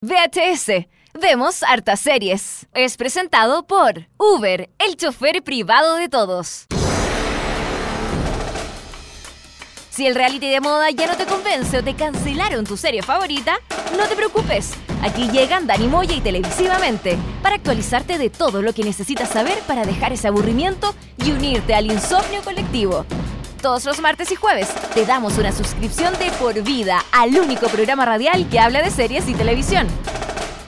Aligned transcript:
VHS. 0.00 0.86
Vemos 1.20 1.64
hartas 1.64 1.98
series. 1.98 2.68
Es 2.72 2.96
presentado 2.96 3.66
por 3.66 4.06
Uber, 4.16 4.70
el 4.78 4.96
chofer 4.96 5.42
privado 5.42 5.96
de 5.96 6.08
todos. 6.08 6.66
Si 9.90 10.06
el 10.06 10.14
reality 10.14 10.48
de 10.48 10.60
moda 10.60 10.90
ya 10.90 11.08
no 11.08 11.16
te 11.16 11.26
convence 11.26 11.78
o 11.78 11.82
te 11.82 11.94
cancelaron 11.94 12.64
tu 12.64 12.76
serie 12.76 13.02
favorita, 13.02 13.58
no 13.96 14.06
te 14.06 14.14
preocupes. 14.14 14.74
Aquí 15.02 15.28
llegan 15.32 15.66
Dani 15.66 15.88
Moya 15.88 16.14
y 16.14 16.20
Televisivamente 16.20 17.18
para 17.42 17.56
actualizarte 17.56 18.18
de 18.18 18.30
todo 18.30 18.62
lo 18.62 18.72
que 18.72 18.84
necesitas 18.84 19.30
saber 19.30 19.58
para 19.66 19.84
dejar 19.84 20.12
ese 20.12 20.28
aburrimiento 20.28 20.94
y 21.16 21.32
unirte 21.32 21.74
al 21.74 21.86
insomnio 21.86 22.40
colectivo. 22.44 23.04
Todos 23.62 23.84
los 23.86 24.00
martes 24.00 24.30
y 24.30 24.36
jueves 24.36 24.68
te 24.94 25.04
damos 25.04 25.36
una 25.36 25.50
suscripción 25.50 26.14
de 26.18 26.30
por 26.38 26.62
vida 26.62 27.04
al 27.10 27.36
único 27.36 27.66
programa 27.66 28.04
radial 28.04 28.48
que 28.48 28.60
habla 28.60 28.82
de 28.82 28.90
series 28.90 29.28
y 29.28 29.34
televisión. 29.34 29.88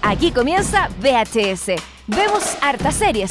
Aquí 0.03 0.33
comienza 0.33 0.89
VHS. 1.01 1.81
Vemos 2.09 2.43
hartas 2.61 2.97
series. 2.97 3.31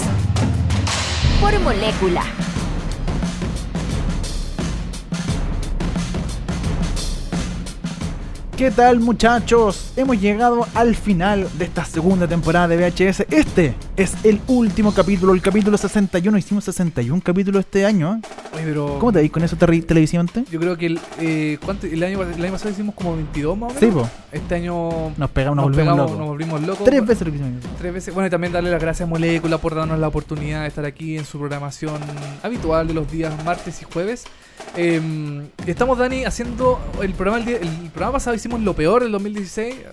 Por 1.41 1.59
molécula. 1.59 2.23
¿Qué 8.59 8.72
tal 8.72 8.99
muchachos? 8.99 9.94
Hemos 9.95 10.20
llegado 10.20 10.67
al 10.76 10.94
final 10.94 11.48
de 11.58 11.63
esta 11.63 11.86
segunda 11.86 12.27
temporada 12.27 12.67
de 12.67 12.76
VHS. 12.76 13.22
Este 13.31 13.73
es 13.95 14.13
el 14.26 14.41
último 14.48 14.94
capítulo, 14.94 15.34
el 15.34 15.41
capítulo 15.41 15.77
61. 15.77 16.38
Hicimos 16.38 16.66
61 16.66 17.22
capítulos 17.23 17.62
este 17.62 17.86
año. 17.86 18.16
¿eh? 18.22 18.27
Oye, 18.53 18.64
pero 18.66 18.98
¿Cómo 19.00 19.14
te 19.14 19.20
veis 19.20 19.31
con 19.31 19.44
eso 19.45 19.55
terri- 19.55 19.86
televisivamente? 19.86 20.44
yo 20.52 20.59
creo 20.59 20.77
que 20.77 20.88
el, 20.88 21.00
eh, 21.22 21.58
¿cuánto- 21.64 21.88
el, 21.88 22.03
año, 22.03 22.22
el 22.22 22.44
año 22.44 22.52
pasado 22.52 22.72
hicimos 22.72 22.95
como 22.95 23.16
22 23.16 23.58
más 23.58 23.72
o 23.72 23.80
menos. 23.80 23.80
Sí, 23.80 23.98
po. 23.98 24.09
Este 24.34 24.55
año 24.55 25.14
Nos 25.16 25.30
pegamos, 25.30 25.55
nos, 25.55 25.66
nos, 25.67 25.76
volvemos 25.78 25.78
pegamos, 25.78 25.98
locos. 26.12 26.17
nos 26.17 26.28
volvimos 26.28 26.62
locos. 26.64 26.84
Tres 26.84 27.05
veces 27.05 27.28
lo 27.30 27.34
hicimos. 27.34 27.64
Tres 27.78 27.94
veces. 27.94 28.14
Bueno, 28.14 28.28
y 28.28 28.30
también 28.30 28.52
darle 28.52 28.72
las 28.72 28.81
gracias 28.81 29.08
a 29.08 29.09
Molécula 29.09 29.58
por 29.59 29.73
darnos 29.73 29.98
la 30.00 30.09
oportunidad 30.09 30.64
de 30.64 30.67
estar 30.67 30.83
aquí 30.83 31.17
en 31.17 31.23
su 31.23 31.39
programación 31.39 32.02
habitual 32.44 32.89
de 32.89 32.94
los 32.94 33.09
días 33.09 33.33
martes 33.45 33.81
y 33.81 33.86
jueves. 33.86 34.26
Eh, 34.75 35.49
estamos, 35.65 35.97
Dani, 35.97 36.25
haciendo 36.25 36.79
el 37.02 37.13
programa. 37.13 37.43
El, 37.49 37.89
programa 37.91 38.13
pasado 38.13 38.35
hicimos 38.35 38.61
lo 38.61 38.73
peor 38.73 39.03
del 39.03 39.11
2016, 39.11 39.75
eh, 39.75 39.85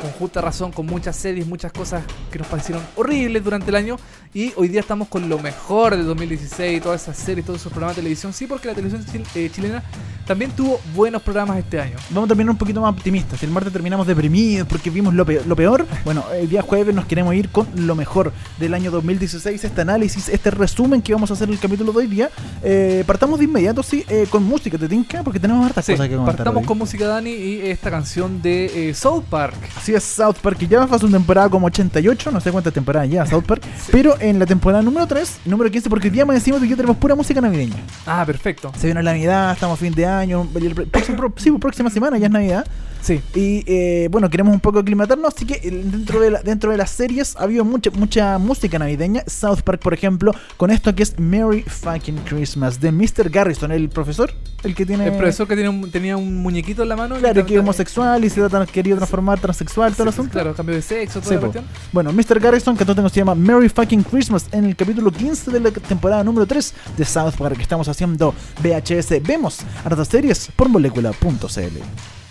con 0.00 0.10
justa 0.12 0.40
razón, 0.40 0.72
con 0.72 0.86
muchas 0.86 1.16
series, 1.16 1.46
muchas 1.46 1.72
cosas 1.72 2.04
que 2.30 2.38
nos 2.38 2.48
parecieron 2.48 2.82
horribles 2.96 3.42
durante 3.42 3.70
el 3.70 3.76
año. 3.76 3.96
Y 4.34 4.52
hoy 4.56 4.66
día 4.66 4.80
estamos 4.80 5.06
con 5.06 5.28
lo 5.28 5.38
mejor 5.38 5.96
del 5.96 6.06
2016, 6.06 6.82
todas 6.82 7.02
esas 7.02 7.16
series, 7.16 7.46
todos 7.46 7.60
esos 7.60 7.70
programas 7.70 7.94
de 7.94 8.02
televisión. 8.02 8.32
Sí, 8.32 8.48
porque 8.48 8.66
la 8.66 8.74
televisión 8.74 9.24
eh, 9.36 9.48
chilena 9.52 9.82
también 10.26 10.50
tuvo 10.50 10.80
buenos 10.94 11.22
programas 11.22 11.58
este 11.58 11.80
año. 11.80 11.96
Vamos 12.10 12.24
a 12.24 12.28
terminar 12.28 12.50
un 12.50 12.58
poquito 12.58 12.80
más 12.80 12.92
optimistas. 12.92 13.42
El 13.42 13.50
martes 13.50 13.72
terminamos 13.72 14.06
deprimidos 14.06 14.66
porque 14.66 14.90
vimos 14.90 15.14
lo 15.14 15.24
peor, 15.24 15.46
lo 15.46 15.54
peor, 15.54 15.86
bueno, 16.04 16.24
el 16.32 16.48
día 16.48 16.62
jueves 16.62 16.94
nos 16.94 17.06
queremos 17.06 17.34
ir 17.34 17.48
con 17.50 17.68
lo 17.76 17.94
mejor 17.94 18.32
del 18.58 18.74
año 18.74 18.90
2016. 18.90 19.62
Este 19.62 19.80
análisis, 19.80 20.28
este 20.28 20.50
resumen 20.50 21.00
que 21.00 21.12
vamos 21.12 21.30
a 21.30 21.34
hacer 21.34 21.48
en 21.48 21.54
el 21.54 21.60
capítulo 21.60 21.92
de 21.92 21.98
hoy 21.98 22.06
día. 22.06 22.30
Eh, 22.62 23.04
partamos 23.06 23.38
de 23.38 23.44
inmediato, 23.44 23.84
sí, 23.84 24.04
eh, 24.22 24.26
con 24.30 24.42
música, 24.44 24.78
¿te 24.78 24.88
tinca? 24.88 25.22
Porque 25.22 25.40
tenemos 25.40 25.64
hartas 25.66 25.84
Sí, 25.84 25.92
cosas 25.92 26.08
que 26.08 26.14
comentar. 26.14 26.36
partamos 26.36 26.60
hoy. 26.62 26.66
con 26.66 26.78
música 26.78 27.06
Dani 27.06 27.30
y 27.30 27.60
esta 27.62 27.90
canción 27.90 28.40
de 28.42 28.90
eh, 28.90 28.94
South 28.94 29.24
Park. 29.28 29.54
Así 29.76 29.94
es, 29.94 30.02
South 30.04 30.36
Park, 30.42 30.58
que 30.58 30.66
ya 30.66 30.86
fue 30.86 30.98
su 30.98 31.10
temporada 31.10 31.48
como 31.48 31.66
88, 31.66 32.30
no 32.30 32.40
sé 32.40 32.50
cuántas 32.52 32.72
temporadas 32.72 33.08
ya 33.10 33.26
South 33.26 33.44
Park, 33.44 33.62
pero 33.90 34.18
en 34.20 34.38
la 34.38 34.46
temporada 34.46 34.82
número 34.82 35.06
3, 35.06 35.40
número 35.46 35.70
15, 35.70 35.88
porque 35.90 36.08
el 36.08 36.14
día 36.14 36.24
más 36.24 36.34
decimos 36.36 36.60
que 36.60 36.68
ya 36.68 36.76
tenemos 36.76 36.96
pura 36.96 37.14
música 37.14 37.40
navideña. 37.40 37.76
Ah, 38.06 38.24
perfecto. 38.26 38.72
Se 38.78 38.86
viene 38.86 39.02
la 39.02 39.12
Navidad, 39.12 39.52
estamos 39.52 39.78
a 39.78 39.80
fin 39.82 39.94
de 39.94 40.06
año, 40.06 40.46
el 40.54 40.74
próximo- 40.88 41.16
pro- 41.16 41.32
sí, 41.36 41.50
próxima 41.52 41.90
semana 41.90 42.18
ya 42.18 42.26
es 42.26 42.32
Navidad. 42.32 42.66
Sí. 43.04 43.20
Y 43.34 43.62
eh, 43.66 44.08
bueno, 44.10 44.30
queremos 44.30 44.54
un 44.54 44.60
poco 44.60 44.78
aclimatarnos, 44.78 45.34
así 45.34 45.44
que 45.44 45.54
eh, 45.62 45.82
dentro 45.84 46.20
de, 46.22 46.30
la- 46.30 46.42
dentro 46.42 46.70
de 46.70 46.78
las 46.78 46.88
series 46.90 47.36
ha 47.36 47.42
habido 47.42 47.62
mucha, 47.62 47.90
mucha 47.90 48.38
música 48.38 48.78
navideña. 48.78 49.22
South 49.26 49.60
Park, 49.62 49.80
por 49.82 49.92
ejemplo, 49.92 50.32
con 50.56 50.70
esto 50.70 50.94
que 50.94 51.02
es 51.02 51.18
Merry 51.18 51.60
Fucking 51.62 52.16
Christmas 52.24 52.80
de 52.80 52.90
Mr. 52.92 53.28
Garrison, 53.28 53.70
el 53.72 53.90
profesor, 53.90 54.32
el 54.62 54.74
que 54.74 54.86
tiene... 54.86 55.08
El 55.08 55.12
profesor 55.18 55.46
que 55.46 55.54
tiene 55.54 55.68
un- 55.68 55.90
tenía 55.90 56.16
un 56.16 56.38
muñequito 56.42 56.82
en 56.82 56.88
la 56.88 56.96
mano. 56.96 57.16
Claro, 57.18 57.44
que 57.44 57.52
es 57.54 57.60
homosexual 57.60 58.24
y 58.24 58.30
se 58.30 58.42
ha 58.42 58.66
querido 58.66 58.96
transformar 58.96 59.38
transexual, 59.38 59.92
todo 59.94 60.04
el 60.04 60.12
Sí, 60.12 60.14
asunto. 60.20 60.32
Claro, 60.32 60.54
cambio 60.54 60.74
de 60.74 60.80
sexo, 60.80 61.20
toda 61.20 61.28
Sí, 61.28 61.34
la 61.34 61.40
cuestión. 61.40 61.64
Bueno, 61.92 62.10
Mr. 62.10 62.40
Garrison, 62.40 62.74
que 62.74 62.84
entonces 62.84 63.12
se 63.12 63.20
llama 63.20 63.34
Merry 63.34 63.68
Fucking 63.68 64.02
Christmas 64.04 64.46
en 64.50 64.64
el 64.64 64.76
capítulo 64.76 65.10
15 65.10 65.50
de 65.50 65.60
la 65.60 65.70
temporada 65.70 66.24
número 66.24 66.46
3 66.46 66.72
de 66.96 67.04
South 67.04 67.34
Park 67.36 67.56
que 67.56 67.62
estamos 67.62 67.86
haciendo 67.86 68.34
VHS. 68.62 69.22
Vemos 69.22 69.58
hartas 69.84 70.08
series 70.08 70.48
por 70.56 70.70
molécula.cl. 70.70 72.23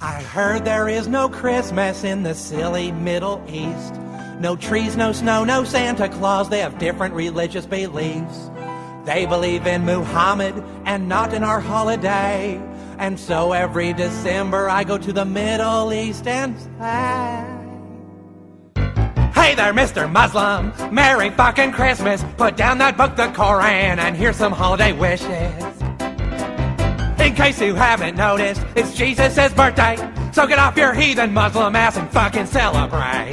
I 0.00 0.22
heard 0.22 0.64
there 0.64 0.88
is 0.88 1.08
no 1.08 1.28
Christmas 1.28 2.04
in 2.04 2.22
the 2.22 2.34
silly 2.34 2.90
Middle 2.92 3.44
East. 3.48 3.94
No 4.40 4.56
trees, 4.56 4.96
no 4.96 5.12
snow, 5.12 5.44
no 5.44 5.64
Santa 5.64 6.08
Claus. 6.08 6.48
They 6.48 6.60
have 6.60 6.78
different 6.78 7.14
religious 7.14 7.66
beliefs. 7.66 8.50
They 9.04 9.26
believe 9.26 9.66
in 9.66 9.84
Muhammad 9.84 10.54
and 10.86 11.08
not 11.08 11.34
in 11.34 11.42
our 11.42 11.60
holiday. 11.60 12.60
And 12.98 13.20
so 13.20 13.52
every 13.52 13.92
December 13.92 14.68
I 14.68 14.84
go 14.84 14.96
to 14.98 15.12
the 15.12 15.24
Middle 15.24 15.92
East 15.92 16.26
and 16.26 16.58
say, 16.78 17.60
Hey 19.34 19.54
there, 19.54 19.72
Mr. 19.72 20.10
Muslim. 20.10 20.72
Merry 20.94 21.30
fucking 21.30 21.72
Christmas. 21.72 22.24
Put 22.36 22.56
down 22.56 22.78
that 22.78 22.96
book, 22.96 23.16
the 23.16 23.28
Koran, 23.28 23.98
and 23.98 24.16
here's 24.16 24.36
some 24.36 24.52
holiday 24.52 24.92
wishes. 24.92 25.89
In 27.30 27.36
case 27.36 27.60
you 27.60 27.76
haven't 27.76 28.16
noticed, 28.16 28.60
it's 28.74 28.92
Jesus' 28.92 29.52
birthday. 29.52 29.94
So 30.32 30.48
get 30.48 30.58
off 30.58 30.76
your 30.76 30.92
heathen 30.92 31.32
Muslim 31.32 31.76
ass 31.76 31.96
and 31.96 32.10
fucking 32.10 32.46
celebrate. 32.46 33.30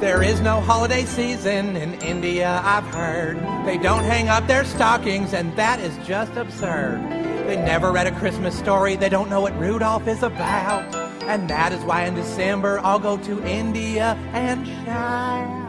There 0.00 0.22
is 0.22 0.40
no 0.40 0.62
holiday 0.62 1.04
season 1.04 1.76
in 1.76 1.92
India, 2.00 2.62
I've 2.64 2.86
heard. 2.86 3.36
They 3.66 3.76
don't 3.76 4.02
hang 4.02 4.30
up 4.30 4.46
their 4.46 4.64
stockings, 4.64 5.34
and 5.34 5.54
that 5.58 5.78
is 5.78 5.94
just 6.06 6.34
absurd. 6.36 7.02
They 7.46 7.56
never 7.56 7.92
read 7.92 8.06
a 8.06 8.18
Christmas 8.18 8.58
story, 8.58 8.96
they 8.96 9.10
don't 9.10 9.28
know 9.28 9.42
what 9.42 9.54
Rudolph 9.58 10.08
is 10.08 10.22
about. 10.22 10.94
And 11.24 11.50
that 11.50 11.70
is 11.70 11.84
why 11.84 12.04
in 12.06 12.14
December 12.14 12.80
I'll 12.82 12.98
go 12.98 13.18
to 13.18 13.46
India 13.46 14.16
and 14.32 14.66
shout. 14.86 15.65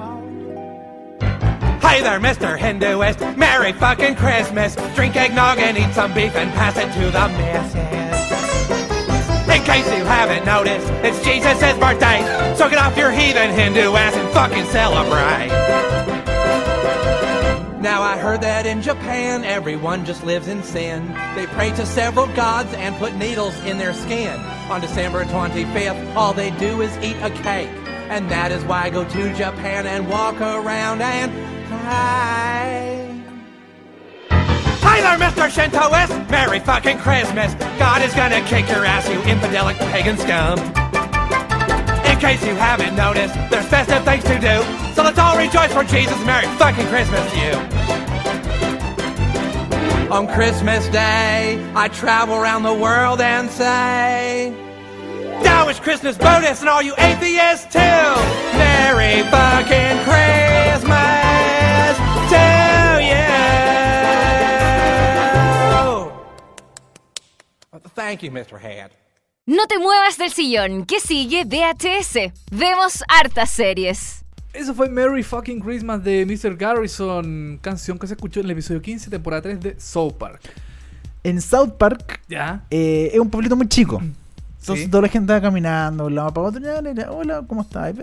Hey 1.88 2.02
there, 2.02 2.20
Mr. 2.20 2.60
Hinduist. 2.60 3.38
Merry 3.38 3.72
fucking 3.72 4.18
Christmas. 4.18 4.76
Drink 4.94 5.16
eggnog 5.16 5.58
and 5.58 5.78
eat 5.78 5.94
some 5.94 6.14
beef 6.14 6.36
and 6.36 6.52
pass 6.52 6.76
it 6.76 6.92
to 6.92 7.10
the 7.10 7.28
missus. 7.30 7.76
In 9.50 9.64
case 9.64 9.86
you 9.98 10.04
haven't 10.04 10.46
noticed, 10.46 10.86
it's 11.02 11.24
Jesus' 11.24 11.80
birthday. 11.80 12.20
So 12.58 12.70
get 12.70 12.78
off 12.78 12.98
your 12.98 13.10
heathen 13.12 13.52
Hindu 13.52 13.96
ass 13.96 14.14
and 14.18 14.30
fucking 14.34 14.66
celebrate. 14.66 15.48
Now 17.82 18.02
I 18.02 18.18
heard 18.18 18.42
that 18.42 18.66
in 18.66 18.82
Japan 18.82 19.46
everyone 19.46 20.04
just 20.04 20.26
lives 20.26 20.50
in 20.50 20.64
sin. 20.64 21.08
They 21.36 21.48
pray 21.48 21.70
to 21.70 21.86
several 21.86 22.28
gods 22.36 22.74
and 22.74 22.98
put 22.98 23.16
needles 23.16 23.58
in 23.62 23.78
their 23.78 23.94
skin. 23.94 24.38
On 24.70 24.82
December 24.82 25.24
25th, 25.24 26.16
all 26.18 26.34
they 26.34 26.52
do 26.52 26.82
is 26.82 26.96
eat 26.98 27.16
a 27.22 27.30
cake. 27.30 27.70
And 28.10 28.30
that 28.30 28.52
is 28.52 28.62
why 28.66 28.84
I 28.84 28.90
go 28.90 29.06
to 29.06 29.34
Japan 29.36 29.88
and 29.88 30.10
walk 30.10 30.42
around 30.42 31.02
and 31.02 31.47
pray. 31.88 33.24
Hi 34.30 35.02
there, 35.02 35.18
Mr. 35.18 35.50
Shintoist! 35.50 36.30
Merry 36.30 36.60
fucking 36.60 37.00
Christmas! 37.00 37.54
God 37.80 38.02
is 38.02 38.14
gonna 38.14 38.42
kick 38.46 38.68
your 38.70 38.86
ass, 38.86 39.08
you 39.10 39.20
infidelic 39.22 39.78
pagan 39.92 40.18
scum! 40.18 40.60
In 42.06 42.20
case 42.20 42.44
you 42.46 42.56
haven't 42.56 42.96
noticed, 42.96 43.36
there's 43.50 43.68
festive 43.68 44.04
things 44.04 44.24
to 44.26 44.40
do, 44.40 44.64
so 44.94 45.04
let's 45.04 45.20
all 45.20 45.38
rejoice 45.38 45.72
for 45.74 45.84
Jesus! 45.84 46.18
Merry 46.26 46.48
fucking 46.58 46.88
Christmas 46.88 47.24
to 47.32 47.38
you! 47.38 47.56
On 50.12 50.26
Christmas 50.26 50.88
Day, 50.88 51.62
I 51.76 51.90
travel 51.90 52.36
around 52.36 52.64
the 52.64 52.74
world 52.74 53.20
and 53.20 53.50
say, 53.50 54.54
Now 55.44 55.68
is 55.68 55.80
Christmas 55.80 56.18
bonus 56.18 56.62
and 56.62 56.70
all 56.70 56.82
you 56.82 56.94
atheists 56.98 57.72
too! 57.74 57.80
Merry 58.58 59.22
fucking 59.30 60.04
Christmas 60.06 60.47
Thank 67.98 68.20
you, 68.22 68.32
Mr. 68.32 68.60
Head. 68.62 68.92
No 69.48 69.66
te 69.66 69.80
muevas 69.80 70.20
del 70.20 70.30
sillón, 70.30 70.86
que 70.86 71.00
sigue 71.00 71.46
VHS. 71.46 72.32
Vemos 72.52 73.04
hartas 73.08 73.50
series. 73.50 74.24
Eso 74.54 74.76
fue 74.76 74.88
Merry 74.88 75.24
Fucking 75.24 75.60
Christmas 75.60 76.04
de 76.04 76.24
Mr. 76.24 76.56
Garrison, 76.56 77.58
canción 77.60 77.98
que 77.98 78.06
se 78.06 78.14
escuchó 78.14 78.42
en 78.42 78.46
el 78.46 78.52
episodio 78.52 78.84
15, 78.84 79.10
temporada 79.10 79.42
3 79.42 79.60
de 79.62 79.80
South 79.80 80.14
Park. 80.14 80.42
En 81.24 81.42
South 81.42 81.72
Park 81.80 82.22
¿Ya? 82.30 82.66
eh, 82.70 83.10
es 83.14 83.20
un 83.20 83.32
pueblito 83.32 83.56
muy 83.56 83.68
chico. 83.68 84.00
Entonces 84.60 84.86
Sí. 84.86 84.92
toda 84.92 85.04
la 85.04 85.08
gente 85.08 85.32
va 85.32 85.40
caminando, 85.40 86.10
lado 86.10 86.34
para 86.34 86.48
otro, 86.48 86.62
hola, 87.12 87.42
¿cómo 87.48 87.62
estás? 87.62 87.96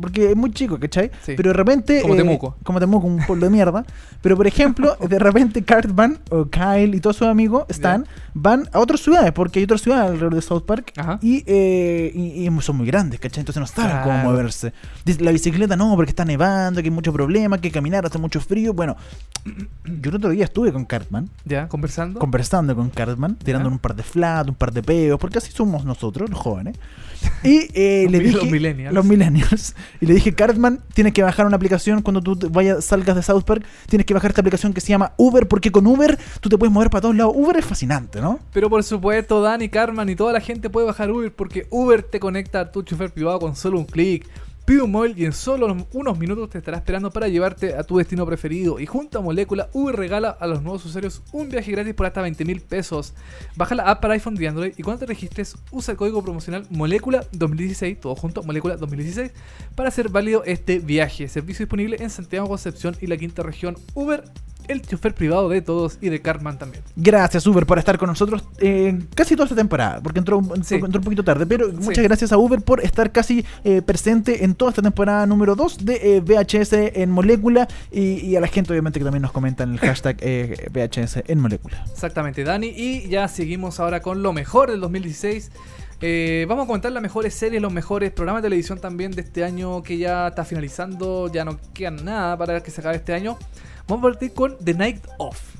Porque 0.00 0.30
es 0.30 0.36
muy 0.36 0.50
chico, 0.52 0.78
¿cachai? 0.80 1.10
Sí. 1.22 1.34
Pero 1.36 1.50
de 1.50 1.52
repente... 1.52 2.00
Como 2.00 2.16
Temuco. 2.16 2.56
Como 2.62 2.80
Temuco, 2.80 3.06
un 3.06 3.18
pueblo 3.26 3.44
de 3.44 3.50
mierda. 3.50 3.84
Pero 4.22 4.34
por 4.34 4.46
ejemplo, 4.46 4.96
de 5.06 5.18
repente 5.18 5.62
Cartman 5.62 6.18
o 6.30 6.46
Kyle 6.46 6.94
y 6.94 7.00
todos 7.00 7.16
sus 7.16 7.26
amigos 7.26 7.66
están, 7.68 8.06
van 8.40 8.68
a 8.72 8.78
otras 8.78 9.00
ciudades, 9.00 9.32
porque 9.32 9.58
hay 9.58 9.64
otras 9.64 9.80
ciudades 9.82 10.06
alrededor 10.10 10.34
de 10.34 10.42
South 10.42 10.62
Park 10.64 10.92
Ajá. 10.96 11.18
y, 11.22 11.42
eh, 11.46 12.12
y, 12.14 12.46
y 12.48 12.60
son 12.62 12.76
muy 12.76 12.86
grandes, 12.86 13.18
¿cachai? 13.20 13.40
Entonces 13.40 13.60
no 13.60 13.66
saben 13.66 14.02
cómo 14.02 14.18
moverse. 14.30 14.72
La 15.20 15.30
bicicleta 15.32 15.76
no, 15.76 15.94
porque 15.96 16.10
está 16.10 16.24
nevando, 16.24 16.80
que 16.80 16.86
hay 16.88 16.94
mucho 16.94 17.12
problema, 17.12 17.60
que 17.60 17.70
caminar 17.70 18.04
hace 18.06 18.18
mucho 18.18 18.40
frío. 18.40 18.72
Bueno, 18.74 18.96
yo 20.00 20.10
el 20.10 20.16
otro 20.16 20.30
día 20.30 20.44
estuve 20.44 20.72
con 20.72 20.84
Cartman, 20.84 21.28
Ya, 21.44 21.68
conversando. 21.68 22.20
conversando 22.20 22.74
con 22.76 22.90
Cartman, 22.90 23.36
tirando 23.36 23.68
un 23.68 23.78
par 23.78 23.94
de 23.94 24.02
flat, 24.02 24.48
un 24.48 24.54
par 24.54 24.72
de 24.72 24.82
peos, 24.82 25.18
porque 25.18 25.38
así 25.38 25.50
somos 25.52 25.84
nosotros, 25.84 26.28
los 26.30 26.38
jóvenes. 26.38 26.76
Y 27.42 27.68
eh, 27.74 28.02
Los 28.04 28.12
le 28.12 28.18
dije. 28.20 28.36
los 28.36 28.50
millennials. 28.50 28.94
los 28.94 29.04
millennials. 29.04 29.74
Y 30.00 30.06
le 30.06 30.14
dije, 30.14 30.34
Cartman, 30.34 30.80
tienes 30.94 31.12
que 31.12 31.22
bajar 31.22 31.46
una 31.46 31.56
aplicación 31.56 32.02
cuando 32.02 32.20
tú 32.22 32.38
vayas, 32.50 32.84
salgas 32.84 33.16
de 33.16 33.22
South 33.22 33.42
Park. 33.44 33.64
Tienes 33.88 34.06
que 34.06 34.14
bajar 34.14 34.30
esta 34.30 34.40
aplicación 34.40 34.72
que 34.72 34.80
se 34.80 34.88
llama 34.88 35.12
Uber, 35.16 35.48
porque 35.48 35.72
con 35.72 35.86
Uber 35.86 36.18
tú 36.40 36.48
te 36.48 36.56
puedes 36.58 36.72
mover 36.72 36.90
para 36.90 37.02
todos 37.02 37.16
lados. 37.16 37.32
Uber 37.36 37.56
es 37.56 37.64
fascinante, 37.64 38.20
¿no? 38.20 38.27
Pero 38.52 38.68
por 38.68 38.82
supuesto, 38.82 39.40
Dani, 39.40 39.68
Carman 39.68 40.08
y 40.08 40.16
toda 40.16 40.32
la 40.32 40.40
gente 40.40 40.70
puede 40.70 40.86
bajar 40.86 41.10
Uber 41.10 41.32
porque 41.32 41.66
Uber 41.70 42.02
te 42.02 42.20
conecta 42.20 42.60
a 42.60 42.72
tu 42.72 42.82
chofer 42.82 43.12
privado 43.12 43.38
con 43.38 43.56
solo 43.56 43.78
un 43.78 43.84
clic. 43.84 44.26
Pide 44.68 44.82
un 44.82 44.90
móvil 44.90 45.14
y 45.16 45.24
en 45.24 45.32
solo 45.32 45.74
unos 45.94 46.18
minutos 46.18 46.50
te 46.50 46.58
estará 46.58 46.76
esperando 46.76 47.10
para 47.10 47.26
llevarte 47.26 47.74
a 47.74 47.84
tu 47.84 47.96
destino 47.96 48.26
preferido. 48.26 48.78
Y 48.78 48.84
junto 48.84 49.18
a 49.18 49.22
Molécula, 49.22 49.70
Uber 49.72 49.96
regala 49.96 50.28
a 50.28 50.46
los 50.46 50.62
nuevos 50.62 50.84
usuarios 50.84 51.22
un 51.32 51.48
viaje 51.48 51.72
gratis 51.72 51.94
por 51.94 52.04
hasta 52.04 52.20
20 52.20 52.44
mil 52.44 52.60
pesos. 52.60 53.14
Baja 53.56 53.74
la 53.74 53.84
app 53.84 54.02
para 54.02 54.12
iPhone 54.12 54.36
y 54.38 54.44
Android 54.44 54.74
y 54.76 54.82
cuando 54.82 55.00
te 55.00 55.06
registres, 55.06 55.56
usa 55.70 55.92
el 55.92 55.96
código 55.96 56.22
promocional 56.22 56.66
Molécula 56.68 57.24
2016, 57.32 57.98
todo 57.98 58.14
junto, 58.14 58.42
Molécula 58.42 58.76
2016, 58.76 59.32
para 59.74 59.88
hacer 59.88 60.10
válido 60.10 60.44
este 60.44 60.80
viaje. 60.80 61.28
Servicio 61.28 61.64
disponible 61.64 61.96
en 62.00 62.10
Santiago, 62.10 62.46
Concepción 62.46 62.94
y 63.00 63.06
la 63.06 63.16
quinta 63.16 63.42
región. 63.42 63.74
Uber, 63.94 64.22
el 64.68 64.82
chofer 64.82 65.14
privado 65.14 65.48
de 65.48 65.62
todos 65.62 65.98
y 66.00 66.08
de 66.08 66.20
Carman 66.20 66.58
también. 66.58 66.82
Gracias, 66.96 67.46
Uber, 67.46 67.66
por 67.66 67.78
estar 67.78 67.98
con 67.98 68.08
nosotros 68.08 68.44
eh, 68.58 68.98
casi 69.14 69.34
toda 69.34 69.44
esta 69.46 69.56
temporada, 69.56 70.00
porque 70.02 70.18
entró, 70.18 70.40
Sí. 70.62 70.76
entró 70.76 70.98
un 71.00 71.04
poquito 71.04 71.24
tarde. 71.24 71.46
Pero 71.46 71.72
muchas 71.72 71.96
Sí. 71.96 72.02
gracias 72.02 72.32
a 72.32 72.38
Uber 72.38 72.60
por 72.62 72.80
estar 72.84 73.10
casi 73.12 73.44
eh, 73.64 73.82
presente 73.82 74.44
en 74.44 74.54
toda 74.54 74.70
esta 74.70 74.82
temporada 74.82 75.26
número 75.26 75.54
2 75.56 75.84
de 75.84 76.16
eh, 76.16 76.20
VHS 76.20 76.92
en 76.94 77.10
Molécula. 77.10 77.68
Y, 77.90 78.20
y 78.26 78.36
a 78.36 78.40
la 78.40 78.46
gente, 78.48 78.72
obviamente, 78.72 78.98
que 78.98 79.04
también 79.04 79.22
nos 79.22 79.32
comenta 79.32 79.64
en 79.64 79.72
el 79.72 79.78
hashtag 79.78 80.16
eh, 80.20 80.68
VHS 80.72 81.22
en 81.26 81.38
Molécula. 81.40 81.84
Exactamente, 81.92 82.44
Dani. 82.44 82.68
Y 82.68 83.08
ya 83.08 83.26
seguimos 83.28 83.80
ahora 83.80 84.00
con 84.02 84.22
lo 84.22 84.32
mejor 84.32 84.70
del 84.70 84.80
2016. 84.80 85.50
Eh, 86.00 86.46
vamos 86.48 86.64
a 86.64 86.66
comentar 86.68 86.92
las 86.92 87.02
mejores 87.02 87.34
series, 87.34 87.60
los 87.60 87.72
mejores 87.72 88.12
programas 88.12 88.40
de 88.42 88.46
televisión 88.46 88.78
también 88.78 89.10
de 89.10 89.22
este 89.22 89.42
año 89.42 89.82
que 89.82 89.98
ya 89.98 90.28
está 90.28 90.44
finalizando. 90.44 91.30
Ya 91.32 91.44
no 91.44 91.58
queda 91.74 91.90
nada 91.90 92.36
para 92.36 92.62
que 92.62 92.70
se 92.70 92.80
acabe 92.80 92.96
este 92.96 93.14
año. 93.14 93.36
Vamos 93.88 94.04
a 94.04 94.10
partir 94.10 94.34
con 94.34 94.54
The 94.62 94.74
Night 94.74 95.06
Of. 95.16 95.54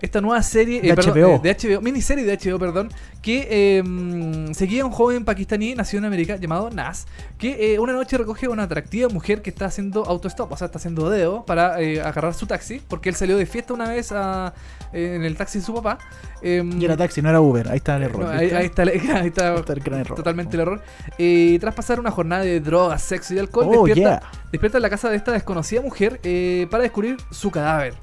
Esta 0.00 0.20
nueva 0.20 0.42
serie 0.42 0.82
De 0.82 0.94
perdón, 0.94 1.14
HBO. 1.14 1.34
eh, 1.36 1.40
de 1.42 1.54
HBO, 1.76 1.80
miniserie 1.80 2.24
de 2.24 2.36
HBO, 2.36 2.58
perdón, 2.58 2.90
que 3.22 3.48
eh, 3.50 3.82
mm, 3.82 4.52
seguía 4.52 4.82
a 4.82 4.86
un 4.86 4.92
joven 4.92 5.24
pakistaní 5.24 5.74
nacido 5.74 6.00
en 6.00 6.04
América 6.04 6.36
llamado 6.36 6.68
Nas, 6.70 7.06
que 7.38 7.74
eh, 7.74 7.78
una 7.78 7.92
noche 7.94 8.18
recoge 8.18 8.46
a 8.46 8.50
una 8.50 8.64
atractiva 8.64 9.08
mujer 9.08 9.40
que 9.42 9.48
está 9.50 9.64
haciendo 9.66 10.04
autostop, 10.04 10.52
o 10.52 10.56
sea, 10.56 10.66
está 10.66 10.78
haciendo 10.78 11.08
dedo 11.08 11.44
para 11.46 11.80
eh, 11.80 12.00
agarrar 12.02 12.34
su 12.34 12.46
taxi, 12.46 12.82
porque 12.86 13.08
él 13.08 13.14
salió 13.14 13.36
de 13.38 13.46
fiesta 13.46 13.72
una 13.72 13.88
vez 13.88 14.12
a- 14.12 14.52
eh, 14.92 15.14
en 15.16 15.24
el 15.24 15.36
taxi 15.36 15.60
de 15.60 15.64
su 15.64 15.72
papá. 15.74 15.98
em, 16.42 16.80
Y 16.80 16.84
era 16.84 16.96
taxi, 16.96 17.22
no 17.22 17.30
era 17.30 17.40
Uber. 17.40 17.68
Ahí 17.68 17.78
está 17.78 17.96
el 17.96 18.02
error. 18.04 18.20
no, 18.24 18.28
ahí, 18.30 18.46
está, 18.66 18.82
el- 18.82 18.88
ahí 18.90 18.96
está 19.28 19.52
Ahí 19.52 19.56
está 19.58 19.72
el 19.72 19.80
gran 19.80 20.00
error. 20.00 20.16
totalmente 20.16 20.56
el 20.56 20.60
error. 20.60 20.82
Eh, 21.18 21.56
tras 21.60 21.74
pasar 21.74 21.98
una 21.98 22.10
jornada 22.10 22.42
de 22.42 22.60
drogas, 22.60 23.00
sexo 23.02 23.32
y 23.34 23.38
alcohol, 23.38 23.66
Oh, 23.68 23.86
despierta, 23.86 24.20
yeah. 24.20 24.30
despierta 24.52 24.78
en 24.78 24.82
la 24.82 24.90
casa 24.90 25.08
de 25.08 25.16
esta 25.16 25.32
desconocida 25.32 25.80
mujer 25.80 26.20
eh, 26.22 26.66
para 26.70 26.82
descubrir 26.82 27.16
su 27.30 27.50
cadáver. 27.50 27.94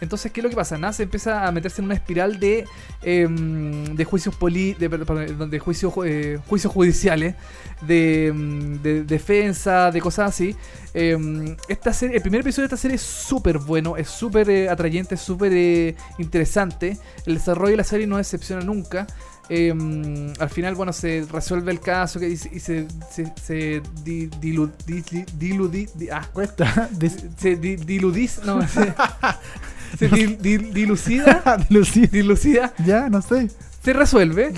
Entonces, 0.00 0.30
¿qué 0.32 0.40
es 0.40 0.44
lo 0.44 0.50
que 0.50 0.56
pasa? 0.56 0.78
Nas 0.78 1.00
empieza 1.00 1.46
a 1.46 1.52
meterse 1.52 1.80
en 1.80 1.86
una 1.86 1.94
espiral 1.94 2.38
de, 2.38 2.64
em, 3.02 3.84
de 3.96 4.04
juicios 4.04 4.34
poli, 4.36 4.74
de, 4.74 4.88
perdón, 4.88 5.50
de 5.50 5.58
juicios, 5.58 5.92
eh, 6.04 6.38
juicios 6.48 6.72
judiciales, 6.72 7.34
de, 7.82 8.28
em, 8.28 8.80
de 8.82 9.04
defensa, 9.04 9.90
de 9.90 10.00
cosas 10.00 10.28
así. 10.30 10.54
Em, 10.94 11.56
esta 11.68 11.92
serie, 11.92 12.16
el 12.16 12.22
primer 12.22 12.40
episodio 12.40 12.68
de 12.68 12.74
esta 12.74 12.80
serie 12.80 12.94
es 12.96 13.02
súper 13.02 13.58
bueno, 13.58 13.96
es 13.96 14.08
súper 14.08 14.48
eh, 14.50 14.68
atrayente, 14.68 15.14
es 15.16 15.20
súper 15.20 15.52
eh, 15.52 15.94
interesante. 16.18 16.96
El 17.26 17.34
desarrollo 17.34 17.70
de 17.72 17.76
la 17.78 17.84
serie 17.84 18.06
no 18.06 18.16
decepciona 18.16 18.62
nunca. 18.62 19.06
Em, 19.50 20.30
al 20.38 20.50
final, 20.50 20.74
bueno, 20.74 20.92
se 20.92 21.24
resuelve 21.32 21.72
el 21.72 21.80
caso 21.80 22.20
que, 22.20 22.28
y, 22.28 22.36
se- 22.36 22.60
se, 22.60 22.86
se, 23.10 23.32
se 23.42 23.82
di- 24.04 24.28
dilu- 24.28 24.70
di- 24.86 25.00
di- 25.00 25.24
diludi- 25.38 25.88
di- 25.94 26.10
ah, 26.10 26.28
Cuesta. 26.32 26.90
Se 27.38 27.56
di- 27.56 27.76
diludiz, 27.76 28.40
no, 28.44 28.60
se, 28.68 28.92
se 29.98 30.08
dilucida, 30.08 31.56
Dilucid. 31.68 32.10
dilucida, 32.10 32.72
Ya, 32.84 33.08
no 33.08 33.20
sé. 33.22 33.48
se 33.82 33.92
resuelve, 33.92 34.52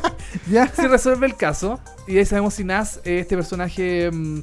Ya. 0.50 0.68
se 0.68 0.88
resuelve 0.88 1.26
el 1.26 1.36
caso 1.36 1.80
y 2.06 2.18
ahí 2.18 2.26
sabemos 2.26 2.54
si 2.54 2.64
Nas, 2.64 2.98
eh, 3.04 3.20
este 3.20 3.36
personaje 3.36 4.10
mm, 4.10 4.42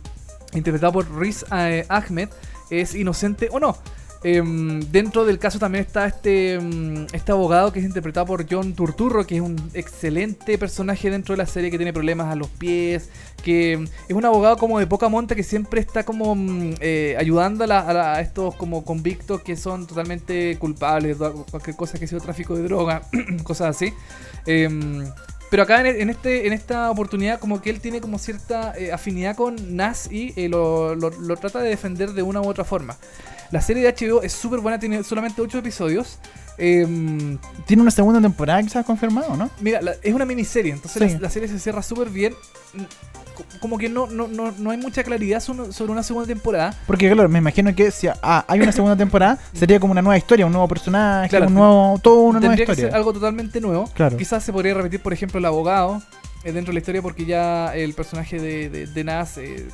interpretado 0.53 0.94
por 0.94 1.17
Riz 1.19 1.44
eh, 1.51 1.85
Ahmed, 1.89 2.29
es 2.69 2.95
inocente 2.95 3.49
o 3.51 3.59
no. 3.59 3.77
Em, 4.23 4.79
dentro 4.91 5.25
del 5.25 5.37
caso 5.39 5.59
también 5.59 5.85
está 5.85 6.07
este, 6.07 6.59
mm, 6.59 7.07
este 7.13 7.31
abogado 7.31 7.71
que 7.71 7.79
es 7.79 7.85
interpretado 7.85 8.25
por 8.25 8.45
John 8.49 8.73
Turturro, 8.73 9.27
que 9.27 9.35
es 9.35 9.41
un 9.41 9.55
excelente 9.73 10.57
personaje 10.57 11.09
dentro 11.11 11.33
de 11.33 11.37
la 11.37 11.45
serie 11.45 11.69
que 11.69 11.77
tiene 11.77 11.93
problemas 11.93 12.27
a 12.31 12.35
los 12.35 12.47
pies, 12.49 13.09
que 13.43 13.77
mm, 13.77 13.83
es 14.09 14.15
un 14.15 14.25
abogado 14.25 14.57
como 14.57 14.79
de 14.79 14.87
poca 14.87 15.07
monta 15.07 15.35
que 15.35 15.43
siempre 15.43 15.79
está 15.81 16.03
como 16.03 16.35
eh, 16.79 17.15
ayudando 17.19 17.63
a, 17.63 17.67
la- 17.67 18.13
a 18.15 18.21
estos 18.21 18.55
como 18.55 18.83
convictos 18.83 19.41
que 19.43 19.55
son 19.55 19.85
totalmente 19.87 20.57
culpables 20.59 21.17
cualquier 21.51 21.75
cosa 21.75 21.99
que 21.99 22.07
sea 22.07 22.19
tráfico 22.19 22.55
de 22.55 22.63
droga, 22.63 23.03
cosas 23.43 23.75
así. 23.75 23.93
Em, 24.45 25.05
pero 25.49 25.63
acá 25.63 25.79
en 25.87 26.09
este, 26.09 26.45
en 26.47 26.51
esta 26.53 26.91
oportunidad 26.91 27.39
como 27.39 27.61
que 27.61 27.69
él 27.69 27.79
tiene 27.79 28.01
como 28.01 28.17
cierta 28.19 28.73
eh, 28.77 28.91
afinidad 28.91 29.35
con 29.37 29.77
Nas 29.77 30.11
y 30.11 30.33
eh, 30.35 30.49
lo, 30.49 30.93
lo- 30.95 31.09
lo 31.11 31.37
trata 31.37 31.59
de 31.61 31.69
defender 31.69 32.11
de 32.13 32.21
una 32.23 32.41
u 32.41 32.47
otra 32.49 32.65
forma. 32.65 32.97
La 33.51 33.61
serie 33.61 33.83
de 33.83 33.94
HBO 33.94 34.21
es 34.21 34.33
súper 34.33 34.59
buena, 34.59 34.79
tiene 34.79 35.03
solamente 35.03 35.41
8 35.41 35.57
episodios. 35.59 36.19
Em, 36.57 37.38
Tiene 37.65 37.81
una 37.83 37.91
segunda 37.91 38.19
temporada 38.19 38.61
que 38.63 38.69
se 38.69 38.79
ha 38.79 38.83
confirmado, 38.83 39.35
¿no? 39.38 39.49
mira, 39.61 39.81
la- 39.81 39.94
es 40.01 40.13
una 40.13 40.25
miniserie, 40.25 40.73
entonces 40.73 41.03
Sí. 41.11 41.13
la, 41.15 41.21
la 41.21 41.29
serie 41.29 41.47
se 41.47 41.59
cierra 41.59 41.83
súper 41.83 42.09
bien. 42.09 42.33
Mm, 42.73 42.81
co- 43.35 43.45
Como 43.59 43.77
que 43.77 43.88
no, 43.89 44.07
no, 44.07 44.27
no, 44.27 44.51
no 44.57 44.71
hay 44.71 44.77
mucha 44.77 45.03
claridad 45.03 45.39
sobre 45.39 45.71
sobre 45.71 45.91
una 45.91 46.01
segunda 46.01 46.27
temporada. 46.27 46.73
Porque, 46.88 47.11
claro, 47.11 47.29
me 47.29 47.38
imagino 47.39 47.73
que 47.75 47.91
si 47.91 48.07
ah, 48.07 48.44
hay 48.47 48.59
una 48.59 48.71
segunda 48.71 48.95
temporada, 48.97 49.38
sería 49.53 49.79
como 49.79 49.91
una 49.91 50.01
nueva 50.01 50.17
historia, 50.17 50.45
un 50.47 50.51
nuevo 50.51 50.67
personaje, 50.67 51.29
Claro, 51.29 51.45
un 51.47 51.53
nuevo, 51.53 51.99
todo 52.01 52.21
una 52.21 52.39
nueva 52.39 52.55
Tendría 52.55 52.65
que 52.65 52.71
historia. 52.71 52.89
ser 52.89 52.95
algo 52.97 53.13
totalmente 53.13 53.61
nuevo. 53.61 53.88
Claro. 53.94 54.17
Quizás 54.17 54.44
se 54.44 54.51
podría 54.51 54.73
repetir, 54.73 55.01
por 55.01 55.13
ejemplo, 55.13 55.38
el 55.38 55.45
abogado 55.45 56.01
eh, 56.44 56.51
dentro 56.51 56.71
de 56.71 56.73
la 56.73 56.79
historia 56.79 57.01
porque 57.03 57.25
ya 57.25 57.75
el 57.75 57.94
personaje 57.94 58.39
de, 58.39 58.69
de, 58.69 58.88
de 58.88 59.03
Nas, 59.03 59.38
eh, 59.38 59.67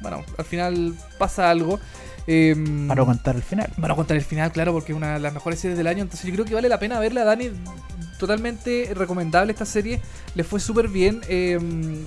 bueno, 0.00 0.24
al 0.38 0.44
final 0.46 0.94
pasa 1.18 1.50
algo. 1.50 1.78
Em, 2.26 2.86
Para 2.88 3.04
contar 3.04 3.34
el 3.36 3.42
final. 3.42 3.70
Van 3.76 3.90
a 3.90 3.94
contar 3.96 4.16
el 4.16 4.22
final, 4.22 4.52
claro, 4.52 4.72
porque 4.72 4.92
es 4.92 4.96
una 4.96 5.14
de 5.14 5.20
las 5.20 5.32
mejores 5.34 5.58
series 5.58 5.76
del 5.76 5.86
año. 5.86 6.02
Entonces 6.02 6.26
yo 6.26 6.32
creo 6.32 6.44
que 6.44 6.54
vale 6.54 6.68
la 6.68 6.78
pena 6.78 6.98
verla, 7.00 7.24
Dani. 7.24 7.50
Totalmente 8.18 8.92
recomendable 8.94 9.52
esta 9.52 9.64
serie. 9.66 10.00
Le 10.34 10.44
fue 10.44 10.60
súper 10.60 10.88
bien. 10.88 11.20
Eh, 11.28 11.58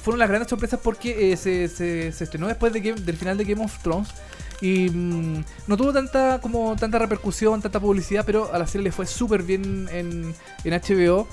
fueron 0.02 0.20
las 0.20 0.30
grandes 0.30 0.50
sorpresas 0.50 0.80
porque 0.82 1.32
eh, 1.34 1.38
se, 1.38 1.68
se- 1.68 2.12
se 2.12 2.24
estrenó 2.24 2.48
después 2.48 2.72
de 2.72 2.80
Game- 2.80 3.02
del 3.02 3.18
final 3.18 3.38
de 3.38 3.44
Game 3.44 3.64
of 3.64 3.78
Thrones. 3.84 4.10
Y 4.62 4.90
mm, 4.90 5.44
no 5.68 5.76
tuvo 5.78 5.92
tanta 5.92 6.40
como 6.42 6.76
tanta 6.78 6.98
repercusión, 6.98 7.62
tanta 7.62 7.82
publicidad, 7.82 8.24
pero 8.26 8.54
a 8.54 8.58
la 8.58 8.66
serie 8.68 8.86
le 8.86 8.92
fue 8.94 9.06
súper 9.06 9.44
bien 9.44 9.90
en, 9.92 10.34
en 10.64 10.74
HBO. 10.82 11.28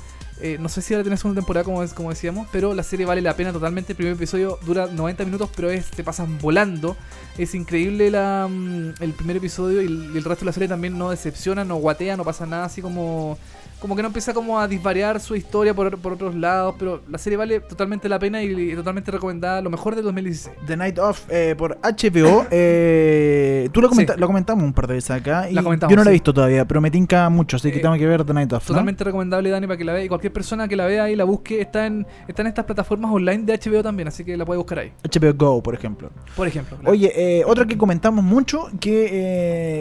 Eh, 0.45 0.59
no 0.59 0.69
sé 0.69 0.83
si 0.83 0.93
ahora 0.93 1.05
tenés 1.05 1.25
una 1.25 1.37
temporada 1.37 1.63
como, 1.63 1.87
como 1.95 2.11
decíamos, 2.11 2.49
pero 2.51 2.75
la 2.75 2.83
serie 2.83 3.07
vale 3.07 3.23
la 3.23 3.37
pena 3.37 3.53
totalmente. 3.53 3.93
El 3.93 3.97
primer 3.97 4.15
episodio 4.15 4.59
dura 4.67 4.89
90 4.89 5.25
minutos, 5.25 5.49
pero 5.55 5.71
es, 5.71 5.87
te 5.87 6.03
pasan 6.03 6.39
volando. 6.39 6.97
Es 7.39 7.55
increíble 7.55 8.11
la, 8.11 8.49
mm, 8.51 8.95
el 9.01 9.13
primer 9.13 9.37
episodio 9.37 9.81
y 9.81 9.87
el, 9.87 10.11
y 10.13 10.19
el 10.19 10.25
resto 10.25 10.45
de 10.45 10.47
la 10.47 10.53
serie 10.53 10.69
también 10.69 10.99
no 10.99 11.11
decepciona, 11.11 11.65
no 11.65 11.77
guatea, 11.77 12.17
no 12.17 12.25
pasa 12.25 12.45
nada 12.45 12.65
así 12.65 12.83
como... 12.83 13.39
Como 13.83 13.97
que 13.97 14.03
no 14.03 14.09
empieza 14.09 14.33
como 14.33 14.59
a 14.61 14.67
disvariar 14.69 15.19
su 15.21 15.35
historia 15.35 15.75
por, 15.75 15.99
por 15.99 16.13
otros 16.13 16.35
lados, 16.37 16.77
pero 16.79 17.03
la 17.11 17.19
serie 17.19 17.37
vale 17.37 17.59
totalmente 17.61 18.09
la 18.09 18.19
pena 18.19 18.41
y, 18.43 18.47
y 18.73 18.75
totalmente 18.77 19.11
recomendada, 19.11 19.61
lo 19.61 19.69
mejor 19.71 19.97
del 19.97 20.05
2016. 20.05 20.57
The 20.67 20.77
Night 20.77 20.99
Of 21.01 21.25
eh, 21.29 21.55
por 21.59 21.77
HBO. 21.83 22.47
eh, 22.51 23.69
tú 23.73 23.81
lo, 23.81 23.89
comenta- 23.89 24.15
Sí. 24.15 24.21
lo 24.21 24.27
comentamos 24.27 24.65
un 24.65 24.73
par 24.73 24.87
de 24.87 24.95
veces 24.95 25.11
acá. 25.11 25.51
Y 25.51 25.55
La 25.55 25.63
yo 25.63 25.97
no 25.97 25.97
la 25.97 26.03
he 26.03 26.05
sí. 26.05 26.11
visto 26.13 26.33
todavía, 26.33 26.65
pero 26.67 26.81
me 26.81 26.91
tinca 26.91 27.29
mucho, 27.29 27.57
así 27.57 27.71
que 27.73 27.79
Eh, 27.79 27.83
tengo 27.83 27.95
que 27.97 28.07
ver 28.07 28.25
The 28.25 28.33
Night 28.35 28.53
Of. 28.53 28.63
¿no? 28.63 28.67
Totalmente 28.69 29.05
recomendable, 29.05 29.51
Dani, 29.51 29.67
para 29.67 29.77
que 29.77 29.85
la 29.85 29.93
vea. 29.95 30.05
Y 30.05 30.09
cualquier 30.09 30.33
persona 30.33 30.69
que 30.69 30.77
la 30.77 30.87
vea 30.87 31.11
y 31.11 31.17
la 31.17 31.25
busque 31.25 31.61
está 31.61 31.87
en, 31.87 32.07
está 32.29 32.43
en 32.43 32.49
estas 32.49 32.65
plataformas 32.65 33.11
online 33.13 33.45
de 33.45 33.59
HBO 33.59 33.83
también, 33.83 34.09
así 34.09 34.25
que 34.25 34.37
la 34.37 34.45
puede 34.45 34.59
buscar 34.59 34.79
ahí. 34.79 34.93
HBO 35.03 35.35
Go, 35.35 35.63
por 35.63 35.75
ejemplo. 35.75 36.11
Por 36.37 36.47
ejemplo. 36.47 36.77
claro. 36.77 36.93
Oye, 36.93 37.13
eh, 37.15 37.43
otra 37.47 37.67
que 37.67 37.77
comentamos 37.77 38.25
mucho, 38.25 38.69
que 38.81 39.09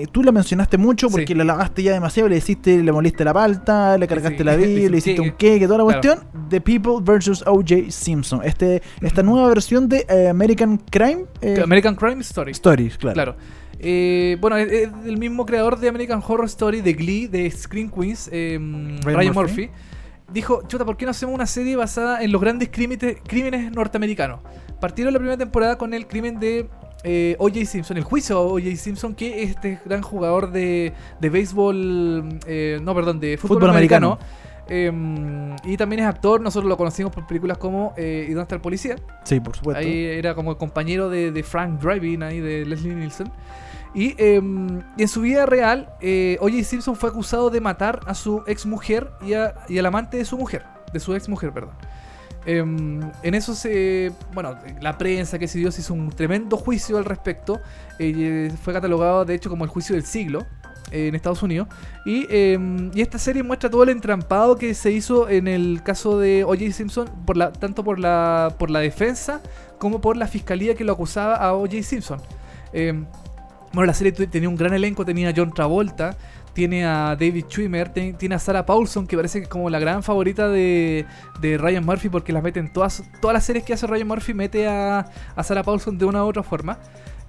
eh, 0.02 0.08
tú 0.12 0.24
la 0.24 0.32
mencionaste 0.32 0.78
mucho 0.78 1.10
porque 1.10 1.28
Sí. 1.28 1.34
la 1.36 1.44
lavaste 1.44 1.84
ya 1.84 1.94
demasiado, 1.94 2.28
le 2.30 2.38
hiciste, 2.38 2.82
le 2.82 2.92
moliste 2.92 3.24
la 3.24 3.34
palta, 3.34 3.91
le 3.98 4.08
cargaste 4.08 4.38
Sí, 4.40 4.44
la 4.44 4.56
Biblia, 4.56 4.90
le 4.92 4.98
hiciste 4.98 5.22
un 5.22 5.32
queque. 5.32 5.66
toda 5.68 5.78
la 5.80 5.84
Claro. 5.86 6.02
cuestión. 6.02 6.48
The 6.50 6.62
People 6.62 6.94
vs. 7.02 7.44
O.J. 7.48 7.90
Simpson. 7.92 8.42
Este, 8.44 8.82
esta 9.02 9.24
nueva 9.24 9.48
versión 9.50 9.88
de 9.90 10.06
eh, 10.10 10.28
American 10.30 10.78
Crime 10.78 11.26
eh, 11.42 11.62
American 11.64 11.96
Crime 11.96 12.22
Story. 12.22 12.52
Stories, 12.52 12.98
claro. 12.98 13.14
Claro. 13.14 13.36
Eh, 13.80 14.38
bueno, 14.40 14.58
es, 14.58 14.72
es 14.72 14.90
el 15.06 15.18
mismo 15.18 15.46
creador 15.46 15.80
de 15.80 15.88
American 15.90 16.22
Horror 16.26 16.46
Story, 16.46 16.82
de 16.82 16.94
Glee, 16.94 17.28
de 17.28 17.50
Screen 17.50 17.90
Queens, 17.90 18.30
Ryan, 18.32 19.02
Murphy. 19.04 19.30
Murphy. 19.34 19.70
dijo, 20.32 20.62
chuta, 20.68 20.86
¿por 20.86 20.98
qué 20.98 21.06
no 21.06 21.12
hacemos 21.12 21.34
una 21.34 21.46
serie 21.48 21.76
basada 21.76 22.22
en 22.24 22.32
los 22.32 22.40
grandes 22.40 22.70
crímenes, 22.70 23.18
crímenes 23.28 23.72
norteamericanos? 23.72 24.40
Partieron 24.80 25.14
la 25.14 25.20
primera 25.20 25.38
temporada 25.38 25.78
con 25.78 25.94
el 25.94 26.08
crimen 26.08 26.40
de 26.40 26.68
eh, 27.04 27.36
O.J. 27.40 27.66
Simpson, 27.66 27.98
el 27.98 28.04
juicio 28.04 28.38
a 28.38 28.42
O.J. 28.42 28.76
Simpson, 28.76 29.16
que 29.16 29.44
es 29.44 29.52
este 29.52 29.80
gran 29.86 30.02
jugador 30.02 30.52
de, 30.52 30.94
de 31.20 31.30
béisbol, 31.30 32.40
eh, 32.48 32.80
no, 32.82 32.94
perdón, 32.96 33.20
de 33.20 33.38
fútbol, 33.38 33.58
Fútbol 33.58 33.70
americano. 33.72 34.14
americano. 34.14 34.52
Eh, 34.74 35.56
y 35.66 35.76
también 35.76 36.02
es 36.02 36.06
actor, 36.08 36.40
nosotros 36.40 36.70
lo 36.70 36.78
conocimos 36.78 37.12
por 37.12 37.28
películas 37.28 37.58
como 37.58 37.94
eh, 37.98 38.24
¿Y 38.26 38.30
dónde 38.30 38.44
está 38.44 38.56
el 38.56 38.62
policía? 38.62 38.96
Sí, 39.24 39.40
por 39.42 39.56
supuesto. 39.58 39.82
Ahí 39.84 40.06
era 40.06 40.34
como 40.34 40.52
el 40.52 40.58
compañero 40.58 41.10
de, 41.10 41.32
de 41.32 41.44
Frank 41.44 41.82
Driving, 41.82 42.24
ahí 42.24 42.40
de 42.40 42.66
Leslie 42.66 42.96
Nielsen. 42.96 43.30
Y, 43.94 44.12
y 44.22 44.36
en 44.38 45.08
su 45.08 45.20
vida 45.22 45.46
real, 45.46 45.90
eh, 46.00 46.38
O.J. 46.40 46.64
Simpson 46.64 46.96
fue 46.96 47.10
acusado 47.10 47.50
de 47.50 47.60
matar 47.60 48.00
a 48.06 48.14
su 48.16 48.44
ex 48.48 48.66
mujer 48.66 49.12
y, 49.26 49.34
a- 49.34 49.54
y 49.68 49.78
al 49.78 49.86
amante 49.88 50.16
de 50.16 50.24
su 50.24 50.38
mujer, 50.38 50.64
de 50.94 51.00
su 51.02 51.14
ex 51.16 51.28
mujer, 51.28 51.52
perdón. 51.52 51.74
Em, 52.46 53.02
en 53.24 53.34
eso 53.36 53.54
se. 53.54 54.12
Bueno, 54.34 54.58
la 54.82 54.98
prensa, 54.98 55.38
que 55.38 55.48
se 55.48 55.60
dio, 55.60 55.72
se 55.72 55.82
hizo 55.82 55.94
un 55.94 56.10
tremendo 56.10 56.58
juicio 56.58 56.98
al 56.98 57.06
respecto. 57.06 57.62
Eh, 58.00 58.52
fue 58.64 58.74
catalogado, 58.74 59.26
de 59.26 59.36
hecho, 59.36 59.50
como 59.50 59.64
el 59.64 59.70
juicio 59.70 59.96
del 59.96 60.06
siglo 60.06 60.46
eh, 60.92 61.08
en 61.08 61.16
Estados 61.16 61.44
Unidos. 61.44 61.68
Y, 62.06 62.26
em, 62.30 62.92
y 62.94 63.02
esta 63.02 63.20
serie 63.20 63.44
muestra 63.44 63.70
todo 63.70 63.84
el 63.84 63.90
entrampado 63.90 64.56
que 64.56 64.74
se 64.74 64.92
hizo 64.92 65.30
en 65.30 65.48
el 65.48 65.82
caso 65.84 66.18
de 66.18 66.44
O.J. 66.44 66.72
Simpson, 66.72 67.10
por 67.26 67.38
la, 67.38 67.52
tanto 67.52 67.84
por 67.84 68.00
la, 68.00 68.56
por 68.58 68.72
la 68.72 68.80
defensa 68.80 69.42
como 69.78 70.02
por 70.02 70.18
la 70.18 70.28
fiscalía 70.28 70.76
que 70.76 70.84
lo 70.84 70.94
acusaba 70.94 71.36
a 71.36 71.54
O.J. 71.54 71.84
Simpson. 71.84 72.20
Em, 72.74 73.06
bueno, 73.74 73.86
la 73.86 73.94
serie 73.94 74.12
tenía 74.12 74.50
un 74.50 74.58
gran 74.58 74.74
elenco, 74.74 75.06
tenía 75.06 75.34
John 75.36 75.54
Travolta, 75.54 76.18
tiene 76.54 76.86
a 76.86 77.16
David 77.20 77.46
Schwimmer, 77.50 77.90
tiene 77.90 78.36
a 78.36 78.40
Sarah 78.40 78.66
Paulson, 78.66 79.08
que 79.08 79.16
parece 79.16 79.40
que 79.40 79.44
es 79.44 79.50
como 79.50 79.70
la 79.70 79.80
gran 79.80 80.04
favorita 80.04 80.50
de, 80.50 81.06
de 81.40 81.58
Ryan 81.58 81.86
Murphy, 81.86 82.10
porque 82.10 82.34
las 82.34 82.44
mete 82.44 82.60
en 82.60 82.72
todas, 82.74 83.04
todas 83.22 83.34
las 83.34 83.44
series 83.46 83.64
que 83.64 83.74
hace 83.74 83.88
Ryan 83.88 84.08
Murphy, 84.08 84.34
mete 84.34 84.68
a, 84.68 85.06
a 85.36 85.44
Sarah 85.44 85.64
Paulson 85.64 85.98
de 85.98 86.06
una 86.06 86.24
u 86.24 86.28
otra 86.28 86.44
forma. 86.44 86.78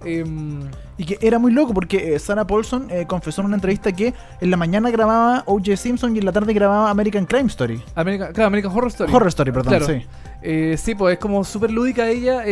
Em, 0.05 0.61
Y 0.97 1.05
que 1.05 1.19
era 1.21 1.39
muy 1.39 1.53
loco 1.53 1.73
porque 1.73 2.15
eh, 2.15 2.19
Sarah 2.19 2.45
Paulson 2.45 2.89
eh, 2.91 3.07
confesó 3.07 3.41
en 3.43 3.47
una 3.47 3.55
entrevista 3.57 3.93
que 3.93 4.13
en 4.41 4.51
la 4.51 4.57
mañana 4.57 4.91
grababa 4.91 5.45
O.J. 5.47 5.77
Simpson 5.77 6.17
y 6.17 6.19
en 6.19 6.25
la 6.25 6.33
tarde 6.33 6.53
grababa 6.53 6.91
American 6.91 7.25
Crime 7.25 7.47
Story. 7.47 7.81
American, 7.95 8.33
claro, 8.33 8.49
American 8.49 8.73
Horror 8.73 8.89
Story. 8.89 9.13
Horror 9.15 9.29
Story, 9.29 9.53
perdón, 9.53 9.69
Claro. 9.79 9.87
sí. 9.87 10.05
Eh, 10.43 10.77
sí, 10.77 10.97
pues 10.97 11.13
es 11.15 11.19
como 11.21 11.45
súper 11.45 11.71
lúdica 11.71 12.09
ella. 12.09 12.43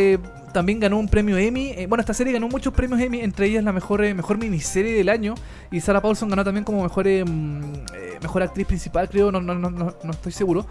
También 0.51 0.79
ganó 0.79 0.97
un 0.97 1.07
premio 1.07 1.37
Emmy. 1.37 1.71
eh, 1.71 1.87
bueno, 1.87 2.01
esta 2.01 2.13
serie 2.13 2.33
ganó 2.33 2.47
muchos 2.47 2.73
premios 2.73 2.99
Emmy, 2.99 3.21
entre 3.21 3.47
ellas 3.47 3.63
la 3.63 3.71
mejor, 3.71 4.03
eh, 4.03 4.13
mejor 4.13 4.37
miniserie 4.37 4.93
del 4.93 5.09
año. 5.09 5.35
Y 5.71 5.81
Sarah 5.81 6.01
Paulson 6.01 6.29
ganó 6.29 6.43
también 6.43 6.63
como 6.63 6.83
mejor, 6.83 7.07
eh, 7.07 7.23
mm, 7.25 8.21
mejor 8.21 8.43
actriz 8.43 8.67
principal, 8.67 9.09
creo, 9.09 9.31
no, 9.31 9.41
no, 9.41 9.55
no, 9.55 9.69
no, 9.69 10.11
estoy 10.11 10.31
seguro. 10.31 10.65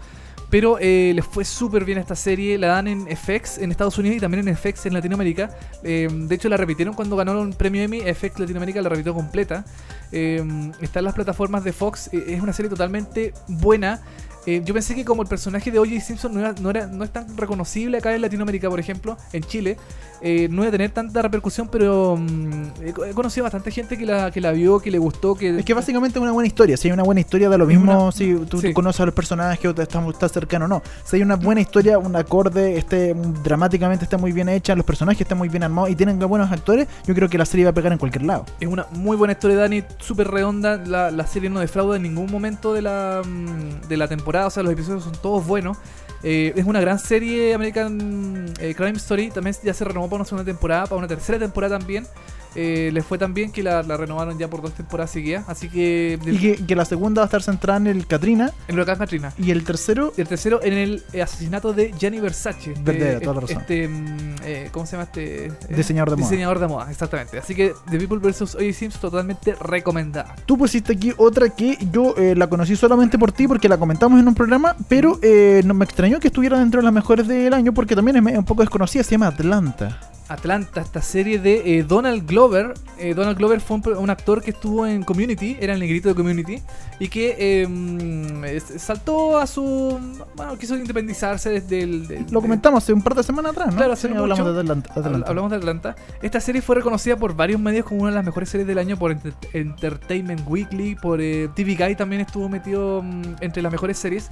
Pero 0.49 0.77
les 0.79 1.25
fue 1.25 1.45
súper 1.45 1.85
bien 1.85 1.97
esta 1.97 2.13
serie. 2.13 2.57
La 2.57 2.67
dan 2.67 2.89
en 2.89 3.07
FX 3.07 3.57
en 3.57 3.71
Estados 3.71 3.97
Unidos 3.97 4.17
y 4.17 4.19
también 4.19 4.45
en 4.45 4.57
FX 4.57 4.85
en 4.85 4.93
Latinoamérica. 4.93 5.57
Eh, 5.81 6.09
de 6.11 6.35
hecho, 6.35 6.49
la 6.49 6.57
repitieron 6.57 6.93
cuando 6.93 7.15
ganó 7.15 7.39
un 7.39 7.53
premio 7.53 7.81
Emmy. 7.81 8.01
FX 8.01 8.37
Latinoamérica 8.37 8.81
la 8.81 8.89
repitió 8.89 9.13
completa. 9.13 9.63
Eh, 10.11 10.43
está 10.81 10.99
en 10.99 11.05
las 11.05 11.13
plataformas 11.13 11.63
de 11.63 11.71
Fox. 11.71 12.09
es 12.11 12.41
una 12.41 12.51
serie 12.51 12.69
totalmente 12.69 13.33
buena. 13.47 14.01
Eh, 14.45 14.61
yo 14.65 14.73
pensé 14.73 14.95
que 14.95 15.05
como 15.05 15.21
el 15.21 15.27
personaje 15.27 15.69
de 15.71 15.77
O.J. 15.79 15.99
Simpson 16.01 16.33
no, 16.33 16.39
era, 16.39 16.53
no, 16.59 16.69
era- 16.71 16.87
no 16.87 17.03
es 17.03 17.11
tan 17.11 17.37
reconocible 17.37 17.97
acá 17.99 18.13
en 18.15 18.21
Latinoamérica, 18.21 18.69
por 18.69 18.79
ejemplo, 18.79 19.17
en 19.33 19.43
Chile, 19.43 19.77
eh, 20.23 20.47
no 20.49 20.61
iba 20.63 20.69
a 20.69 20.71
tener 20.71 20.89
tanta 20.91 21.21
repercusión, 21.21 21.67
pero 21.71 22.17
mm, 22.17 22.63
he, 22.85 22.93
co- 22.93 23.05
he 23.05 23.11
conocido 23.13 23.43
bastante 23.43 23.69
gente 23.71 23.97
que 23.97 24.05
la, 24.05 24.31
que 24.31 24.41
la 24.41 24.51
vio, 24.51 24.79
que 24.79 24.89
le 24.91 24.97
gustó, 24.97 25.35
que... 25.35 25.59
Es 25.59 25.65
que 25.65 25.73
básicamente 25.75 26.17
es 26.17 26.23
una 26.23 26.31
buena 26.31 26.47
historia. 26.47 26.75
Si 26.77 26.87
hay 26.87 26.91
una 26.91 27.03
buena 27.03 27.21
historia, 27.21 27.49
da 27.49 27.57
lo 27.57 27.65
mismo 27.67 27.83
una- 28.05 28.11
si 28.11 28.33
tú, 28.49 28.61
conoces 28.73 29.01
a 29.01 29.05
los 29.05 29.13
personajes 29.13 29.63
o 29.65 29.75
te 29.75 29.83
estás, 29.83 30.03
estás 30.07 30.31
cercano 30.31 30.65
o 30.65 30.67
no. 30.67 30.81
Si 31.03 31.17
hay 31.17 31.21
una 31.21 31.35
buena 31.35 31.61
historia, 31.61 31.97
un 31.99 32.15
acorde, 32.15 32.77
este, 32.77 33.13
dramáticamente 33.43 34.05
está 34.05 34.17
muy 34.17 34.31
bien 34.31 34.49
hecha, 34.49 34.75
los 34.75 34.85
personajes 34.85 35.21
están 35.21 35.37
muy 35.37 35.49
bien 35.49 35.63
armados 35.63 35.89
y 35.89 35.95
tienen 35.95 36.17
buenos 36.19 36.51
actores, 36.51 36.87
yo 37.05 37.13
creo 37.13 37.29
que 37.29 37.37
la 37.37 37.45
serie 37.45 37.65
va 37.65 37.71
a 37.71 37.73
pegar 37.73 37.91
en 37.91 37.97
cualquier 37.99 38.23
lado. 38.23 38.45
Es 38.59 38.67
una 38.67 38.85
muy 38.91 39.17
buena 39.17 39.33
historia, 39.33 39.57
Dani, 39.57 39.83
súper 39.99 40.27
redonda. 40.29 40.77
La, 40.77 41.11
la 41.11 41.27
serie 41.27 41.49
no 41.49 41.59
defrauda 41.59 41.95
en 41.97 42.03
ningún 42.03 42.31
momento 42.31 42.73
de 42.73 42.81
la, 42.81 43.21
mm, 43.25 43.87
de 43.87 43.97
la 43.97 44.07
temporada, 44.07 44.30
o 44.39 44.49
sea, 44.49 44.63
los 44.63 44.73
episodios 44.73 45.03
son 45.03 45.13
todos 45.13 45.45
buenos. 45.45 45.77
Eh, 46.23 46.53
es 46.55 46.65
una 46.65 46.79
gran 46.79 46.99
serie 46.99 47.53
American 47.53 48.53
eh, 48.59 48.75
Crime 48.75 48.97
Story. 48.97 49.31
También 49.31 49.55
ya 49.63 49.73
se 49.73 49.83
renovó 49.83 50.07
para 50.07 50.17
una 50.17 50.25
segunda 50.25 50.45
temporada, 50.45 50.85
para 50.85 50.97
una 50.97 51.07
tercera 51.07 51.39
temporada 51.39 51.77
también. 51.77 52.07
Eh, 52.55 52.89
les 52.93 53.05
fue 53.05 53.17
tan 53.17 53.33
bien 53.33 53.51
que 53.51 53.63
la, 53.63 53.81
la 53.83 53.97
renovaron 53.97 54.37
ya 54.37 54.49
por 54.49 54.61
dos 54.61 54.73
temporadas 54.73 55.11
seguidas. 55.11 55.45
Así 55.47 55.69
que, 55.69 56.19
Y 56.25 56.37
que, 56.37 56.65
que 56.65 56.75
la 56.75 56.85
segunda 56.85 57.21
va 57.21 57.25
a 57.25 57.27
estar 57.27 57.41
centrada 57.43 57.77
en 57.77 57.87
el 57.87 58.07
Katrina 58.07 58.51
en 58.67 58.75
Huracán 58.75 58.97
Katrina. 58.97 59.33
y 59.37 59.51
el 59.51 59.63
tercero, 59.63 60.13
Y 60.17 60.21
el 60.21 60.27
tercero 60.27 60.59
en 60.63 60.73
el 60.73 61.03
eh, 61.13 61.21
asesinato 61.21 61.73
de 61.73 61.93
Gianni 61.97 62.19
Versace. 62.19 62.73
Verdad, 62.83 63.21
toda 63.21 63.35
la 63.35 63.41
razón. 63.41 63.57
Este, 63.61 63.87
mm, 63.87 64.17
eh, 64.43 64.69
¿Cómo 64.71 64.85
se 64.85 64.93
llama 64.93 65.03
este? 65.03 65.45
eh, 65.47 65.51
Diseñador 65.69 66.09
de 66.11 66.15
moda. 66.17 66.29
Diseñador 66.29 66.59
de 66.59 66.67
moda, 66.67 66.91
exactamente. 66.91 67.37
Así 67.39 67.55
que 67.55 67.73
The 67.89 67.97
People 67.97 68.17
vs. 68.19 68.55
O.J. 68.55 68.73
Sims 68.73 68.99
totalmente 68.99 69.55
recomendada. 69.55 70.35
tú 70.45 70.57
pusiste 70.57 70.93
aquí 70.93 71.13
otra 71.17 71.49
que 71.49 71.77
yo 71.91 72.15
eh, 72.17 72.35
la 72.35 72.47
conocí 72.47 72.75
solamente 72.75 73.17
por 73.17 73.31
ti 73.31 73.47
porque 73.47 73.69
la 73.69 73.77
comentamos 73.77 74.19
en 74.19 74.27
un 74.27 74.35
programa, 74.35 74.75
pero 74.89 75.19
eh, 75.21 75.61
no 75.65 75.73
me 75.73 75.85
extrañó 75.85 76.19
que 76.19 76.27
estuviera 76.27 76.59
dentro 76.59 76.79
de 76.81 76.83
las 76.85 76.93
mejores 76.93 77.27
del 77.27 77.53
año 77.53 77.73
porque 77.73 77.95
también 77.95 78.27
es 78.27 78.37
un 78.37 78.45
poco 78.45 78.61
desconocida, 78.63 79.03
se 79.03 79.11
llama 79.11 79.27
Atlanta. 79.27 79.99
Atlanta, 80.33 80.81
esta 80.81 81.01
serie 81.01 81.39
de 81.39 81.77
eh, 81.79 81.83
Donald 81.83 82.25
Glover. 82.27 82.73
Eh, 82.97 83.13
Donald 83.13 83.37
Glover 83.37 83.59
fue 83.61 83.77
un, 83.77 83.97
un 83.97 84.09
actor 84.09 84.41
que 84.41 84.51
estuvo 84.51 84.85
en 84.85 85.03
Community, 85.03 85.57
era 85.59 85.73
el 85.73 85.79
negrito 85.79 86.09
de 86.09 86.15
Community, 86.15 86.61
y 86.99 87.07
que 87.07 87.35
eh, 87.39 88.59
saltó 88.77 89.37
a 89.37 89.47
su. 89.47 89.99
Bueno, 90.35 90.57
quiso 90.57 90.75
independizarse 90.75 91.49
desde 91.49 91.81
el. 91.81 92.07
de- 92.07 92.25
Lo 92.29 92.41
comentamos 92.41 92.83
hace 92.83 92.93
un 92.93 93.01
par 93.01 93.15
de 93.15 93.23
semanas 93.23 93.51
atrás, 93.53 93.69
¿no? 93.71 93.77
Claro, 93.77 93.95
Sí, 93.95 94.07
hace 94.07 94.17
hablamos 94.17 94.39
mucho. 94.39 94.53
de 94.53 94.59
Atlanta. 94.61 94.93
Atlanta. 94.95 95.29
Hablamos 95.29 95.51
de 95.51 95.57
Atlanta. 95.57 95.95
Esta 96.21 96.39
serie 96.39 96.61
fue 96.61 96.75
reconocida 96.75 97.17
por 97.17 97.35
varios 97.35 97.59
medios 97.59 97.85
como 97.85 98.01
una 98.01 98.09
de 98.11 98.15
las 98.15 98.25
mejores 98.25 98.49
series 98.49 98.67
del 98.67 98.77
año, 98.77 98.97
por 98.97 99.11
Enter- 99.11 99.33
Entertainment 99.53 100.41
Weekly, 100.47 100.95
por 100.95 101.21
eh, 101.21 101.49
TV 101.55 101.71
Guide 101.75 101.95
también 101.95 102.21
estuvo 102.21 102.47
metido 102.49 103.01
mm, 103.01 103.21
entre 103.41 103.61
las 103.63 103.71
mejores 103.71 103.97
series. 103.97 104.29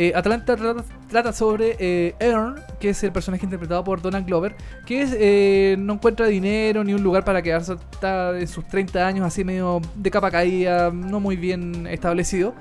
Eh, 0.00 0.12
Atlanta 0.14 0.56
trata, 1.08 1.32
sobre 1.32 1.74
eh, 1.80 2.14
Earn, 2.20 2.54
que 2.78 2.90
es 2.90 3.02
el 3.02 3.10
personaje 3.10 3.44
interpretado 3.44 3.82
por 3.82 4.00
Donald 4.00 4.24
Glover, 4.24 4.54
que 4.86 5.04
eh, 5.12 5.76
no 5.76 5.94
encuentra 5.94 6.28
dinero 6.28 6.84
ni 6.84 6.94
un 6.94 7.02
lugar 7.02 7.24
para 7.24 7.42
quedarse, 7.42 7.72
está 7.90 8.38
en 8.38 8.46
sus 8.46 8.64
30 8.68 9.04
años 9.04 9.26
así 9.26 9.42
medio 9.42 9.80
de 9.96 10.08
capa 10.12 10.30
caída, 10.30 10.92
no 10.92 11.18
muy 11.18 11.34
bien 11.34 11.88
establecido, 11.88 12.54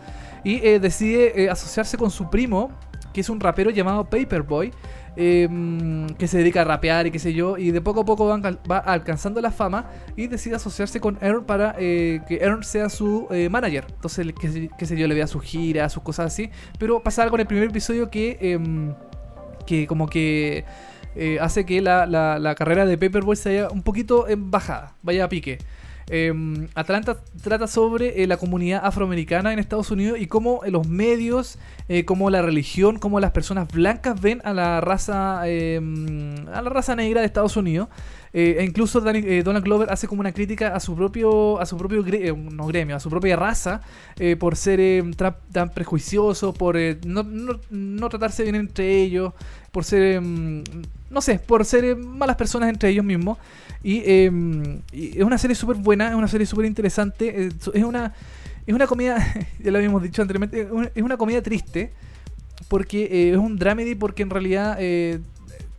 y 0.43 0.65
eh, 0.65 0.79
decide 0.79 1.47
asociarse 1.47 1.95
con 1.95 2.09
su 2.09 2.27
primo, 2.31 2.71
que 3.13 3.21
es 3.21 3.29
un 3.29 3.39
rapero 3.39 3.69
llamado 3.69 4.03
Paperboy, 4.05 4.71
mm, 5.17 6.07
que 6.17 6.27
se 6.27 6.37
dedica 6.37 6.61
a 6.61 6.63
rapear 6.63 7.07
y 7.07 7.11
qué 7.11 7.19
sé 7.19 7.33
yo, 7.33 7.57
y 7.57 7.71
de 7.71 7.81
poco 7.81 8.01
a 8.01 8.05
poco 8.05 8.25
va, 8.27 8.35
alca- 8.35 8.59
va 8.69 8.77
alcanzando 8.77 9.41
la 9.41 9.51
fama 9.51 9.89
y 10.15 10.27
decide 10.27 10.55
asociarse 10.55 10.99
con 10.99 11.17
Earn 11.21 11.43
para 11.45 11.75
eh, 11.79 12.21
que 12.27 12.35
Earn 12.37 12.63
sea 12.63 12.89
su 12.89 13.27
eh, 13.31 13.49
manager. 13.49 13.85
Entonces, 13.89 14.27
qué 14.39 14.85
sé, 14.85 14.95
yo, 14.97 15.07
le 15.07 15.15
vea 15.15 15.27
sus 15.27 15.43
giras, 15.43 15.91
sus 15.93 16.03
cosas 16.03 16.27
así. 16.27 16.49
Pero 16.79 17.01
pasa 17.01 17.23
algo 17.23 17.35
en 17.35 17.41
el 17.41 17.47
primer 17.47 17.69
episodio 17.69 18.09
que, 18.09 18.37
em, 18.41 18.93
que 19.65 19.87
como 19.87 20.07
que 20.07 20.65
eh, 21.15 21.39
hace 21.41 21.65
que 21.65 21.81
la, 21.81 22.05
la- 22.05 22.53
carrera 22.55 22.85
de 22.85 22.97
Paperboy 22.97 23.35
se 23.35 23.49
vaya 23.49 23.69
un 23.71 23.81
poquito 23.81 24.27
en 24.27 24.51
bajada, 24.51 24.93
vaya 25.01 25.25
a 25.25 25.29
pique. 25.29 25.57
Em, 26.09 26.67
Atlanta 26.73 27.17
trata 27.43 27.67
sobre 27.67 28.23
eh, 28.23 28.27
la 28.27 28.37
comunidad 28.37 28.85
afroamericana 28.85 29.51
en 29.51 29.59
Estados 29.59 29.91
Unidos 29.91 30.17
y 30.21 30.27
cómo 30.27 30.63
eh, 30.63 30.71
los 30.71 30.87
medios, 30.87 31.57
eh, 31.89 32.05
cómo 32.05 32.29
la 32.29 32.41
religión, 32.41 32.97
cómo 32.97 33.19
las 33.19 33.31
personas 33.31 33.67
blancas 33.69 34.19
ven 34.21 34.39
a 34.45 34.53
la 34.53 34.79
raza 34.79 35.41
em, 35.49 36.47
a 36.53 36.61
la 36.61 36.69
raza 36.69 36.95
negra 36.95 37.19
de 37.21 37.27
Estados 37.27 37.57
Unidos. 37.57 37.89
E 38.33 38.63
incluso 38.63 39.01
Danny- 39.01 39.41
Donald 39.41 39.65
Glover 39.65 39.89
hace 39.91 40.07
como 40.07 40.19
una 40.19 40.31
crítica 40.31 40.75
a 40.75 40.79
su 40.79 40.95
propio 40.95 41.59
a 41.59 41.65
su 41.65 41.75
propio 41.77 42.03
gremio, 42.03 42.95
a 42.95 42.99
su 42.99 43.09
propia 43.09 43.35
raza 43.35 43.81
por 44.39 44.55
ser 44.55 44.79
tra- 45.15 45.37
tan 45.51 45.69
prejuiciosos, 45.73 46.55
por 46.55 46.77
no, 47.05 47.23
no- 47.71 48.09
tratarse 48.09 48.43
bien 48.43 48.55
entre 48.55 49.01
ellos, 49.01 49.33
por 49.71 49.85
ser 49.85 50.17
em, 50.17 50.63
no 51.09 51.21
sé, 51.21 51.39
por 51.39 51.65
ser 51.65 51.95
malas 51.95 52.35
personas 52.35 52.69
entre 52.69 52.89
ellos 52.89 53.05
mismos. 53.05 53.37
Y, 53.83 54.01
eh, 54.05 54.31
y 54.91 55.17
es 55.17 55.23
una 55.23 55.37
serie 55.37 55.55
súper 55.55 55.77
buena, 55.77 56.09
es 56.09 56.15
una 56.15 56.27
serie 56.27 56.45
súper 56.47 56.65
interesante. 56.65 57.45
eh, 57.47 57.49
Es 57.73 57.83
una, 57.83 58.13
es 58.65 58.73
una 58.73 58.87
comedia, 58.87 59.17
ya 59.59 59.71
lo 59.71 59.77
habíamos 59.77 60.01
dicho 60.03 60.21
anteriormente, 60.21 60.67
es 60.95 61.03
una- 61.03 61.17
comedia 61.17 61.41
triste. 61.41 61.93
Porque 62.69 63.03
eh, 63.05 63.31
es 63.31 63.37
un 63.37 63.57
dramedy, 63.57 63.95
porque 63.95 64.23
en 64.23 64.29
realidad 64.29 64.77
eh, 64.79 65.19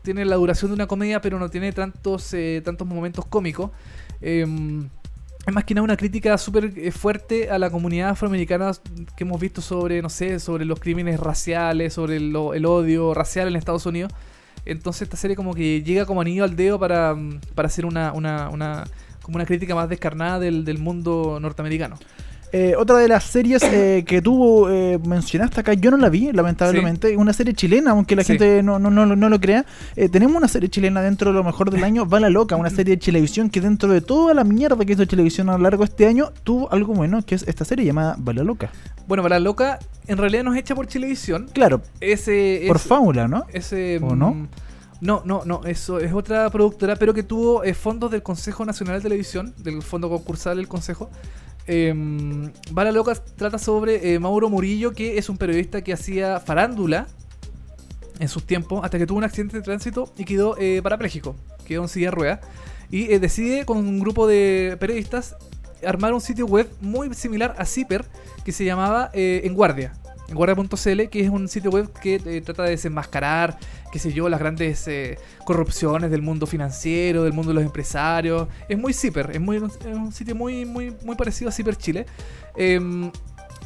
tiene 0.03 0.25
la 0.25 0.37
duración 0.37 0.71
de 0.71 0.75
una 0.77 0.87
comedia, 0.87 1.21
pero 1.21 1.39
no 1.39 1.49
tiene 1.51 1.73
tantos, 1.73 2.35
tantos 2.65 2.87
momentos 2.87 3.27
cómicos. 3.27 3.71
Em, 4.21 4.89
es 5.47 5.55
más 5.55 5.65
que 5.65 5.75
nada 5.75 5.83
una 5.85 5.97
crítica 5.97 6.37
súper 6.39 6.93
fuerte 6.93 7.51
a 7.51 7.59
la 7.59 7.71
comunidad 7.71 8.11
afroamericana 8.11 8.73
que 9.17 9.25
hemos 9.25 9.41
visto 9.41 9.61
sobre, 9.63 10.03
no 10.03 10.09
sé, 10.11 10.39
sobre 10.41 10.65
los 10.65 10.79
crímenes 10.79 11.19
raciales, 11.21 11.95
sobre 11.95 12.17
el 12.17 12.35
odio 12.37 13.15
racial 13.15 13.49
en 13.49 13.57
Estados 13.57 13.87
Unidos. 13.87 14.13
Entonces 14.65 15.03
esta 15.03 15.17
serie 15.17 15.37
como 15.37 15.55
que 15.55 15.83
llega 15.83 16.07
como 16.07 16.21
anillo 16.21 16.45
al 16.45 16.57
dedo 16.57 16.79
para, 16.79 17.17
para 17.55 17.67
hacer 17.67 17.87
una, 17.87 18.13
una, 18.13 18.49
una, 18.51 18.85
como 19.23 19.37
una 19.37 19.47
crítica 19.47 19.75
más 19.75 19.89
descarnada 19.89 20.39
del, 20.39 20.65
del 20.65 20.79
mundo 20.79 21.39
norteamericano. 21.41 21.99
Eh, 22.53 22.75
otra 22.79 22.97
de 22.99 23.09
las 23.09 23.25
series 23.25 23.63
eh, 23.63 24.05
que 24.07 24.23
tú 24.23 24.67
eh, 24.69 24.99
mencionaste 25.05 25.61
acá, 25.61 25.75
yo 25.75 25.91
no 25.91 25.97
la 25.99 26.09
vi, 26.09 26.33
lamentablemente. 26.33 27.17
Una 27.17 27.33
serie 27.33 27.53
chilena, 27.55 27.91
aunque 27.91 28.17
la 28.17 28.23
Sí. 28.25 28.33
gente 28.33 28.63
no, 28.63 28.79
no, 28.79 28.91
no, 28.91 29.05
no 29.05 29.29
lo 29.29 29.41
crea. 29.41 29.67
Eh, 29.97 30.09
tenemos 30.09 30.37
una 30.37 30.49
serie 30.49 30.69
chilena 30.69 31.03
dentro 31.03 31.31
de 31.31 31.37
lo 31.37 31.45
mejor 31.45 31.71
del 31.71 31.85
año, 31.85 32.09
Va 32.09 32.21
la 32.21 32.31
Loca, 32.31 32.57
una 32.57 32.71
serie 32.71 32.97
de 32.97 33.03
televisión 33.03 33.51
que 33.51 33.61
dentro 33.61 33.93
de 33.93 34.01
toda 34.01 34.33
la 34.35 34.45
mierda 34.45 34.85
que 34.85 34.93
hizo 34.95 35.07
televisión 35.07 35.49
a 35.51 35.53
lo 35.53 35.59
largo 35.65 35.85
de 35.85 35.91
este 35.91 36.07
año, 36.07 36.31
tuvo 36.45 36.73
algo 36.73 36.95
bueno, 36.95 37.21
que 37.25 37.35
es 37.35 37.43
esta 37.47 37.65
serie 37.65 37.85
llamada 37.85 38.17
Va 38.27 38.33
la 38.33 38.45
Loca. 38.45 38.71
Bueno, 39.07 39.27
la 39.29 39.39
loca, 39.39 39.79
en 40.07 40.19
realidad 40.19 40.45
no 40.45 40.53
es 40.55 40.61
hecha 40.61 40.75
por 40.75 40.87
Chilevisión. 40.87 41.49
Claro, 41.55 41.81
Ese, 42.01 42.65
por 42.67 42.77
es- 42.77 42.83
fábula, 42.83 43.27
¿no? 43.29 43.45
Ese, 43.53 43.99
¿O 44.03 44.15
no? 44.15 44.33
mm, 44.35 44.49
No, 45.01 45.23
no, 45.25 45.43
no, 45.45 45.61
eso 45.65 46.01
es 46.01 46.13
otra 46.13 46.51
productora, 46.51 46.97
pero 46.97 47.15
que 47.15 47.23
tuvo 47.23 47.63
fondos 47.75 48.11
del 48.11 48.23
Consejo 48.23 48.65
Nacional 48.65 48.97
de 48.97 49.03
Televisión, 49.03 49.55
del 49.59 49.81
fondo 49.83 50.09
concursal 50.11 50.57
del 50.57 50.67
Consejo. 50.67 51.09
Eh, 51.69 51.95
Bala 52.73 52.91
Loca 52.91 53.15
trata 53.15 53.59
sobre 53.59 54.15
eh, 54.15 54.19
Mauro 54.19 54.51
Murillo, 54.51 54.93
que 54.93 55.19
es 55.19 55.29
un 55.29 55.37
periodista 55.37 55.83
que 55.83 55.93
hacía 55.93 56.41
farándula 56.41 57.07
en 58.19 58.29
sus 58.29 58.45
tiempos, 58.45 58.85
hasta 58.85 58.99
que 58.99 59.07
tuvo 59.07 59.19
un 59.19 59.25
accidente 59.25 59.57
de 59.57 59.63
tránsito 59.63 60.13
y 60.17 60.25
quedó 60.25 60.57
eh, 60.59 60.81
parapléjico, 60.83 61.37
quedó 61.65 61.83
en 61.83 61.89
silla 61.89 62.09
de 62.09 62.11
ruedas. 62.11 62.41
Y 62.91 63.13
eh, 63.13 63.19
decide 63.19 63.65
con 63.65 63.79
un 63.79 64.01
grupo 64.01 64.27
de 64.27 64.77
periodistas 64.81 65.37
armar 65.87 66.13
un 66.13 66.21
sitio 66.21 66.47
web 66.47 66.69
muy 66.81 67.13
similar 67.15 67.55
a 67.59 67.65
Zipper, 67.65 68.05
que 68.45 68.53
se 68.53 68.65
llamaba 68.65 69.11
eh, 69.13 69.43
En 69.45 69.55
Guardia. 69.55 69.93
En 70.29 70.35
guardia.cl, 70.35 71.09
que 71.09 71.21
es 71.21 71.31
un 71.31 71.49
sitio 71.49 71.71
web 71.71 71.91
que 72.03 72.43
trata 72.43 72.65
de 72.65 72.71
desenmascarar, 72.71 73.59
qué 73.93 73.99
sé 73.99 74.13
yo, 74.13 74.29
las 74.29 74.41
grandes 74.41 74.87
eh, 74.89 75.19
corrupciones 75.45 76.11
del 76.11 76.23
mundo 76.23 76.47
financiero, 76.47 77.25
del 77.25 77.33
mundo 77.33 77.51
de 77.51 77.55
los 77.55 77.65
empresarios. 77.65 78.49
Es 78.69 78.79
muy 78.79 78.93
Zipper, 78.93 79.31
es, 79.33 79.41
muy, 79.41 79.59
un 79.59 80.13
sitio 80.13 80.35
muy, 80.35 80.65
muy, 80.65 80.95
muy 81.05 81.17
parecido 81.17 81.49
a 81.49 81.53
Zipper 81.53 81.77
Chile. 81.77 82.07
Em, 82.57 83.11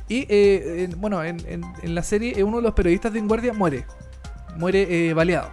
y 0.08 0.26
eh, 0.28 0.84
en- 0.90 1.00
bueno, 1.00 1.22
en, 1.24 1.38
en- 1.48 1.94
la 1.94 2.02
serie 2.02 2.38
eh, 2.38 2.44
uno 2.44 2.58
de 2.58 2.62
los 2.62 2.74
periodistas 2.74 3.12
de 3.12 3.20
Guardia 3.20 3.52
muere. 3.52 3.84
Muere 4.56 5.14
baleado. 5.14 5.50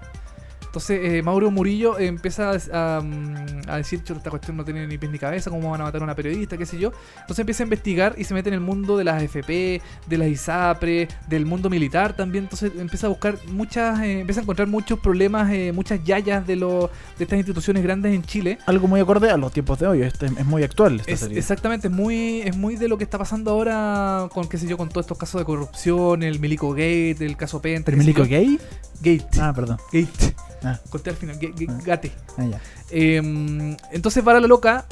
Entonces 0.70 1.00
eh, 1.04 1.24
Mauro 1.24 1.50
Murillo 1.50 1.98
empieza 1.98 2.52
a, 2.52 2.98
a, 2.98 3.02
mm, 3.02 3.62
a 3.68 3.78
decir, 3.78 4.04
"Chuta, 4.04 4.20
esta 4.20 4.30
cuestión 4.30 4.56
no 4.56 4.64
tiene 4.64 4.86
ni 4.86 5.00
pies 5.00 5.12
ni 5.12 5.18
cabeza, 5.18 5.50
cómo 5.50 5.72
van 5.72 5.82
a 5.82 5.86
matar 5.86 6.02
a 6.02 6.04
una 6.04 6.14
periodista, 6.16 6.58
qué 6.58 6.66
sé 6.68 6.78
yo. 6.78 6.92
Entonces 7.22 7.40
empieza 7.40 7.64
a 7.64 7.66
investigar 7.66 8.14
y 8.18 8.24
se 8.24 8.36
mete 8.36 8.50
en 8.50 8.54
el 8.54 8.60
mundo 8.62 8.96
de 8.96 9.04
las 9.04 9.22
AFP, 9.22 9.82
de 10.06 10.18
las 10.18 10.28
ISAPRE, 10.28 11.08
del 11.28 11.46
mundo 11.48 11.70
militar 11.72 12.16
también. 12.16 12.44
Entonces 12.44 12.72
empieza 12.78 13.08
a 13.08 13.10
buscar 13.10 13.38
muchas, 13.52 14.00
eh, 14.02 14.20
empieza 14.20 14.42
a 14.42 14.44
encontrar 14.44 14.68
muchos 14.68 15.00
problemas, 15.00 15.52
eh, 15.52 15.72
muchas 15.74 16.04
yayas 16.04 16.46
de, 16.46 16.56
lo, 16.56 16.92
de 17.18 17.24
estas 17.24 17.38
instituciones 17.38 17.82
grandes 17.84 18.14
en 18.14 18.22
Chile. 18.24 18.60
Algo 18.68 18.88
muy 18.88 19.00
acorde 19.00 19.32
a 19.32 19.38
los 19.38 19.52
tiempos 19.52 19.80
de 19.80 19.88
hoy, 19.88 20.04
este 20.04 20.28
es 20.28 20.46
muy 20.46 20.62
actual 20.64 21.00
esta 21.00 21.12
Es, 21.12 21.20
serie. 21.22 21.40
exactamente, 21.40 21.88
es 21.88 21.94
muy, 21.94 22.42
es 22.42 22.56
muy 22.56 22.76
de 22.76 22.88
lo 22.88 22.98
que 22.98 23.04
está 23.06 23.18
pasando 23.18 23.50
ahora 23.52 24.30
con, 24.32 24.48
qué 24.48 24.58
sé 24.60 24.68
yo, 24.68 24.78
con 24.78 24.90
todos 24.90 25.06
estos 25.06 25.18
casos 25.18 25.42
de 25.42 25.46
corrupción, 25.46 26.22
el 26.22 26.40
Milico 26.40 26.70
Gate, 26.72 27.18
el 27.22 27.36
caso 27.36 27.60
Penta. 27.62 27.90
¿El 27.92 27.98
milico 27.98 28.24
gay? 28.24 28.60
Gate. 29.02 29.28
Ah, 29.40 29.54
perdón. 29.54 29.78
Gate. 29.92 30.36
Ah. 30.64 30.78
Conté 30.90 31.10
al 31.12 31.16
final, 31.16 31.40
Ga- 31.40 31.54
Ah. 31.70 31.82
Gate. 31.86 32.12
Ah, 32.38 32.46
ya. 32.46 32.62
Eh, 32.92 33.78
entonces, 33.92 34.24
Bala 34.24 34.40
la 34.42 34.48
Loca, 34.48 34.86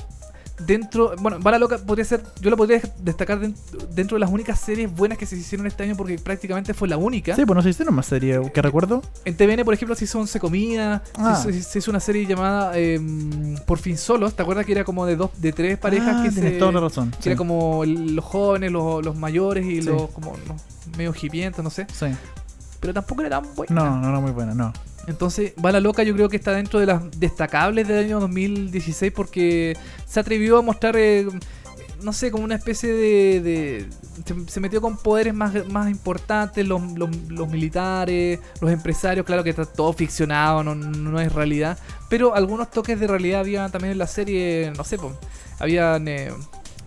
dentro. 0.66 1.14
Bueno, 1.20 1.40
Bala 1.40 1.60
Loca 1.60 1.78
podría 1.78 2.06
ser. 2.06 2.24
Yo 2.42 2.50
la 2.50 2.56
podría 2.56 2.82
destacar 3.00 3.40
den- 3.40 3.54
dentro 3.92 4.16
de 4.16 4.20
las 4.22 4.32
únicas 4.32 4.60
series 4.60 4.92
buenas 4.96 5.18
que 5.18 5.26
se 5.26 5.36
hicieron 5.36 5.68
este 5.68 5.84
año 5.84 5.96
porque 5.96 6.18
prácticamente 6.18 6.74
fue 6.74 6.88
la 6.88 6.98
única. 6.98 7.36
Sí, 7.36 7.46
pues 7.46 7.56
no 7.56 7.62
se 7.62 7.70
hicieron 7.70 7.94
más 7.94 8.06
serie 8.08 8.40
que 8.54 8.62
recuerdo. 8.62 9.02
En 9.26 9.36
TVN, 9.36 9.64
por 9.66 9.74
ejemplo, 9.74 9.94
se 9.96 10.06
hizo 10.06 10.20
Once 10.20 10.40
Comida, 10.40 11.04
se 11.16 11.22
Ah. 11.22 11.44
hizo- 11.48 11.62
se, 11.70 11.80
hizo 11.80 11.92
una 11.92 12.00
serie 12.00 12.26
llamada 12.26 12.72
eh, 12.76 13.00
Por 13.66 13.78
fin 13.80 13.98
solos. 13.98 14.34
¿Te 14.36 14.42
acuerdas 14.44 14.66
que 14.66 14.72
era 14.72 14.84
como 14.86 15.06
de 15.06 15.16
dos, 15.18 15.32
de 15.40 15.52
tres 15.52 15.78
parejas 15.78 16.16
ah, 16.20 16.24
que 16.24 16.32
tienes 16.32 16.54
se. 16.54 16.60
toda 16.60 16.72
la 16.72 16.80
razón. 16.80 17.12
que 17.12 17.24
Sí. 17.24 17.30
era 17.30 17.38
como 17.38 17.84
los 17.86 18.24
jóvenes, 18.26 18.72
los, 18.72 19.04
los 19.06 19.16
mayores 19.18 19.66
y 19.66 19.82
Sí. 19.82 19.88
los 19.90 20.10
como 20.12 20.32
los 20.48 20.96
medio 20.98 21.14
hipientos, 21.22 21.62
no 21.64 21.70
sé. 21.70 21.86
Sí. 21.94 22.06
Pero 22.80 22.94
tampoco 22.94 23.22
era 23.22 23.42
tan 23.42 23.56
buena. 23.56 23.74
No, 23.76 23.98
no 24.00 24.10
era 24.10 24.20
muy 24.20 24.32
buena, 24.32 24.54
no. 24.54 24.72
Entonces, 25.08 25.54
Bala 25.58 25.80
Loca 25.80 26.04
yo 26.04 26.14
creo 26.14 26.28
que 26.30 26.36
está 26.38 26.52
dentro 26.52 26.80
de 26.80 26.86
las 26.86 27.02
destacables 27.20 27.88
del 27.88 28.06
año 28.06 28.20
2016 28.20 29.14
porque 29.16 29.78
se 30.06 30.20
atrevió 30.20 30.58
a 30.58 30.62
mostrar, 30.62 30.98
eh, 30.98 31.26
no 32.04 32.12
sé, 32.14 32.30
como 32.30 32.44
una 32.44 32.56
especie 32.56 32.92
de... 32.92 33.42
de- 33.42 33.90
se, 34.26 34.36
se 34.50 34.60
metió 34.60 34.82
con 34.82 34.98
poderes 34.98 35.34
más, 35.34 35.54
más 35.70 35.90
importantes, 35.90 36.68
los, 36.68 36.82
los- 36.98 37.16
los 37.30 37.48
militares, 37.50 38.40
los 38.60 38.70
empresarios, 38.72 39.26
claro 39.26 39.44
que 39.44 39.52
está 39.52 39.66
todo 39.66 39.94
ficcionado, 39.94 40.64
no, 40.64 40.76
no 40.76 41.20
es 41.22 41.32
realidad, 41.32 41.78
pero 42.10 42.36
algunos 42.36 42.70
toques 42.72 43.00
de 43.00 43.08
realidad 43.08 43.42
había 43.42 43.70
también 43.70 43.94
en 43.94 44.00
la 44.00 44.08
serie, 44.08 44.74
no 44.76 44.84
sé, 44.84 44.98
pues, 44.98 45.14
habían... 45.60 46.08
eh, 46.08 46.32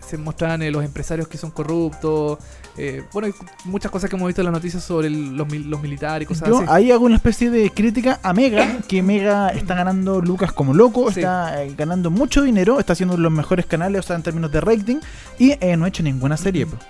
se 0.07 0.19
mostraban 0.19 0.61
eh, 0.63 0.73
los 0.73 0.85
empresarios 0.85 1.29
que 1.29 1.39
son 1.39 1.53
corruptos, 1.53 2.39
eh, 2.77 3.03
bueno, 3.13 3.29
y 3.29 3.35
muchas 3.65 3.91
cosas 3.91 4.09
que 4.09 4.17
hemos 4.17 4.27
visto 4.29 4.41
en 4.41 4.47
las 4.47 4.55
noticias 4.55 4.83
sobre 4.83 5.09
el- 5.09 5.37
los, 5.37 5.53
los 5.53 5.83
militares 5.83 6.25
y 6.25 6.27
cosas 6.29 6.49
Yo 6.49 6.59
así. 6.59 6.67
ahí 6.71 6.91
hago 6.91 7.05
una 7.05 7.17
especie 7.17 7.51
de 7.51 7.71
crítica 7.71 8.21
a 8.23 8.33
Mega, 8.33 8.79
que 8.89 9.03
Mega 9.03 9.49
está 9.51 9.75
ganando 9.75 10.21
lucas 10.21 10.53
como 10.53 10.73
loco, 10.75 11.11
Sí. 11.13 11.21
está 11.21 11.63
eh, 11.65 11.75
ganando 11.77 12.11
mucho 12.11 12.43
dinero, 12.43 12.79
está 12.81 12.93
haciendo 12.95 13.17
los 13.17 13.33
mejores 13.33 13.67
canales, 13.67 14.01
o 14.01 14.03
sea, 14.07 14.17
en 14.17 14.23
términos 14.23 14.51
de 14.53 14.61
rating, 14.61 14.97
y 15.39 15.53
eh, 15.61 15.77
no 15.77 15.85
ha 15.85 15.89
hecho 15.89 16.03
ninguna 16.03 16.37
serie. 16.37 16.67
pues. 16.67 16.81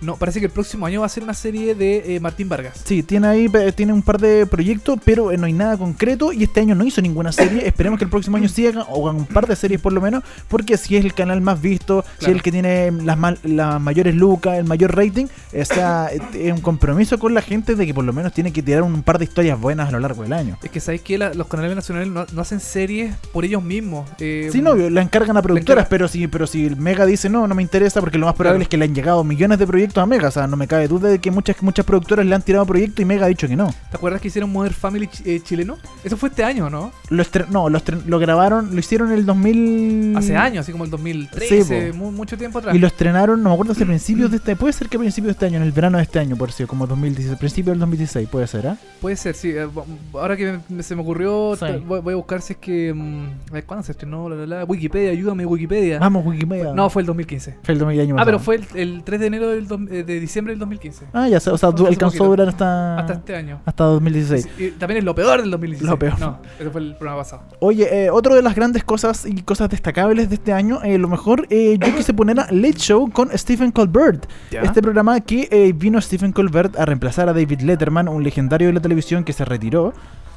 No, 0.00 0.16
parece 0.16 0.40
que 0.40 0.46
el 0.46 0.52
próximo 0.52 0.86
año 0.86 1.00
va 1.00 1.06
a 1.06 1.10
ser 1.10 1.22
una 1.22 1.34
serie 1.34 1.74
de 1.74 2.16
eh, 2.16 2.20
Martín 2.20 2.48
Vargas. 2.48 2.80
Sí, 2.84 3.02
tiene 3.02 3.26
ahí 3.26 3.48
tiene 3.74 3.92
un 3.92 4.02
par 4.02 4.18
de 4.18 4.46
proyectos, 4.46 4.98
pero 5.04 5.30
eh, 5.32 5.36
no 5.36 5.46
hay 5.46 5.52
nada 5.52 5.76
concreto 5.76 6.32
y 6.32 6.42
este 6.44 6.60
año 6.60 6.74
no 6.74 6.84
hizo 6.84 7.00
ninguna 7.02 7.32
serie. 7.32 7.66
Esperemos 7.66 7.98
que 7.98 8.04
el 8.04 8.10
próximo 8.10 8.36
año 8.36 8.48
sí 8.48 8.66
haga, 8.66 8.84
o 8.88 9.08
hagan 9.08 9.20
un 9.20 9.26
par 9.26 9.46
de 9.46 9.56
series 9.56 9.80
por 9.80 9.92
lo 9.92 10.00
menos, 10.00 10.22
porque 10.48 10.76
si 10.76 10.96
es 10.96 11.04
el 11.04 11.14
canal 11.14 11.40
más 11.40 11.60
visto, 11.60 12.04
si 12.18 12.26
es 12.26 12.32
el 12.32 12.42
que 12.42 12.50
tiene 12.52 12.90
las, 12.90 13.18
mal- 13.18 13.38
las 13.42 13.80
mayores 13.80 14.14
lucas, 14.14 14.58
el 14.58 14.64
mayor 14.64 14.96
rating, 14.96 15.26
o 15.26 15.64
sea, 15.64 16.08
es 16.34 16.52
un 16.52 16.60
compromiso 16.60 17.18
con 17.18 17.34
la 17.34 17.42
gente 17.42 17.74
de 17.74 17.86
que 17.86 17.94
por 17.94 18.04
lo 18.04 18.12
menos 18.12 18.32
tiene 18.32 18.52
que 18.52 18.62
tirar 18.62 18.82
un 18.82 19.02
par 19.02 19.18
de 19.18 19.24
historias 19.24 19.60
buenas 19.60 19.88
a 19.88 19.92
lo 19.92 20.00
largo 20.00 20.22
del 20.22 20.32
año. 20.32 20.56
Es 20.62 20.70
que 20.70 20.80
sabéis 20.80 21.02
que 21.02 21.18
la- 21.18 21.34
los 21.34 21.46
canales 21.46 21.74
nacionales 21.76 22.08
no, 22.08 22.26
no 22.32 22.40
hacen 22.42 22.60
series 22.60 23.14
por 23.32 23.44
ellos 23.44 23.62
mismos. 23.62 24.08
eh, 24.18 24.48
Sí, 24.52 24.62
no, 24.62 24.74
la 24.74 25.02
encargan 25.02 25.36
a 25.36 25.42
productoras, 25.42 25.86
pero 25.88 26.08
si, 26.08 26.26
pero 26.26 26.46
si 26.46 26.66
el 26.66 26.76
Mega 26.76 27.04
dice 27.06 27.28
no, 27.28 27.46
no 27.46 27.54
me 27.54 27.62
interesa, 27.62 28.00
porque 28.00 28.18
lo 28.18 28.26
más 28.26 28.34
probable 28.34 28.50
Claro. 28.58 28.62
es 28.62 28.68
que 28.68 28.76
le 28.78 28.84
han 28.86 28.94
llegado 28.94 29.22
millones 29.24 29.58
de 29.58 29.66
proyectos 29.66 29.89
a 29.98 30.06
Mega, 30.06 30.28
o 30.28 30.30
sea, 30.30 30.46
no 30.46 30.56
me 30.56 30.66
cabe 30.68 30.86
duda 30.88 31.08
de 31.08 31.18
que 31.18 31.30
muchas, 31.30 31.60
muchas 31.62 31.84
productoras 31.84 32.24
le 32.26 32.34
han 32.34 32.42
tirado 32.42 32.64
proyectos 32.66 33.00
y 33.00 33.04
Mega 33.04 33.24
ha 33.26 33.28
dicho 33.28 33.48
que 33.48 33.56
no. 33.56 33.74
¿Te 33.90 33.96
acuerdas 33.96 34.20
que 34.20 34.28
hicieron 34.28 34.52
Modern 34.52 34.74
Family 34.74 35.06
chi- 35.08 35.22
eh, 35.26 35.40
chileno? 35.42 35.78
Eso 36.04 36.16
fue 36.16 36.28
este 36.28 36.44
año, 36.44 36.68
¿no? 36.70 36.92
Lo 37.08 37.24
no, 37.50 37.68
lo, 37.68 37.80
lo 38.06 38.18
grabaron, 38.18 38.72
lo 38.74 38.78
hicieron 38.78 39.08
en 39.12 39.18
el 39.18 39.26
2000... 39.26 40.14
Hace 40.16 40.36
años, 40.36 40.62
así 40.62 40.72
como 40.72 40.84
el 40.84 40.90
2013, 40.90 41.92
Sí, 41.92 41.96
mu- 41.96 42.12
mucho 42.12 42.36
tiempo 42.36 42.58
atrás. 42.58 42.74
Y 42.74 42.78
lo 42.78 42.86
estrenaron, 42.86 43.42
no 43.42 43.48
me 43.50 43.54
acuerdo 43.54 43.74
si 43.74 43.82
a 43.82 43.86
principios 43.86 44.30
de 44.30 44.36
este, 44.36 44.56
puede 44.56 44.72
ser 44.72 44.88
que 44.88 44.96
a 44.96 45.00
principios 45.00 45.28
de 45.28 45.32
este 45.32 45.46
año, 45.46 45.56
en 45.56 45.62
el 45.62 45.72
verano 45.72 45.96
de 45.98 46.04
este 46.04 46.18
año, 46.18 46.36
por 46.36 46.52
si, 46.52 46.64
como 46.66 46.86
2016, 46.86 47.38
principio 47.38 47.72
del 47.72 47.80
2016, 47.80 48.28
puede 48.28 48.46
ser, 48.46 48.66
¿ah? 48.68 48.76
Puede 49.00 49.16
ser, 49.16 49.34
sí. 49.34 49.50
eh, 49.50 49.66
Ahora 50.14 50.36
que 50.36 50.58
me- 50.68 50.82
se 50.82 50.94
me 50.94 51.02
ocurrió, 51.02 51.56
Sí. 51.56 51.66
voy, 51.86 52.00
voy 52.00 52.12
a 52.12 52.16
buscar 52.16 52.42
si 52.42 52.52
es 52.54 52.58
que... 52.58 52.92
mm, 52.94 53.24
a 53.50 53.52
ver, 53.54 53.64
¿Cuándo 53.64 53.84
se 53.84 53.92
estrenó? 53.92 54.28
La, 54.28 54.36
la, 54.36 54.46
la, 54.58 54.64
Wikipedia, 54.64 55.10
ayúdame 55.10 55.46
Wikipedia. 55.46 55.98
Vamos, 55.98 56.24
Wikimedia. 56.26 56.72
No, 56.74 56.90
fue 56.90 57.02
el 57.02 57.06
2015. 57.06 57.56
Fue 57.62 57.72
el 57.74 57.78
2000 57.78 58.00
año 58.00 58.16
Ah, 58.18 58.24
pero 58.24 58.38
fue 58.38 58.56
el, 58.56 58.64
el 58.74 59.02
3 59.04 59.20
de 59.20 59.26
enero 59.26 59.48
del 59.48 59.66
dos- 59.86 59.94
eh, 59.94 60.02
de 60.04 60.20
diciembre 60.20 60.52
del 60.52 60.58
2015. 60.60 61.06
Ah, 61.12 61.28
ya, 61.28 61.40
sé, 61.40 61.50
o 61.50 61.58
sea, 61.58 61.68
alcanzó 61.70 62.24
a 62.24 62.26
durar 62.28 62.48
hasta... 62.48 62.98
Hasta 62.98 63.12
este 63.14 63.36
año. 63.36 63.60
hasta 63.64 63.84
2016. 63.84 64.48
Y 64.58 64.70
también 64.72 64.98
es 64.98 65.04
lo 65.04 65.14
peor 65.14 65.40
del 65.40 65.50
2016. 65.50 65.90
Lo 65.90 65.98
peor. 65.98 66.18
No, 66.20 66.38
eso 66.58 66.70
fue 66.70 66.80
el 66.80 66.96
programa 66.96 67.22
pasado. 67.22 67.42
Oye, 67.60 68.04
eh, 68.06 68.10
otro 68.10 68.34
de 68.34 68.42
las 68.42 68.54
grandes 68.54 68.84
cosas 68.84 69.26
y 69.26 69.42
cosas 69.42 69.68
destacables 69.68 70.28
de 70.28 70.34
este 70.36 70.52
año, 70.52 70.80
eh, 70.82 70.98
lo 70.98 71.08
mejor, 71.08 71.46
eh, 71.50 71.78
yo 71.80 71.94
quise 71.96 72.14
poner 72.14 72.40
a 72.40 72.46
Late 72.50 72.78
Show 72.78 73.10
con 73.10 73.30
Stephen 73.36 73.70
Colbert. 73.72 74.26
Este 74.50 74.82
programa 74.82 75.20
que 75.20 75.48
eh, 75.50 75.72
vino 75.74 76.00
Stephen 76.00 76.32
Colbert 76.32 76.78
a 76.78 76.84
reemplazar 76.84 77.28
a 77.28 77.32
David 77.32 77.60
Letterman, 77.60 78.08
un 78.08 78.22
legendario 78.22 78.68
de 78.68 78.74
la 78.74 78.80
televisión 78.80 79.24
que 79.24 79.32
se 79.32 79.44
retiró. 79.44 79.92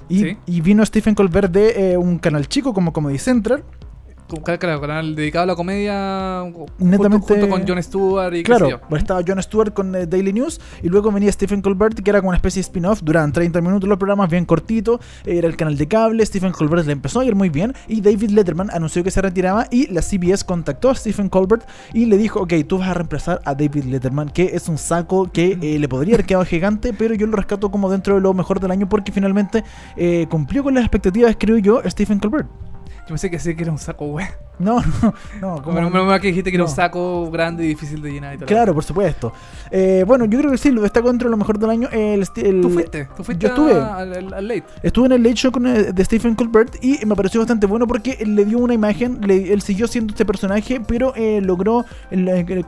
Y, 0.10 0.20
Sí. 0.20 0.38
y 0.48 0.62
vino 0.62 0.86
Stephen 0.86 1.16
Colbert 1.16 1.52
de 1.52 1.94
eh, 1.94 1.98
un 1.98 2.20
canal 2.20 2.48
chico 2.48 2.74
como 2.74 2.92
Comedy 2.92 3.18
Central. 3.18 3.64
Claro, 4.42 4.82
canal 4.82 5.16
dedicado 5.16 5.44
a 5.44 5.46
la 5.48 5.56
comedia 5.56 6.44
Netamente- 6.80 7.34
junto, 7.34 7.50
con 7.50 7.68
Jon 7.68 7.82
Stewart 7.84 8.34
y 8.34 8.38
qué 8.38 8.44
Claro, 8.44 8.66
sé 8.66 8.72
yo. 8.72 8.82
pues 8.90 9.02
estaba 9.02 9.22
Jon 9.26 9.42
Stewart 9.42 9.74
con 9.74 9.96
eh, 9.96 10.06
Daily 10.08 10.34
News 10.34 10.60
y 10.82 10.90
luego 10.90 11.12
venía 11.12 11.32
Stephen 11.32 11.62
Colbert 11.62 12.00
que 12.02 12.10
era 12.10 12.20
como 12.20 12.30
una 12.30 12.38
especie 12.38 12.60
de 12.62 12.64
spin-off, 12.64 13.02
duraban 13.04 13.32
30 13.32 13.62
minutos 13.62 13.88
los 13.88 13.98
programas, 13.98 14.30
bien 14.30 14.46
cortito, 14.46 15.00
era 15.26 15.48
el 15.48 15.56
canal 15.58 15.78
de 15.78 15.88
cable, 15.88 16.26
Stephen 16.26 16.52
Colbert 16.52 16.86
le 16.86 16.94
empezó 16.94 17.20
a 17.20 17.26
ir 17.26 17.36
muy 17.36 17.50
bien 17.50 17.74
y 17.88 18.02
David 18.02 18.32
Letterman 18.32 18.70
anunció 18.72 19.04
que 19.04 19.12
se 19.12 19.22
retiraba 19.22 19.68
y 19.70 19.92
la 19.92 20.02
CBS 20.02 20.44
contactó 20.46 20.90
a 20.90 20.96
Stephen 20.96 21.30
Colbert 21.30 21.68
y 21.94 22.06
le 22.06 22.18
dijo, 22.18 22.42
ok, 22.42 22.54
tú 22.68 22.80
vas 22.80 22.90
a 22.90 22.94
reemplazar 22.94 23.42
a 23.46 23.54
David 23.54 23.84
Letterman, 23.86 24.30
que 24.30 24.52
es 24.54 24.68
un 24.70 24.78
saco 24.78 25.30
que 25.32 25.58
eh, 25.62 25.80
le 25.80 25.88
podría 25.88 26.16
haber 26.16 26.26
quedado 26.26 26.46
gigante, 26.46 26.94
pero 26.94 27.14
yo 27.16 27.28
lo 27.28 27.36
rescato 27.36 27.70
como 27.72 27.90
dentro 27.90 28.16
de 28.16 28.22
lo 28.22 28.34
mejor 28.34 28.60
del 28.60 28.72
año 28.72 28.88
porque 28.90 29.12
finalmente 29.12 29.64
eh, 29.96 30.28
cumplió 30.30 30.64
con 30.64 30.74
las 30.74 30.84
expectativas, 30.84 31.36
creo 31.40 31.58
yo, 31.58 31.82
Stephen 31.88 32.20
Colbert. 32.20 32.48
Yo 33.04 33.10
pensé 33.10 33.30
que 33.30 33.40
sí 33.40 33.56
que 33.56 33.64
era 33.64 33.72
un 33.72 33.78
saco, 33.78 34.08
güey. 34.08 34.26
No, 34.60 34.82
no, 35.02 35.14
no. 35.42 35.62
como- 35.62 35.76
Como 35.76 35.90
menos 35.90 36.06
mal 36.08 36.22
que 36.22 36.28
dijiste 36.28 36.52
que 36.52 36.58
era 36.58 36.64
no. 36.66 36.70
un 36.70 36.76
saco 36.76 37.30
grande 37.32 37.66
y 37.66 37.70
difícil 37.70 38.02
de 38.02 38.12
llenar 38.12 38.36
y. 38.36 38.38
Claro, 38.40 38.74
por 38.74 38.84
supuesto. 38.84 39.34
Eh, 39.72 40.04
bueno, 40.08 40.26
yo 40.26 40.38
creo 40.40 40.52
que 40.52 40.58
sí, 40.58 40.70
lo 40.72 40.82
destaco 40.82 41.08
dentro 41.10 41.28
de 41.28 41.32
lo 41.32 41.38
mejor 41.38 41.58
del 41.58 41.70
año. 41.70 41.90
El, 41.92 42.26
el- 42.38 42.62
Tú 42.62 42.70
fuiste, 42.70 43.08
tú 43.18 43.24
fuiste 43.24 43.44
Yo 43.44 43.50
estuve. 43.50 43.74
al, 43.74 44.14
al- 44.14 44.34
al 44.34 44.48
late. 44.48 44.64
Estuve 44.84 45.08
en 45.08 45.12
el 45.14 45.24
Late 45.24 45.36
Show 45.36 45.52
con, 45.52 45.66
eh, 45.68 45.92
de 45.92 46.06
Stephen 46.06 46.36
Colbert 46.36 46.76
y 46.84 47.04
me 47.06 47.16
pareció 47.16 47.40
bastante 47.42 47.66
bueno 47.66 47.88
porque 47.88 48.24
le 48.26 48.46
dio 48.46 48.60
una 48.60 48.74
imagen, 48.74 49.20
le- 49.26 49.52
él 49.52 49.62
siguió 49.62 49.88
siendo 49.88 50.12
este 50.12 50.26
personaje, 50.26 50.80
pero 50.86 51.14
eh, 51.16 51.42
logró 51.42 51.86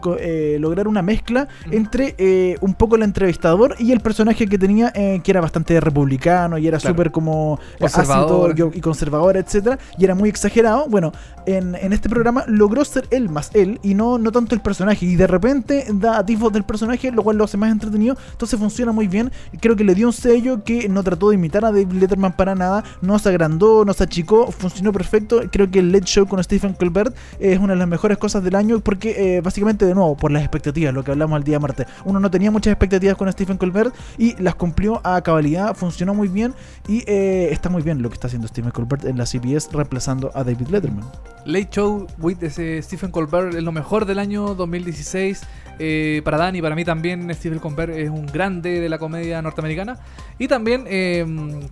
co- 0.01 0.17
eh, 0.19 0.57
lograr 0.59 0.87
una 0.87 1.01
mezcla 1.01 1.47
Ujú. 1.67 1.75
entre 1.75 2.15
eh, 2.17 2.57
un 2.61 2.73
poco 2.73 2.95
el 2.95 3.03
entrevistador 3.03 3.75
y 3.79 3.91
el 3.91 3.99
personaje 3.99 4.47
que 4.47 4.57
tenía, 4.57 4.91
eh, 4.95 5.21
que 5.23 5.31
era 5.31 5.41
bastante 5.41 5.79
republicano 5.79 6.57
y 6.57 6.67
era 6.67 6.79
Claro. 6.79 6.93
súper 6.95 7.11
como 7.11 7.59
eh, 7.75 7.79
Conservador. 7.81 8.51
ácido 8.51 8.71
y 8.73 8.81
conservador, 8.81 9.37
etcétera, 9.37 9.77
y 9.97 10.03
era 10.05 10.15
muy 10.15 10.29
exagerado. 10.29 10.87
Bueno, 10.89 11.11
en, 11.45 11.74
en 11.81 11.93
este 11.93 12.09
programa 12.09 12.43
logró 12.47 12.83
ser 12.85 13.07
él 13.11 13.29
más 13.29 13.51
él 13.53 13.79
y 13.83 13.93
no, 13.93 14.17
no 14.17 14.31
tanto 14.31 14.55
el 14.55 14.61
personaje. 14.61 15.05
Y 15.05 15.15
de 15.15 15.27
repente 15.27 15.85
da 15.93 16.19
atisbos 16.19 16.51
del 16.53 16.63
personaje, 16.63 17.11
lo 17.11 17.23
cual 17.23 17.37
lo 17.37 17.43
hace 17.43 17.57
más 17.57 17.71
entretenido. 17.71 18.17
Entonces 18.31 18.59
funciona 18.59 18.91
muy 18.91 19.07
bien. 19.07 19.31
Creo 19.59 19.75
que 19.75 19.83
le 19.83 19.95
dio 19.95 20.07
un 20.07 20.13
sello 20.13 20.63
que 20.63 20.89
no 20.89 21.03
trató 21.03 21.29
de 21.29 21.35
imitar 21.35 21.65
a 21.65 21.71
David 21.71 21.93
Letterman 21.93 22.33
para 22.33 22.55
nada. 22.55 22.83
No 23.01 23.19
se 23.19 23.29
agrandó, 23.29 23.85
no 23.85 23.93
se 23.93 24.03
achicó. 24.03 24.51
Funcionó 24.51 24.91
perfecto. 24.91 25.41
Creo 25.51 25.69
que 25.69 25.79
el 25.79 25.91
Late 25.91 26.05
Show 26.05 26.27
con 26.27 26.43
Stephen 26.43 26.73
Colbert 26.73 27.15
es 27.39 27.59
una 27.59 27.73
de 27.73 27.79
las 27.79 27.87
mejores 27.87 28.17
cosas 28.17 28.43
del 28.43 28.55
año 28.55 28.79
porque 28.79 29.37
eh, 29.37 29.41
básicamente, 29.41 29.85
de 29.85 29.93
nuevo, 29.95 30.15
por 30.15 30.31
las 30.31 30.41
expectativas, 30.41 30.93
lo 30.93 31.03
que 31.03 31.11
hablamos 31.11 31.37
el 31.37 31.43
día 31.43 31.59
martes. 31.59 31.87
Uno 32.03 32.19
no 32.19 32.29
tenía 32.29 32.51
muchas 32.51 32.71
expectativas 32.71 33.15
con 33.15 33.31
Stephen 33.31 33.57
Colbert 33.57 33.93
y 34.17 34.35
las 34.41 34.55
cumplió 34.55 35.01
a 35.03 35.21
cabalidad. 35.21 35.75
Funcionó 35.75 36.13
muy 36.13 36.27
bien 36.27 36.53
y 36.87 37.03
eh, 37.07 37.49
está 37.51 37.69
muy 37.69 37.81
bien 37.81 38.01
lo 38.01 38.09
que 38.09 38.15
está 38.15 38.27
haciendo 38.27 38.47
Stephen 38.47 38.71
Colbert 38.71 39.05
en 39.05 39.17
la 39.17 39.25
CBS 39.25 39.69
reemplazando 39.71 40.31
a 40.33 40.43
David 40.43 40.67
Letterman. 40.67 41.05
Late 41.45 41.64
Show 41.69 42.07
with 42.19 42.37
ese 42.41 42.81
Stephen 42.81 43.11
Colbert 43.11 43.53
es 43.55 43.63
lo 43.63 43.71
mejor 43.71 44.05
del 44.05 44.19
año 44.19 44.55
2016. 44.55 45.41
Eh, 45.77 46.21
para 46.23 46.37
Dani, 46.37 46.61
para 46.61 46.73
mí 46.73 46.85
también 46.85 47.29
Stephen 47.35 47.59
Colbert 47.59 47.93
es 47.93 48.09
un 48.09 48.25
grande 48.27 48.79
de 48.79 48.87
la 48.87 48.97
comedia 48.97 49.41
norteamericana. 49.41 49.97
Y 50.39 50.47
también 50.47 50.85
eh, 50.87 51.25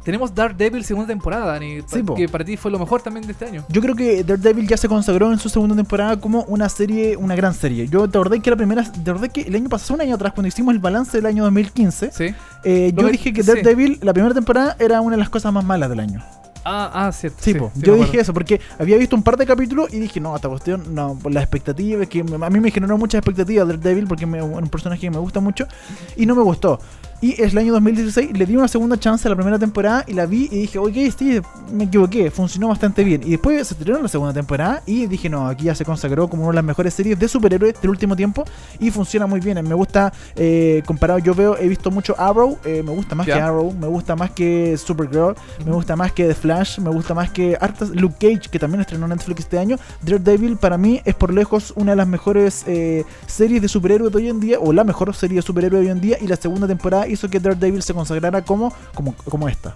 tenemos 0.04 0.36
Daredevil 0.36 0.84
segunda 0.84 1.08
temporada, 1.08 1.46
Dani, 1.46 1.82
Sí, 1.88 2.02
que 2.18 2.28
para 2.28 2.44
ti 2.44 2.58
fue 2.58 2.70
lo 2.70 2.80
mejor 2.80 3.02
también 3.02 3.26
de 3.26 3.32
este 3.32 3.46
año. 3.46 3.64
Yo 3.70 3.82
creo 3.82 3.96
que 3.96 4.24
Daredevil 4.24 4.68
ya 4.68 4.76
se 4.76 4.90
consagró 4.90 5.32
en 5.32 5.40
su 5.40 5.48
segunda 5.48 5.76
temporada 5.76 6.20
como 6.20 6.44
una 6.50 6.68
serie, 6.68 7.16
una 7.16 7.36
gran 7.36 7.54
serie. 7.54 7.88
Yo 7.88 8.10
te 8.10 8.18
acordé 8.18 8.42
que 8.42 8.50
la 8.50 8.58
primera, 8.58 8.84
te 8.84 9.10
acordé 9.10 9.30
que 9.30 9.42
el 9.42 9.56
año 9.56 9.70
pasado, 9.70 9.96
un 9.96 10.02
año 10.02 10.16
atrás, 10.16 10.34
cuando 10.34 10.50
hicimos 10.50 10.74
el 10.74 10.80
balance 10.80 11.16
del 11.18 11.26
año 11.26 11.44
2015, 11.44 12.12
Sí. 12.12 12.36
eh, 12.66 12.92
yo 12.94 13.08
dije 13.08 13.32
que 13.32 13.42
sí. 13.42 13.48
Daredevil, 13.48 14.00
la 14.02 14.12
primera 14.14 14.34
temporada, 14.34 14.76
era 14.80 15.00
una 15.00 15.16
de 15.16 15.20
las 15.20 15.30
cosas 15.30 15.54
más 15.54 15.64
malas 15.64 15.90
del 15.90 16.02
año. 16.02 16.22
Ah, 16.66 16.90
ah, 16.94 17.12
cierto. 17.12 17.38
Sí, 17.42 17.54
po. 17.54 17.72
sí, 17.76 17.82
yo 17.82 17.96
dije 17.96 18.20
eso 18.20 18.34
porque 18.34 18.60
había 18.80 18.98
visto 18.98 19.16
un 19.16 19.24
par 19.24 19.36
de 19.38 19.46
capítulos 19.46 19.94
y 19.94 20.00
dije, 20.00 20.20
no, 20.20 20.36
esta 20.36 20.48
cuestión, 20.50 20.96
no, 20.96 21.16
por 21.22 21.32
las 21.34 21.44
expectativas, 21.44 22.08
que 22.08 22.22
a 22.22 22.50
mí 22.50 22.60
me 22.60 22.72
generó 22.72 22.98
muchas 22.98 23.20
expectativas 23.20 23.68
Daredevil 23.68 24.08
porque 24.08 24.26
me- 24.26 24.38
es 24.40 24.44
un 24.44 24.70
personaje 24.70 25.02
que 25.02 25.12
me 25.12 25.18
gusta 25.18 25.40
mucho 25.40 25.68
y 26.16 26.26
no 26.26 26.36
me 26.36 26.42
gustó. 26.44 26.80
Y 27.24 27.42
es 27.42 27.54
el 27.54 27.58
año 27.58 27.72
2016, 27.72 28.38
le 28.38 28.46
di 28.46 28.58
una 28.58 28.68
segunda 28.68 29.00
chance 29.00 29.26
a 29.26 29.30
la 29.30 29.38
primera 29.38 29.58
temporada 29.58 30.04
y 30.06 30.12
la 30.12 30.26
vi 30.26 30.50
y 30.52 30.60
dije, 30.64 30.78
oye, 30.78 31.10
sí, 31.10 31.40
me 31.72 31.86
equivoqué, 31.86 32.30
funcionó 32.30 32.68
bastante 32.68 33.02
bien. 33.02 33.22
Y 33.24 33.30
después 33.30 33.66
se 33.66 33.76
estrenó 33.76 34.02
la 34.02 34.10
segunda 34.10 34.34
temporada 34.34 34.84
y 34.86 35.08
dije, 35.08 35.30
no, 35.30 35.48
aquí 35.48 35.64
ya 35.64 35.74
se 35.74 35.86
consagró 35.86 36.28
como 36.28 36.44
una 36.44 36.52
de 36.52 36.56
las 36.56 36.66
mejores 36.66 36.94
series 36.94 37.18
de 37.18 37.30
superhéroes 37.30 37.80
del 37.80 37.92
último 37.92 38.18
tiempo 38.18 38.44
y 38.78 38.92
funciona 38.92 39.26
muy 39.26 39.40
bien. 39.40 39.66
Me 39.66 39.74
gusta, 39.74 40.12
eh, 40.36 40.84
comparado, 40.86 41.20
yo 41.20 41.34
veo, 41.34 41.58
he 41.58 41.70
visto 41.70 41.92
mucho 41.92 42.14
Arrow, 42.20 42.58
eh, 42.66 42.84
me 42.84 42.92
gusta 42.92 43.16
más 43.16 43.26
que 43.26 43.32
Arrow, 43.32 43.72
me 43.72 43.88
gusta 43.88 44.18
más 44.18 44.32
que 44.32 44.76
Supergirl, 44.78 45.36
me 45.66 45.72
gusta 45.72 45.96
más 45.96 46.12
que 46.12 46.28
The 46.28 46.36
Flash, 46.36 46.80
me 46.80 46.90
gusta 46.90 47.14
más 47.14 47.32
que 47.32 47.58
hartas 47.62 47.92
Luke 47.92 48.16
Cage, 48.20 48.50
que 48.52 48.60
también 48.60 48.82
estrenó 48.82 49.08
Netflix 49.08 49.40
este 49.40 49.58
año. 49.58 49.78
Daredevil 50.02 50.58
para 50.58 50.78
mí 50.78 51.00
es 51.06 51.16
por 51.16 51.34
lejos 51.34 51.72
una 51.78 51.94
de 51.94 51.96
las 51.96 52.08
mejores 52.08 52.66
eh, 52.68 53.06
series 53.28 53.62
de 53.62 53.70
superhéroes 53.70 54.12
de 54.12 54.18
hoy 54.18 54.28
en 54.28 54.42
día, 54.42 54.60
o 54.60 54.74
la 54.74 54.84
mejor 54.84 55.16
serie 55.16 55.38
de 55.38 55.42
superhéroes 55.42 55.84
de 55.84 55.88
hoy 55.88 55.92
en 55.94 56.02
día, 56.02 56.18
y 56.20 56.28
la 56.28 56.36
segunda 56.36 56.68
temporada 56.68 57.13
hizo 57.14 57.30
que 57.30 57.40
Daredevil 57.40 57.82
se 57.82 57.94
consagrara 57.94 58.44
como, 58.44 58.74
como, 58.94 59.16
como 59.16 59.48
esta. 59.48 59.76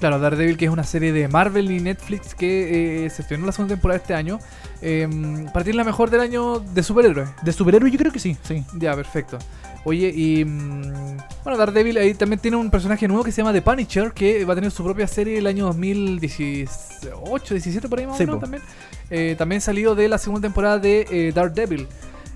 Claro, 0.00 0.18
Daredevil, 0.18 0.56
que 0.56 0.66
es 0.66 0.70
una 0.70 0.84
serie 0.84 1.12
de 1.12 1.28
Marvel 1.28 1.70
y 1.70 1.80
Netflix 1.80 2.34
que 2.34 3.06
eh, 3.06 3.10
se 3.10 3.22
estrenó 3.22 3.46
la 3.46 3.52
segunda 3.52 3.74
temporada 3.74 3.98
este 3.98 4.14
año. 4.14 4.38
Eh, 4.82 5.08
para 5.52 5.64
ti 5.64 5.70
es 5.70 5.76
la 5.76 5.84
mejor 5.84 6.10
del 6.10 6.20
año 6.20 6.58
de 6.60 6.82
superhéroes. 6.82 7.28
De 7.42 7.52
superhéroes 7.52 7.92
yo 7.92 7.98
creo 7.98 8.12
que 8.12 8.18
sí, 8.18 8.36
sí. 8.42 8.64
Ya, 8.78 8.94
perfecto. 8.94 9.38
Oye, 9.84 10.08
y. 10.14 10.44
mm, 10.44 11.16
bueno, 11.44 11.58
Daredevil 11.58 11.96
ahí 11.98 12.14
también 12.14 12.40
tiene 12.40 12.56
un 12.56 12.70
personaje 12.70 13.06
nuevo 13.06 13.22
que 13.22 13.30
se 13.30 13.42
llama 13.42 13.52
The 13.52 13.62
Punisher, 13.62 14.12
que 14.12 14.44
va 14.44 14.52
a 14.52 14.56
tener 14.56 14.70
su 14.70 14.82
propia 14.82 15.06
serie 15.06 15.38
el 15.38 15.46
año 15.46 15.66
2018, 15.66 17.54
17 17.54 17.88
por 17.88 17.98
ahí 17.98 18.06
más 18.06 18.16
o 18.16 18.18
menos 18.18 18.40
también. 18.40 18.62
Eh, 19.10 19.34
también 19.38 19.60
salido 19.60 19.94
de 19.94 20.08
la 20.08 20.18
segunda 20.18 20.42
temporada 20.42 20.78
de 20.78 21.06
eh, 21.10 21.32
Daredevil. 21.34 21.86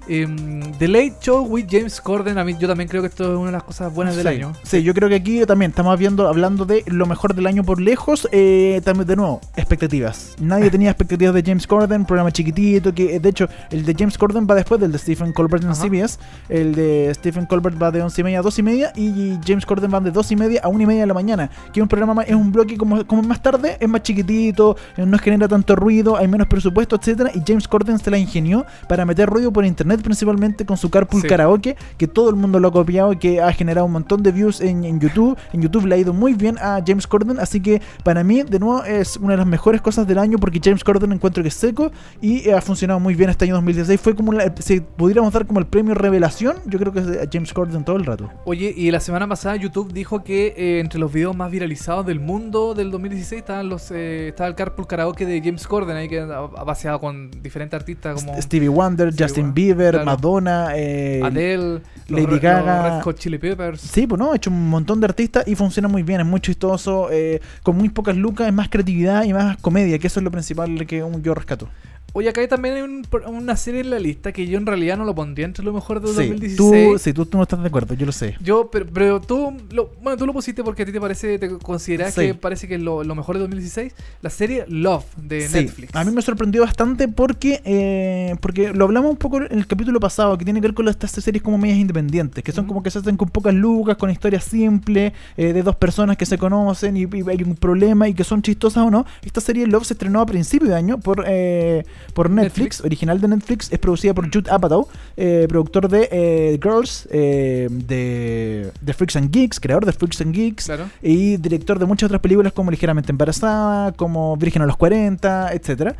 Em, 0.08 0.60
The 0.78 0.88
Late 0.88 1.14
Show 1.20 1.46
with 1.46 1.66
James 1.68 2.00
Corden, 2.00 2.38
a 2.38 2.44
mí 2.44 2.56
yo 2.58 2.66
también 2.66 2.88
creo 2.88 3.02
que 3.02 3.08
esto 3.08 3.24
es 3.24 3.36
una 3.36 3.46
de 3.46 3.52
las 3.52 3.62
cosas 3.62 3.92
buenas 3.92 4.16
del 4.16 4.26
sí, 4.26 4.34
año. 4.34 4.52
Sí, 4.62 4.82
yo 4.82 4.94
creo 4.94 5.08
que 5.08 5.16
aquí 5.16 5.44
también 5.46 5.70
estamos 5.70 5.98
viendo, 5.98 6.26
hablando 6.28 6.64
de 6.64 6.82
lo 6.86 7.06
mejor 7.06 7.34
del 7.34 7.46
año 7.46 7.62
por 7.64 7.80
lejos. 7.80 8.28
eh, 8.32 8.80
también, 8.84 9.06
de 9.06 9.16
nuevo, 9.16 9.40
expectativas. 9.56 10.34
Nadie 10.40 10.70
tenía 10.70 10.90
expectativas 10.90 11.34
de 11.34 11.42
James 11.42 11.66
Corden, 11.66 12.04
programa 12.04 12.30
chiquitito. 12.32 12.94
que 12.94 13.20
De 13.20 13.28
hecho, 13.28 13.48
el 13.70 13.84
de 13.84 13.94
James 13.98 14.16
Corden 14.16 14.46
va 14.48 14.54
después 14.54 14.80
del 14.80 14.92
de 14.92 14.98
Stephen 14.98 15.32
Colbert 15.32 15.64
en 15.64 15.70
Ajá. 15.70 15.82
CBS. 15.86 16.18
El 16.48 16.74
de 16.74 17.12
Stephen 17.14 17.46
Colbert 17.46 17.80
va 17.80 17.90
de 17.90 18.02
11 18.02 18.20
y 18.20 18.24
media 18.24 18.38
a 18.38 18.42
2 18.42 18.58
y 18.58 18.62
media. 18.62 18.92
Y 18.96 19.38
James 19.46 19.66
Corden 19.66 19.92
va 19.92 20.00
de 20.00 20.10
2 20.10 20.32
y 20.32 20.36
media 20.36 20.60
a 20.64 20.68
1 20.68 20.82
y 20.82 20.86
media 20.86 21.00
de 21.02 21.06
la 21.06 21.14
mañana. 21.14 21.50
Que 21.72 21.80
es 21.80 21.82
un 21.82 21.88
programa, 21.88 22.22
es 22.22 22.34
un 22.34 22.50
bloque 22.52 22.76
como, 22.76 23.06
como 23.06 23.22
más 23.22 23.42
tarde, 23.42 23.76
es 23.78 23.88
más 23.88 24.02
chiquitito, 24.02 24.76
eh, 24.96 25.04
no 25.04 25.18
genera 25.18 25.48
tanto 25.48 25.76
ruido, 25.76 26.16
hay 26.16 26.28
menos 26.28 26.46
presupuesto, 26.46 26.96
etcétera 26.96 27.30
Y 27.34 27.42
James 27.46 27.68
Corden 27.68 27.98
se 27.98 28.10
la 28.10 28.18
ingenió 28.18 28.64
para 28.88 29.04
meter 29.04 29.28
ruido 29.28 29.52
por 29.52 29.64
internet, 29.64 29.97
principalmente 30.02 30.64
con 30.66 30.76
su 30.76 30.90
Carpool 30.90 31.22
Sí. 31.22 31.28
Karaoke, 31.28 31.76
que 31.96 32.06
todo 32.08 32.30
el 32.30 32.36
mundo 32.36 32.60
lo 32.60 32.68
ha 32.68 32.72
copiado 32.72 33.12
y 33.12 33.16
que 33.16 33.40
ha 33.40 33.52
generado 33.52 33.86
un 33.86 33.92
montón 33.92 34.22
de 34.22 34.32
views 34.32 34.60
en, 34.60 34.84
en 34.84 35.00
YouTube. 35.00 35.36
En 35.52 35.62
YouTube 35.62 35.86
le 35.86 35.94
ha 35.94 35.98
ido 35.98 36.12
muy 36.12 36.34
bien 36.34 36.56
a 36.58 36.80
James 36.86 37.06
Corden, 37.06 37.38
así 37.40 37.60
que 37.60 37.80
para 38.04 38.22
mí, 38.24 38.42
de 38.42 38.58
nuevo, 38.58 38.84
es 38.84 39.16
una 39.16 39.32
de 39.32 39.38
las 39.38 39.46
mejores 39.46 39.80
cosas 39.80 40.06
del 40.06 40.18
año 40.18 40.38
porque 40.38 40.60
James 40.62 40.84
Corden 40.84 41.12
encuentro 41.12 41.42
que 41.42 41.48
es 41.48 41.54
seco 41.54 41.90
y 42.20 42.50
ha 42.50 42.60
funcionado 42.60 43.00
muy 43.00 43.14
bien 43.14 43.30
este 43.30 43.44
año 43.44 43.54
2016. 43.54 44.00
Fue 44.00 44.14
como, 44.14 44.32
la- 44.32 44.52
si 44.58 44.80
pudiéramos 44.80 45.32
dar 45.32 45.46
como 45.46 45.58
el 45.60 45.66
premio 45.66 45.94
revelación, 45.94 46.56
yo 46.66 46.78
creo 46.78 46.92
que 46.92 47.00
es 47.00 47.06
a 47.06 47.28
James 47.32 47.52
Corden 47.52 47.84
todo 47.84 47.96
el 47.96 48.04
rato. 48.04 48.30
Oye, 48.44 48.72
y 48.76 48.90
la 48.90 49.00
semana 49.00 49.26
pasada 49.28 49.56
YouTube 49.56 49.92
dijo 49.92 50.22
que 50.24 50.54
eh, 50.56 50.80
entre 50.80 50.98
los 51.00 51.12
videos 51.12 51.36
más 51.36 51.50
viralizados 51.50 52.06
del 52.06 52.20
mundo 52.20 52.74
del 52.74 52.90
2016 52.90 53.40
estaban 53.40 53.68
los, 53.68 53.90
eh, 53.90 54.28
estaba 54.28 54.48
el 54.48 54.54
Carpool 54.54 54.86
Karaoke 54.86 55.26
de 55.26 55.40
James 55.42 55.66
Corden, 55.66 55.96
ahí 55.96 56.08
que 56.08 56.20
ha 56.20 56.38
ha 56.38 56.64
paseado 56.64 57.00
con 57.00 57.30
diferentes 57.42 57.78
artistas 57.78 58.22
como 58.24 58.40
Stevie 58.40 58.68
Wonder, 58.68 59.12
Stevie 59.12 59.26
Justin 59.28 59.44
Wonder, 59.46 59.54
Bieber, 59.64 59.87
claro. 59.96 60.06
Madonna, 60.06 60.68
eh, 60.76 61.20
Adele, 61.22 61.80
Lady 62.08 62.38
Gaga. 62.38 62.82
los 62.82 62.94
Red 62.94 63.02
Hot 63.02 63.18
Chili 63.18 63.38
Peppers. 63.38 63.80
Sí, 63.80 64.06
pues 64.06 64.18
no, 64.18 64.32
ha 64.32 64.36
hecho 64.36 64.50
un 64.50 64.68
montón 64.68 65.00
de 65.00 65.06
artistas 65.06 65.46
y 65.46 65.54
funciona 65.54 65.88
muy 65.88 66.02
bien, 66.02 66.20
es 66.20 66.26
muy 66.26 66.40
chistoso, 66.40 67.08
eh, 67.10 67.40
con 67.62 67.76
muy 67.76 67.88
pocas 67.88 68.16
lucas, 68.16 68.46
es 68.46 68.54
más 68.54 68.68
creatividad 68.68 69.24
y 69.24 69.32
más 69.32 69.56
comedia, 69.58 69.98
que 69.98 70.06
eso 70.06 70.20
es 70.20 70.24
lo 70.24 70.30
principal 70.30 70.86
que 70.86 71.04
yo 71.22 71.34
rescato. 71.34 71.68
Oye, 72.14 72.30
acá 72.30 72.40
hay 72.40 72.48
también 72.48 72.74
hay 72.76 72.82
un- 72.82 73.06
una 73.26 73.54
serie 73.56 73.82
en 73.82 73.90
la 73.90 73.98
lista 73.98 74.32
que 74.32 74.46
yo 74.46 74.56
en 74.58 74.64
realidad 74.66 74.96
no 74.96 75.04
lo 75.04 75.14
pondría 75.14 75.44
entre 75.44 75.62
lo 75.64 75.72
mejor 75.74 76.00
del 76.00 76.10
Sí, 76.10 76.16
2016. 76.30 76.56
tú, 76.92 76.98
sí, 76.98 77.12
tú, 77.12 77.26
tú 77.26 77.36
no 77.36 77.42
estás 77.42 77.60
de 77.60 77.68
acuerdo, 77.68 77.94
yo 77.94 78.06
lo 78.06 78.12
sé. 78.12 78.34
Yo, 78.42 78.70
pero, 78.72 78.86
pero 78.92 79.20
tú, 79.20 79.52
lo, 79.70 79.90
bueno, 80.02 80.16
tú 80.16 80.26
lo 80.26 80.32
pusiste 80.32 80.64
porque 80.64 80.82
a 80.82 80.86
ti 80.86 80.92
te 80.92 81.00
parece, 81.00 81.38
te 81.38 81.48
consideras 81.58 82.14
Sí. 82.14 82.22
que 82.22 82.34
parece 82.34 82.66
que 82.66 82.76
es 82.76 82.80
lo, 82.80 83.04
lo 83.04 83.14
mejor 83.14 83.36
de 83.36 83.40
2016. 83.42 83.92
La 84.22 84.30
serie 84.30 84.64
Love 84.68 85.04
de 85.16 85.46
Sí, 85.48 85.54
Netflix. 85.54 85.94
a 85.94 86.02
mí 86.04 86.10
me 86.10 86.22
sorprendió 86.22 86.62
bastante 86.62 87.08
porque 87.08 87.60
eh, 87.64 88.34
porque 88.40 88.72
lo 88.72 88.86
hablamos 88.86 89.10
un 89.10 89.16
poco 89.18 89.38
en 89.42 89.58
el 89.58 89.66
capítulo 89.66 90.00
pasado, 90.00 90.36
que 90.38 90.44
tiene 90.44 90.60
que 90.60 90.68
ver 90.68 90.74
con 90.74 90.88
estas 90.88 91.10
series 91.10 91.42
como 91.42 91.58
medias 91.58 91.78
independientes, 91.78 92.42
que 92.42 92.52
son 92.52 92.66
como 92.66 92.82
que 92.82 92.90
se 92.90 92.98
hacen 93.00 93.16
con 93.18 93.28
pocas 93.28 93.54
lucas, 93.54 93.96
con 93.98 94.10
historias 94.10 94.44
simples, 94.44 95.12
eh, 95.36 95.52
de 95.52 95.62
dos 95.62 95.76
personas 95.76 96.16
que 96.16 96.24
se 96.26 96.38
conocen 96.38 96.96
y, 96.96 97.02
y 97.02 97.28
hay 97.28 97.42
un 97.44 97.54
problema 97.54 98.08
y 98.08 98.14
que 98.14 98.24
son 98.24 98.40
chistosas 98.42 98.84
o 98.86 98.90
no. 98.90 99.04
Esta 99.22 99.40
serie 99.42 99.66
Love 99.66 99.84
se 99.84 99.92
estrenó 99.92 100.20
a 100.20 100.26
principio 100.26 100.68
de 100.68 100.74
año 100.74 100.98
por, 100.98 101.24
eh, 101.28 101.84
por 102.14 102.30
Netflix, 102.30 102.54
Netflix. 102.78 102.84
original 102.84 103.20
de 103.20 103.28
Netflix, 103.28 103.72
es 103.72 103.78
producida 103.78 104.14
por 104.14 104.24
Jude 104.32 104.50
Apatow, 104.50 104.88
eh, 105.16 105.46
productor 105.48 105.88
de 105.88 106.08
eh, 106.10 106.58
Girls, 106.62 107.08
eh, 107.10 107.68
de, 107.70 108.70
de 108.80 108.92
Freaks 108.92 109.16
and 109.16 109.30
Geeks, 109.30 109.60
creador 109.60 109.84
de 109.86 109.92
Freaks 109.92 110.20
and 110.20 110.34
Geeks, 110.34 110.64
Claro. 110.66 110.88
y 111.02 111.36
director 111.36 111.78
de 111.78 111.86
muchas 111.86 112.06
otras 112.06 112.20
películas 112.20 112.52
como 112.52 112.70
Ligeramente 112.70 113.12
Embarazada, 113.12 113.92
como 113.92 114.36
Virgen 114.36 114.62
a 114.62 114.66
los 114.66 114.76
40, 114.76 115.52
etcétera. 115.52 115.96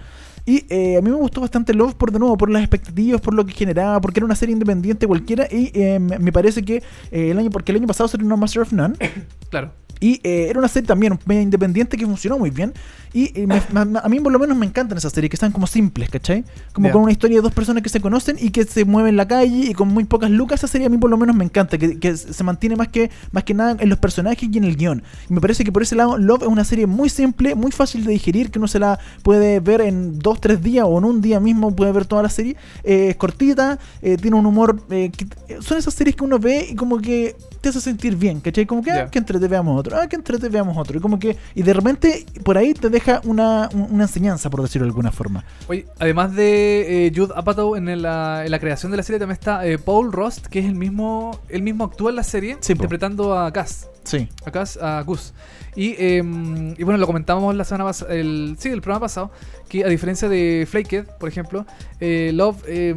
Y 0.46 0.64
eh, 0.70 0.96
a 0.96 1.02
mí 1.02 1.10
me 1.10 1.16
gustó 1.16 1.42
bastante 1.42 1.74
Love 1.74 1.94
por 1.94 2.10
de 2.10 2.18
nuevo, 2.18 2.38
por 2.38 2.48
las 2.48 2.62
expectativas, 2.62 3.20
por 3.20 3.34
lo 3.34 3.44
que 3.44 3.52
generaba, 3.52 4.00
porque 4.00 4.20
era 4.20 4.24
una 4.24 4.34
serie 4.34 4.54
independiente 4.54 5.06
cualquiera. 5.06 5.46
Y 5.50 5.70
eh, 5.74 5.98
me 5.98 6.32
parece 6.32 6.62
que 6.62 6.76
eh, 7.10 7.30
el 7.32 7.38
año, 7.38 7.50
porque 7.50 7.70
el 7.72 7.76
año 7.76 7.86
pasado 7.86 8.08
se 8.08 8.16
estrenó 8.16 8.34
Master 8.38 8.62
of 8.62 8.72
None, 8.72 8.94
Claro. 9.50 9.72
Y 10.00 10.20
eh, 10.22 10.46
era 10.50 10.58
una 10.58 10.68
serie 10.68 10.86
también 10.86 11.18
medio 11.26 11.42
independiente 11.42 11.96
que 11.96 12.06
funcionó 12.06 12.38
muy 12.38 12.50
bien. 12.50 12.72
Y 13.12 13.32
eh, 13.40 13.46
me- 13.46 13.56
a 14.02 14.08
mí 14.08 14.20
por 14.20 14.32
lo 14.32 14.38
menos 14.38 14.56
me 14.56 14.66
encantan 14.66 14.98
esas 14.98 15.12
series 15.12 15.30
que 15.30 15.36
están 15.36 15.50
como 15.52 15.66
simples, 15.66 16.08
¿cachai? 16.10 16.44
Como 16.72 16.88
Ya. 16.88 16.92
con 16.92 17.02
una 17.02 17.12
historia 17.12 17.38
de 17.38 17.42
dos 17.42 17.52
personas 17.52 17.82
que 17.82 17.88
se 17.88 18.00
conocen 18.00 18.36
y 18.38 18.50
que 18.50 18.64
se 18.64 18.84
mueven 18.84 19.10
en 19.10 19.16
la 19.16 19.26
calle 19.26 19.66
y 19.70 19.74
con 19.74 19.88
muy 19.88 20.04
pocas 20.04 20.30
lucas. 20.30 20.60
Esa 20.60 20.68
serie 20.68 20.86
a 20.86 20.90
mí 20.90 20.98
por 20.98 21.10
lo 21.10 21.16
menos 21.16 21.34
me 21.34 21.44
encanta, 21.44 21.78
que, 21.78 21.98
que 21.98 22.16
se 22.16 22.44
mantiene 22.44 22.76
más 22.76 22.88
que, 22.88 23.10
más 23.32 23.44
que 23.44 23.54
nada 23.54 23.76
en 23.80 23.88
los 23.88 23.98
personajes 23.98 24.48
y 24.52 24.58
en 24.58 24.64
el 24.64 24.76
guion. 24.76 25.02
Y 25.28 25.32
me 25.32 25.40
parece 25.40 25.64
que 25.64 25.72
por 25.72 25.82
ese 25.82 25.96
lado 25.96 26.18
Love 26.18 26.42
es 26.42 26.48
una 26.48 26.64
serie 26.64 26.86
muy 26.86 27.08
simple, 27.08 27.54
muy 27.54 27.72
fácil 27.72 28.04
de 28.04 28.12
digerir, 28.12 28.50
que 28.50 28.58
uno 28.58 28.68
se 28.68 28.78
la 28.78 28.98
puede 29.22 29.60
ver 29.60 29.80
en 29.80 30.18
dos, 30.18 30.40
tres 30.40 30.62
días 30.62 30.84
o 30.88 30.98
en 30.98 31.04
un 31.04 31.20
día 31.20 31.40
mismo 31.40 31.74
puede 31.74 31.92
ver 31.92 32.04
toda 32.06 32.22
la 32.22 32.28
serie. 32.28 32.56
Eh, 32.84 33.08
es 33.10 33.16
cortita, 33.16 33.78
eh, 34.02 34.16
tiene 34.16 34.36
un 34.36 34.46
humor... 34.46 34.82
eh, 34.90 35.10
que- 35.16 35.26
son 35.62 35.78
esas 35.78 35.94
series 35.94 36.14
que 36.14 36.24
uno 36.24 36.38
ve 36.38 36.68
y 36.70 36.74
como 36.74 36.98
que 36.98 37.34
te 37.60 37.68
hace 37.70 37.80
sentir 37.80 38.16
bien, 38.16 38.40
¿cachai? 38.40 38.66
Como 38.66 38.82
que, 38.82 38.90
ah, 38.92 39.08
que 39.10 39.18
entrete 39.18 39.46
veamos 39.48 39.78
otro, 39.78 39.96
ah, 39.96 40.06
que 40.08 40.16
entrete 40.16 40.48
veamos 40.48 40.76
otro. 40.76 40.98
Y 40.98 41.00
como 41.00 41.18
que, 41.18 41.36
y 41.54 41.62
de 41.62 41.72
repente 41.72 42.24
por 42.44 42.56
ahí 42.58 42.74
te 42.74 42.88
deja 42.90 43.20
una, 43.24 43.68
un- 43.74 43.88
una 43.90 44.04
enseñanza, 44.04 44.48
por 44.50 44.62
decirlo 44.62 44.84
de 44.86 44.90
alguna 44.90 45.10
forma. 45.12 45.44
Oye, 45.68 45.86
además 45.98 46.34
de 46.34 47.06
eh, 47.06 47.12
Jude 47.14 47.32
Apatow 47.36 47.76
en 47.76 48.02
la, 48.02 48.42
en 48.44 48.50
la 48.50 48.58
creación 48.58 48.90
de 48.90 48.96
la 48.96 49.02
serie 49.02 49.18
también 49.18 49.34
está 49.38 49.66
eh, 49.66 49.78
Paul 49.78 50.12
Rost, 50.12 50.46
que 50.46 50.60
es 50.60 50.66
el 50.66 50.74
mismo, 50.74 51.40
el 51.48 51.62
mismo 51.62 51.84
actúa 51.84 52.10
en 52.10 52.16
la 52.16 52.22
serie, 52.22 52.56
Sí, 52.60 52.74
po. 52.74 52.78
interpretando 52.84 53.38
a 53.38 53.52
Cass. 53.52 53.88
Sí. 54.04 54.26
a 54.46 54.50
Gus, 54.50 54.76
a 54.78 55.02
Gus. 55.02 55.34
Y, 55.76 55.94
eh, 55.98 56.22
y 56.78 56.82
bueno, 56.82 56.96
lo 56.96 57.06
comentábamos 57.06 57.54
la 57.54 57.62
semana 57.64 57.84
pasada, 57.84 58.14
el, 58.14 58.56
sí, 58.58 58.68
el 58.70 58.80
programa 58.80 59.00
pasado, 59.04 59.30
que 59.68 59.84
a 59.84 59.88
diferencia 59.88 60.28
de 60.28 60.66
Flaked, 60.68 61.04
por 61.20 61.28
ejemplo, 61.28 61.66
eh, 62.00 62.30
Love 62.34 62.64
eh, 62.66 62.90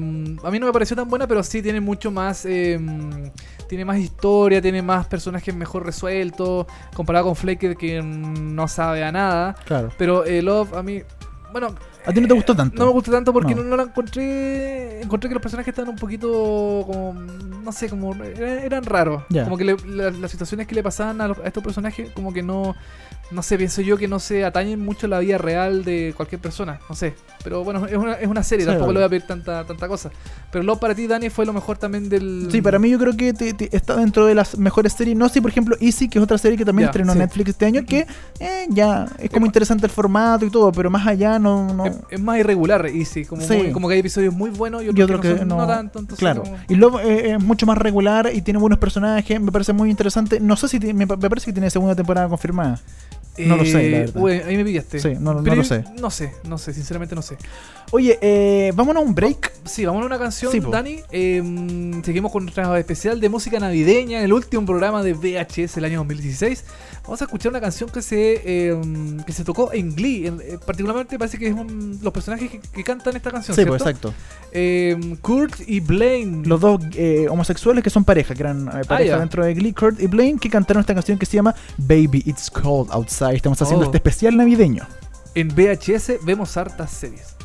a 0.44 0.50
mí 0.52 0.58
no 0.60 0.66
me 0.68 0.72
pareció 0.72 0.96
tan 0.96 1.10
buena, 1.10 1.28
pero 1.28 1.44
sí 1.44 1.62
tiene 1.62 1.82
mucho 1.82 2.10
más, 2.12 2.46
eh, 2.46 2.80
tiene 3.72 3.86
más 3.86 4.00
historia, 4.00 4.62
tiene 4.62 4.82
más 4.82 5.08
personajes 5.08 5.56
mejor 5.56 5.86
resueltos, 5.86 6.66
comparado 6.94 7.26
con 7.28 7.38
Flaked 7.38 7.78
que 7.78 8.02
no 8.04 8.68
sabe 8.68 9.02
a 9.02 9.14
nada. 9.14 9.56
Claro. 9.66 9.90
Pero 9.98 10.26
eh, 10.26 10.42
Love 10.42 10.74
a 10.74 10.84
mí, 10.84 11.02
bueno... 11.54 11.74
¿A 12.06 12.12
ti 12.12 12.20
no 12.20 12.28
te 12.28 12.34
gustó 12.34 12.54
tanto? 12.54 12.78
No 12.80 12.88
me 12.88 12.92
gustó 12.92 13.12
tanto 13.12 13.32
porque 13.32 13.56
No. 13.56 13.64
no, 13.64 13.70
no 13.70 13.78
la 13.78 13.84
encontré. 13.84 15.02
Encontré 15.02 15.30
que 15.30 15.36
los 15.36 15.42
personajes 15.42 15.70
estaban 15.72 15.92
un 15.92 15.96
poquito 15.96 16.28
como. 16.88 17.14
No 17.14 17.72
sé, 17.72 17.90
como. 17.90 18.16
Eran, 18.16 18.58
eran 18.58 18.84
raros. 18.84 19.24
Como 19.44 19.56
que 19.56 19.66
le- 19.66 19.78
la- 19.86 20.10
las 20.10 20.32
situaciones 20.32 20.66
que 20.66 20.74
le 20.74 20.82
pasaban 20.82 21.22
a, 21.22 21.28
los- 21.28 21.38
a 21.38 21.46
estos 21.46 21.64
personajes, 21.64 22.10
como 22.12 22.34
que 22.34 22.42
no. 22.42 22.76
No 23.32 23.42
sé, 23.42 23.58
pienso 23.58 23.82
yo 23.82 23.98
que 23.98 24.08
no 24.10 24.20
se 24.20 24.44
atañen 24.44 24.80
mucho 24.84 25.06
a 25.08 25.10
la 25.10 25.20
vida 25.20 25.38
real 25.38 25.86
de 25.86 26.14
cualquier 26.18 26.42
persona. 26.42 26.80
No 26.90 26.96
sé. 26.96 27.14
Pero 27.44 27.64
bueno, 27.64 27.86
es 27.86 27.96
una, 27.96 28.14
es 28.14 28.28
una 28.28 28.44
serie, 28.44 28.66
Sí, 28.66 28.70
tampoco 28.70 28.88
vale. 28.88 29.00
le 29.00 29.00
voy 29.00 29.06
a 29.06 29.10
pedir 29.10 29.28
tanta, 29.28 29.66
tanta 29.66 29.88
cosa. 29.88 30.12
Pero 30.52 30.64
lo 30.64 30.78
para 30.80 30.94
ti, 30.94 31.08
Dani, 31.08 31.30
fue 31.30 31.46
lo 31.46 31.54
mejor 31.54 31.78
también 31.78 32.10
del. 32.10 32.50
Sí, 32.52 32.62
para 32.62 32.78
mí 32.78 32.90
yo 32.90 33.00
creo 33.00 33.16
que 33.16 33.34
te- 33.34 33.54
te- 33.54 33.76
está 33.76 33.96
dentro 33.96 34.26
de 34.26 34.36
las 34.36 34.58
mejores 34.58 34.94
series. 34.94 35.16
No 35.18 35.30
sé, 35.30 35.42
por 35.42 35.50
ejemplo, 35.50 35.78
Easy, 35.80 36.10
que 36.10 36.20
es 36.20 36.24
otra 36.24 36.38
serie 36.38 36.58
que 36.58 36.66
también 36.66 36.88
Ya, 36.88 36.90
estrenó 36.90 37.14
sí. 37.14 37.20
Netflix 37.20 37.50
este 37.52 37.66
año, 37.66 37.86
que 37.86 38.06
eh, 38.40 38.68
ya 38.70 39.08
es 39.18 39.30
como 39.30 39.46
interesante 39.46 39.86
el 39.86 39.92
formato 39.92 40.46
y 40.46 40.50
todo, 40.52 40.72
pero 40.74 40.90
más 40.90 41.08
allá 41.08 41.40
no... 41.40 41.74
no 41.74 41.86
Es, 41.86 41.96
es 42.10 42.20
más 42.22 42.38
irregular, 42.38 42.88
y 42.94 43.06
sí, 43.06 43.24
como, 43.26 43.42
muy- 43.48 43.72
como 43.72 43.88
que 43.88 43.94
hay 43.94 44.00
episodios 44.02 44.34
muy 44.34 44.50
buenos 44.50 44.84
y 44.84 44.90
otros, 44.90 45.06
otro 45.10 45.22
que, 45.22 45.30
no, 45.30 45.38
son- 45.38 45.48
no, 45.48 45.58
no 45.58 45.68
tanto. 45.68 46.00
Entonces 46.00 46.20
claro 46.20 46.44
como- 46.44 46.58
y 46.68 46.76
Love 46.76 47.00
eh, 47.06 47.32
es 47.36 47.44
mucho 47.44 47.66
más 47.66 47.78
regular 47.78 48.30
y 48.34 48.42
tiene 48.42 48.60
buenos 48.60 48.78
personajes 48.80 49.40
me 49.40 49.52
parece 49.52 49.74
muy 49.74 49.90
interesante 49.90 50.40
no 50.40 50.56
sé 50.56 50.68
si 50.68 50.80
me, 50.80 51.06
me 51.06 51.08
parece 51.08 51.46
que 51.46 51.54
tiene 51.54 51.70
segunda 51.70 51.96
temporada 51.96 52.28
confirmada 52.28 52.80
No 53.38 53.56
lo 53.58 53.66
sé, 53.66 53.74
la 53.74 53.80
Eh, 53.98 54.00
verdad. 54.02 54.22
uy, 54.22 54.32
ahí 54.34 54.58
me 54.58 54.66
pillaste. 54.66 55.00
Sí, 55.00 55.10
no- 55.20 55.34
no 55.34 55.44
Pero 55.44 55.56
lo 55.56 55.64
sé. 55.64 55.84
No 56.00 56.10
sé, 56.12 56.34
no 56.48 56.58
sé, 56.58 56.74
sinceramente 56.74 57.16
no 57.16 57.22
sé. 57.22 57.38
oye 57.92 58.18
eh, 58.22 58.72
vámonos 58.76 59.04
a 59.04 59.06
un 59.06 59.16
break 59.16 59.52
Sí, 59.64 59.86
vamos 59.86 60.02
a 60.02 60.06
una 60.08 60.18
canción, 60.18 60.52
Sí. 60.52 60.60
Dani. 60.60 61.02
Eh, 61.12 62.02
seguimos 62.04 62.32
con 62.32 62.44
nuestra 62.46 62.78
especial 62.80 63.22
de 63.22 63.30
música 63.30 63.60
navideña, 63.60 64.18
en 64.20 64.26
el 64.26 64.34
último 64.34 64.66
programa 64.66 65.04
de 65.04 65.14
VHS 65.14 65.78
el 65.78 65.86
año 65.86 66.00
2016. 66.00 66.64
Vamos 67.04 67.22
a 67.22 67.26
escuchar 67.26 67.52
una 67.52 67.62
canción 67.62 67.90
que 67.90 68.02
se 68.02 68.42
eh, 68.44 68.76
que 69.26 69.32
se 69.34 69.44
tocó 69.44 69.72
en 69.72 69.96
Glee. 69.96 70.26
En- 70.28 70.42
eh, 70.42 70.58
particularmente 70.66 71.18
parece 71.20 71.38
que 71.38 71.48
es 71.48 71.54
un- 71.54 72.00
los 72.02 72.12
personajes 72.12 72.50
que, 72.50 72.60
que 72.60 72.84
cantan 72.84 73.16
esta 73.16 73.30
canción, 73.32 73.56
sí 73.56 73.64
pues 73.66 73.82
exacto 73.82 74.14
Eh, 74.52 75.16
Kurt 75.22 75.62
y 75.68 75.80
Blaine. 75.80 76.46
los 76.48 76.60
dos 76.60 76.82
eh, 76.96 77.28
homosexuales 77.30 77.84
que 77.84 77.90
son 77.92 78.04
pareja 78.04 78.34
que 78.34 78.42
eran 78.44 78.68
eh, 78.68 78.82
pareja 78.88 79.16
Ah, 79.16 79.20
dentro 79.20 79.46
de 79.46 79.54
Glee 79.54 79.74
Kurt 79.74 80.00
y 80.02 80.08
Blaine 80.08 80.40
que 80.40 80.50
cantaron 80.50 80.82
esta 80.82 80.94
canción 80.96 81.18
que 81.20 81.26
se 81.28 81.38
llama 81.38 81.54
Baby 81.78 82.24
It's 82.26 82.50
Cold 82.50 82.90
Outside 82.92 83.21
estamos 83.30 83.62
haciendo 83.62 83.86
Oh. 83.86 83.90
este 83.90 83.98
especial 83.98 84.36
navideño 84.38 84.86
En 85.36 85.48
VHS 85.50 86.20
vemos 86.26 86.58
hartas 86.58 86.92
series. 86.92 87.36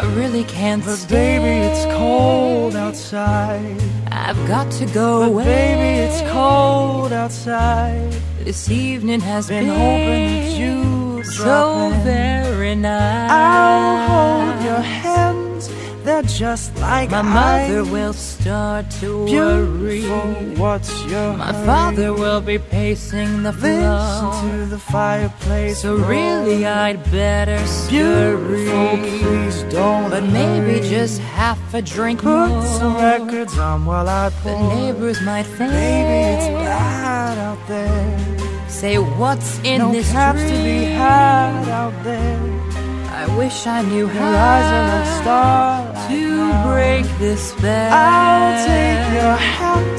I 0.00 0.12
really 0.14 0.44
can't 0.44 0.84
But 0.84 0.96
stay. 0.96 1.38
baby, 1.38 1.66
it's 1.66 1.84
cold 1.96 2.76
outside. 2.76 3.76
I've 4.10 4.40
got 4.46 4.70
to 4.72 4.86
go 4.86 5.20
But 5.20 5.28
away. 5.30 5.44
baby, 5.44 5.90
it's 6.06 6.20
cold 6.32 7.12
outside. 7.12 8.12
This 8.44 8.70
evening 8.70 9.20
has 9.20 9.48
Been 9.48 9.66
been, 9.66 9.74
hoping 9.74 10.44
that 10.44 10.58
you'd 10.60 11.26
so 11.26 11.44
drop 11.44 11.92
in. 11.92 12.02
very 12.04 12.74
nice. 12.76 13.30
I'll 13.30 14.08
hold 14.08 14.64
your 14.64 14.80
hands. 14.82 15.70
They're 16.08 16.22
just 16.22 16.74
like 16.78 17.10
My 17.10 17.20
mother 17.20 17.84
will 17.84 18.14
start 18.14 18.90
to 19.00 19.26
worry. 19.26 20.08
What's 20.56 20.90
your 21.04 21.34
My 21.36 21.52
hurry? 21.52 21.66
father 21.66 22.14
will 22.14 22.40
be 22.40 22.58
pacing 22.58 23.42
the 23.42 23.52
Listen 23.52 24.30
floor. 24.30 24.40
to 24.40 24.64
the 24.74 24.78
fireplace. 24.78 25.82
So 25.82 25.96
really. 25.96 26.64
I'd 26.64 27.04
better 27.10 27.58
Beautiful, 27.90 28.96
scurry. 28.96 29.18
please 29.20 29.62
don't. 29.64 30.08
But 30.08 30.24
maybe 30.24 30.78
hurry. 30.78 30.88
just 30.88 31.20
half 31.20 31.60
a 31.74 31.82
drink 31.82 32.22
put 32.22 32.48
more. 32.48 32.64
some 32.78 32.96
records 32.96 33.58
on 33.58 33.84
while 33.84 34.08
I 34.08 34.30
The 34.30 34.56
neighbors 34.74 35.20
might 35.20 35.44
think. 35.58 35.72
Baby, 35.72 36.20
it's 36.32 36.48
bad 36.64 37.36
out 37.36 37.60
there. 37.68 38.68
Say 38.70 38.96
what's 38.96 39.58
in 39.58 39.78
no 39.82 39.92
this 39.92 40.10
caps 40.10 40.40
to 40.40 40.56
be 40.64 40.84
had 40.84 41.68
out 41.68 41.92
there. 42.02 42.57
I 43.28 43.30
wish 43.36 43.66
I 43.66 43.82
knew 43.82 44.06
Your 44.10 44.22
eyes 44.22 44.72
are 44.76 44.86
like 44.88 45.22
how 45.26 45.92
to 46.08 46.22
break 46.68 47.04
this 47.18 47.40
spell. 47.52 47.92
I'll 47.92 48.66
take 48.66 49.04
your 49.20 49.36
hat. 49.36 49.96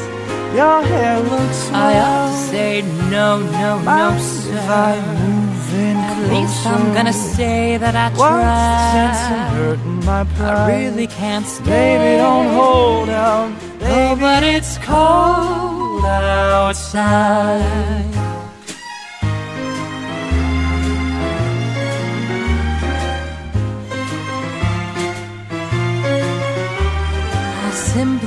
Your 0.55 0.81
hair 0.83 1.19
looks 1.19 1.69
I 1.71 1.99
ought 1.99 2.31
to 2.31 2.37
say 2.51 2.81
no, 3.11 3.39
no, 3.39 3.79
no, 3.81 4.17
sir. 4.19 4.57
if 4.57 4.69
I 4.69 4.95
move 5.23 5.73
in 5.75 5.97
At 5.97 6.17
least 6.33 6.65
I'm 6.65 6.91
gonna 6.93 7.13
say 7.13 7.77
that 7.77 7.95
I 7.95 8.09
What's 8.09 8.19
the 8.19 8.91
sense 8.93 9.21
in 9.21 9.27
tried. 9.29 9.53
hurting 9.57 9.99
my 10.05 10.23
pride? 10.35 10.57
I 10.57 10.59
really 10.81 11.07
can't 11.07 11.45
stay. 11.45 11.69
Baby, 11.69 12.17
don't 12.17 12.49
hold 12.59 13.09
out. 13.09 13.51
Oh, 13.81 14.15
but 14.19 14.43
it's 14.43 14.77
cold 14.79 16.03
outside. 16.05 18.03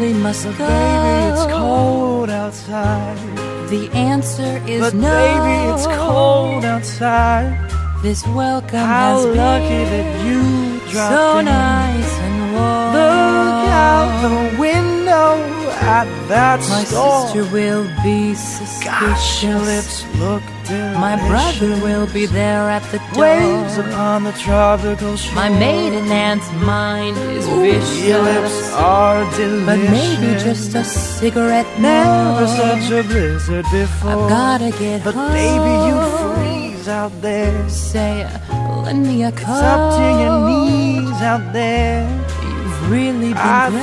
Simply 0.02 0.22
must 0.22 0.44
but 0.44 0.58
go. 0.58 0.66
baby, 0.66 1.32
it's 1.32 1.52
cold 1.52 2.30
outside. 2.30 3.18
The 3.68 3.88
answer 3.94 4.60
is 4.66 4.80
But 4.80 4.94
no. 4.94 5.10
baby, 5.10 5.72
it's 5.72 5.86
cold 5.86 6.64
outside. 6.64 7.70
This 8.02 8.26
welcome 8.28 8.78
How 8.78 9.14
has 9.16 9.24
been 9.26 9.36
lucky 9.36 9.84
that 9.92 10.08
you 10.26 10.80
dropped 10.90 11.14
so 11.14 11.38
in. 11.38 11.44
nice 11.44 12.12
and 12.26 12.38
warm. 12.54 12.92
Look 12.98 13.68
out 13.70 14.10
the 14.26 14.60
window 14.60 15.51
at 15.82 16.06
that 16.28 16.60
My 16.68 16.84
store. 16.84 17.26
sister 17.26 17.44
will 17.52 17.84
be 18.02 18.32
Gosh, 18.32 18.38
suspicious. 18.38 19.66
lips 19.66 19.96
look 20.18 20.42
delicious. 20.66 20.98
My 20.98 21.16
brother 21.28 21.72
will 21.82 22.06
be 22.12 22.26
there 22.26 22.68
at 22.70 22.82
the 22.92 22.98
Waves 23.18 23.76
door. 23.76 23.84
upon 23.88 24.24
the 24.24 24.32
tropical 24.32 25.16
shore. 25.16 25.34
My 25.34 25.48
maiden 25.48 26.10
aunt's 26.10 26.50
mind 26.52 27.16
is 27.36 27.46
vicious. 27.48 28.04
Your 28.06 28.22
lips 28.22 28.72
are 28.74 29.24
delicious. 29.36 29.66
But 29.66 29.78
maybe 29.90 30.28
just 30.48 30.74
a 30.74 30.84
cigarette 30.84 31.66
Never 31.78 32.46
more. 32.46 32.46
such 32.46 32.90
a 32.92 33.02
blizzard 33.02 33.66
before. 33.72 34.10
I've 34.10 34.28
gotta 34.28 34.70
get 34.78 35.02
But 35.04 35.14
home. 35.14 35.32
baby, 35.32 35.72
you 35.88 35.96
freeze 36.34 36.88
out 36.88 37.12
there. 37.20 37.68
Say, 37.68 38.26
lend 38.84 39.06
me 39.06 39.24
a 39.24 39.28
It's 39.28 39.40
coat. 39.42 39.64
up 39.74 39.82
to 39.98 40.04
your 40.22 40.38
knees 40.48 41.20
out 41.22 41.52
there. 41.52 42.06
You've 42.42 42.90
really 42.90 43.32
been 43.34 43.36
I 43.36 43.68
thrill 43.68 43.82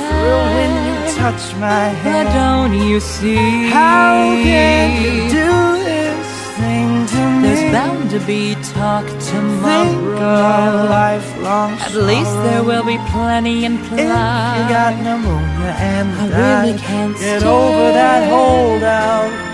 when 0.56 0.70
you 0.70 0.80
grand. 0.80 0.89
Touch 1.16 1.54
my 1.56 1.92
But 2.04 2.24
don't 2.32 2.74
you 2.88 3.00
see? 3.00 3.68
How 3.70 4.14
can 4.42 5.02
you 5.02 5.28
do 5.30 5.50
this 5.84 6.26
thing 6.58 7.06
to 7.06 7.20
me? 7.40 7.48
There's 7.48 7.72
bound 7.72 8.10
to 8.10 8.20
be 8.20 8.54
talk 8.74 9.04
Think 9.06 9.22
of 9.44 9.64
our 9.64 9.84
tomorrow. 9.84 10.88
lifelong 10.88 11.72
At 11.86 11.94
least 11.94 12.34
there 12.46 12.62
will 12.64 12.84
be 12.84 12.98
plenty 13.12 13.64
in 13.64 13.74
If 13.78 13.90
you 13.90 14.64
got 14.76 14.92
pneumonia 15.04 15.72
and 15.92 16.08
I 16.20 16.28
die, 16.28 16.66
really 16.66 16.78
can't 16.78 17.14
get 17.18 17.40
stay. 17.40 17.48
over 17.48 17.86
that 18.00 18.20
holdout. 18.30 19.30
Ooh, 19.30 19.49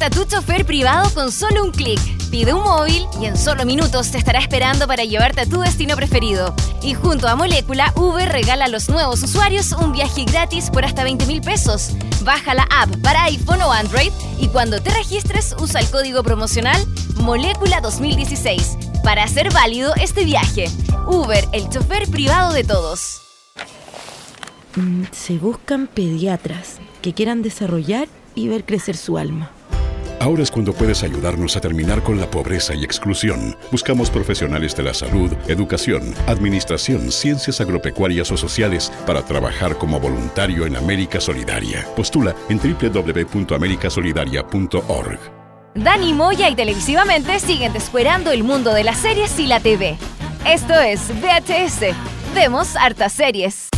Conecta 0.00 0.18
a 0.18 0.24
tu 0.24 0.30
chofer 0.30 0.64
privado 0.64 1.12
con 1.12 1.30
solo 1.30 1.62
un 1.62 1.72
clic. 1.72 2.00
Pide 2.30 2.54
un 2.54 2.62
móvil 2.62 3.06
y 3.20 3.26
en 3.26 3.36
solo 3.36 3.66
minutos 3.66 4.10
te 4.10 4.16
estará 4.16 4.38
esperando 4.38 4.86
para 4.86 5.04
llevarte 5.04 5.42
a 5.42 5.46
tu 5.46 5.60
destino 5.60 5.94
preferido. 5.94 6.54
Y 6.82 6.94
junto 6.94 7.28
a 7.28 7.36
Molécula, 7.36 7.92
Uber 7.96 8.26
regala 8.26 8.64
a 8.64 8.68
los 8.68 8.88
nuevos 8.88 9.22
usuarios 9.22 9.72
un 9.72 9.92
viaje 9.92 10.24
gratis 10.24 10.70
por 10.70 10.86
hasta 10.86 11.04
20 11.04 11.26
mil 11.26 11.42
pesos. 11.42 11.90
Baja 12.24 12.54
la 12.54 12.66
app 12.70 12.96
para 13.02 13.24
iPhone 13.24 13.60
o 13.60 13.72
Android 13.72 14.10
y 14.38 14.48
cuando 14.48 14.80
te 14.80 14.88
registres 14.88 15.54
usa 15.60 15.80
el 15.80 15.90
código 15.90 16.22
promocional 16.22 16.82
Molécula 17.16 17.82
2016 17.82 18.78
para 19.04 19.24
hacer 19.24 19.52
válido 19.52 19.92
este 19.96 20.24
viaje. 20.24 20.70
Uber, 21.08 21.46
el 21.52 21.68
chofer 21.68 22.08
privado 22.08 22.54
de 22.54 22.64
todos. 22.64 23.20
Mm, 24.76 25.04
Se 25.12 25.36
buscan 25.36 25.88
pediatras 25.88 26.76
que 27.02 27.12
quieran 27.12 27.42
desarrollar 27.42 28.08
y 28.34 28.48
ver 28.48 28.64
crecer 28.64 28.96
su 28.96 29.18
alma. 29.18 29.50
Ahora 30.20 30.42
es 30.42 30.50
cuando 30.50 30.74
puedes 30.74 31.02
ayudarnos 31.02 31.56
a 31.56 31.62
terminar 31.62 32.02
con 32.02 32.20
la 32.20 32.30
pobreza 32.30 32.74
y 32.74 32.84
exclusión. 32.84 33.56
Buscamos 33.72 34.10
profesionales 34.10 34.76
de 34.76 34.82
la 34.82 34.92
salud, 34.92 35.32
educación, 35.48 36.14
administración, 36.26 37.10
ciencias 37.10 37.62
agropecuarias 37.62 38.30
o 38.30 38.36
sociales 38.36 38.92
para 39.06 39.22
trabajar 39.22 39.78
como 39.78 39.98
voluntario 39.98 40.66
en 40.66 40.76
América 40.76 41.22
Solidaria. 41.22 41.86
Postula 41.96 42.36
en 42.50 42.58
www.americasolidaria.org. 42.58 45.18
Dani 45.74 46.12
Moya 46.12 46.50
y 46.50 46.54
televisivamente 46.54 47.40
siguen 47.40 47.72
descuerando 47.72 48.30
el 48.30 48.44
mundo 48.44 48.74
de 48.74 48.84
las 48.84 48.98
series 48.98 49.38
y 49.38 49.46
la 49.46 49.60
TV. 49.60 49.96
Esto 50.46 50.74
es 50.74 51.00
VHS. 51.08 51.96
Vemos 52.34 52.76
hartas 52.76 53.14
series. 53.14 53.70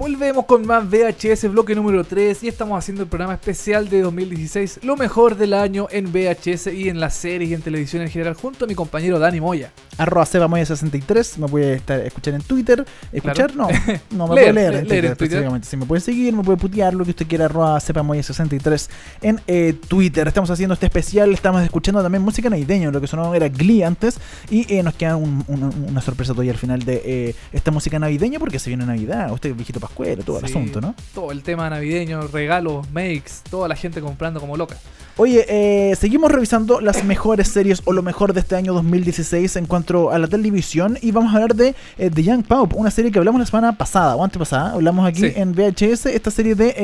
Volvemos 0.00 0.46
con 0.46 0.66
más 0.66 0.88
VHS, 0.88 1.50
bloque 1.50 1.74
número 1.74 2.04
3, 2.04 2.42
y 2.44 2.48
estamos 2.48 2.78
haciendo 2.78 3.02
el 3.02 3.08
programa 3.10 3.34
especial 3.34 3.90
de 3.90 4.00
2016, 4.00 4.80
lo 4.82 4.96
mejor 4.96 5.36
del 5.36 5.52
año 5.52 5.88
en 5.90 6.10
VHS 6.10 6.68
y 6.68 6.88
en 6.88 6.98
las 7.00 7.12
series 7.14 7.50
y 7.50 7.54
en 7.54 7.60
televisión 7.60 8.00
en 8.00 8.08
general, 8.08 8.32
junto 8.32 8.64
a 8.64 8.68
mi 8.68 8.74
compañero 8.74 9.18
Dani 9.18 9.42
Moya. 9.42 9.72
Arroba 9.98 10.24
Sebamoya63, 10.24 11.36
me 11.36 11.48
puede 11.48 11.74
estar, 11.74 12.00
escuchar 12.00 12.32
en 12.32 12.40
Twitter. 12.40 12.82
¿Escuchar? 13.12 13.54
No, 13.54 13.68
no 14.12 14.26
me 14.28 14.36
Leer, 14.36 14.54
puede 14.54 14.70
leer, 14.70 14.72
leer 14.72 14.74
en 15.04 15.16
Twitter, 15.16 15.42
en 15.42 15.48
Twitter. 15.50 15.64
Si 15.68 15.76
me 15.76 15.84
puede 15.84 16.00
seguir, 16.00 16.34
me 16.34 16.42
puede 16.44 16.56
putear 16.56 16.94
lo 16.94 17.04
que 17.04 17.10
usted 17.10 17.26
quiera, 17.26 17.44
arroba 17.44 17.76
Sebamoya63 17.78 18.88
en 19.20 19.38
eh, 19.46 19.74
Twitter. 19.86 20.26
Estamos 20.26 20.48
haciendo 20.48 20.72
este 20.72 20.86
especial, 20.86 21.30
estamos 21.34 21.62
escuchando 21.62 22.02
también 22.02 22.22
música 22.22 22.48
navideña, 22.48 22.90
lo 22.90 23.02
que 23.02 23.06
sonó 23.06 23.34
era 23.34 23.50
Glee 23.50 23.82
antes, 23.82 24.18
y 24.50 24.64
eh, 24.74 24.82
nos 24.82 24.94
queda 24.94 25.16
un- 25.16 25.44
un- 25.46 25.84
una 25.90 26.00
sorpresa 26.00 26.32
todavía 26.32 26.52
al 26.52 26.58
final 26.58 26.82
de 26.84 27.02
eh, 27.04 27.34
esta 27.52 27.70
música 27.70 27.98
navideña, 27.98 28.38
porque 28.38 28.58
se 28.58 28.70
viene 28.70 28.86
Navidad, 28.86 29.30
usted 29.30 29.54
viejito 29.54 29.78
pascuero, 29.90 30.22
todo 30.22 30.38
el 30.38 30.44
asunto, 30.44 30.80
¿no? 30.80 30.94
Todo 31.14 31.32
el 31.32 31.42
tema 31.42 31.68
navideño, 31.70 32.22
regalos, 32.28 32.90
makes, 32.92 33.32
toda 33.50 33.68
la 33.68 33.76
gente 33.76 34.00
comprando 34.00 34.40
como 34.40 34.56
loca. 34.56 34.76
Oye, 35.16 35.44
eh, 35.48 35.94
seguimos 35.96 36.30
revisando 36.32 36.80
las 36.80 37.04
mejores 37.04 37.48
series 37.48 37.82
o 37.84 37.92
lo 37.92 38.00
mejor 38.02 38.32
de 38.32 38.40
este 38.40 38.56
año 38.56 38.72
2016 38.72 39.56
en 39.56 39.66
cuanto 39.66 40.10
a 40.10 40.18
la 40.18 40.28
televisión 40.28 40.96
y 41.02 41.10
vamos 41.10 41.32
a 41.32 41.36
hablar 41.36 41.54
de 41.54 41.74
eh, 41.98 42.10
The 42.14 42.22
Young 42.22 42.44
Pope, 42.44 42.74
una 42.76 42.90
serie 42.90 43.10
que 43.10 43.18
hablamos 43.18 43.38
la 43.40 43.46
semana 43.46 43.76
pasada 43.76 44.16
o 44.16 44.24
antepasada, 44.24 44.72
hablamos 44.72 45.06
aquí 45.06 45.20
Sí. 45.20 45.32
en 45.36 45.52
VHS, 45.52 46.06
esta 46.06 46.30
serie 46.30 46.54
de... 46.54 46.74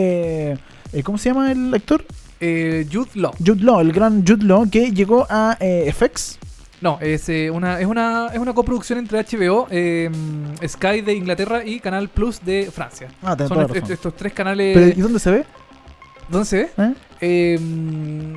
eh, 0.92 1.02
¿Cómo 1.02 1.16
se 1.18 1.30
llama 1.30 1.50
el 1.52 1.72
actor? 1.74 2.04
Eh, 2.40 2.86
Jude 2.92 3.10
Law. 3.14 3.32
Jude 3.38 3.62
Law, 3.62 3.80
el 3.80 3.92
gran 3.92 4.26
Jude 4.26 4.44
Law 4.44 4.68
que 4.68 4.90
llegó 4.92 5.26
a 5.30 5.56
FX. 5.58 6.38
No, 6.80 6.98
es, 7.00 7.28
eh, 7.28 7.50
una, 7.50 7.80
es, 7.80 7.86
una, 7.86 8.28
es 8.32 8.38
una 8.38 8.52
coproducción 8.52 8.98
entre 8.98 9.22
HBO, 9.24 9.66
eh, 9.70 10.10
Sky 10.66 11.00
de 11.00 11.14
Inglaterra 11.14 11.64
y 11.64 11.80
Canal 11.80 12.08
Plus 12.08 12.44
de 12.44 12.70
Francia. 12.70 13.08
Ah, 13.22 13.34
tenés 13.34 13.48
Son 13.48 13.56
toda 13.56 13.68
la 13.68 13.74
razón. 13.74 13.92
estos 13.92 14.14
tres 14.14 14.32
canales. 14.32 14.76
Pero, 14.76 14.88
¿Y 14.88 15.00
dónde 15.00 15.18
se 15.18 15.30
ve? 15.30 15.44
¿Dónde 16.28 16.44
se 16.46 16.56
ve? 16.56 16.70
¿Eh? 16.84 16.94
Eh, 17.20 17.58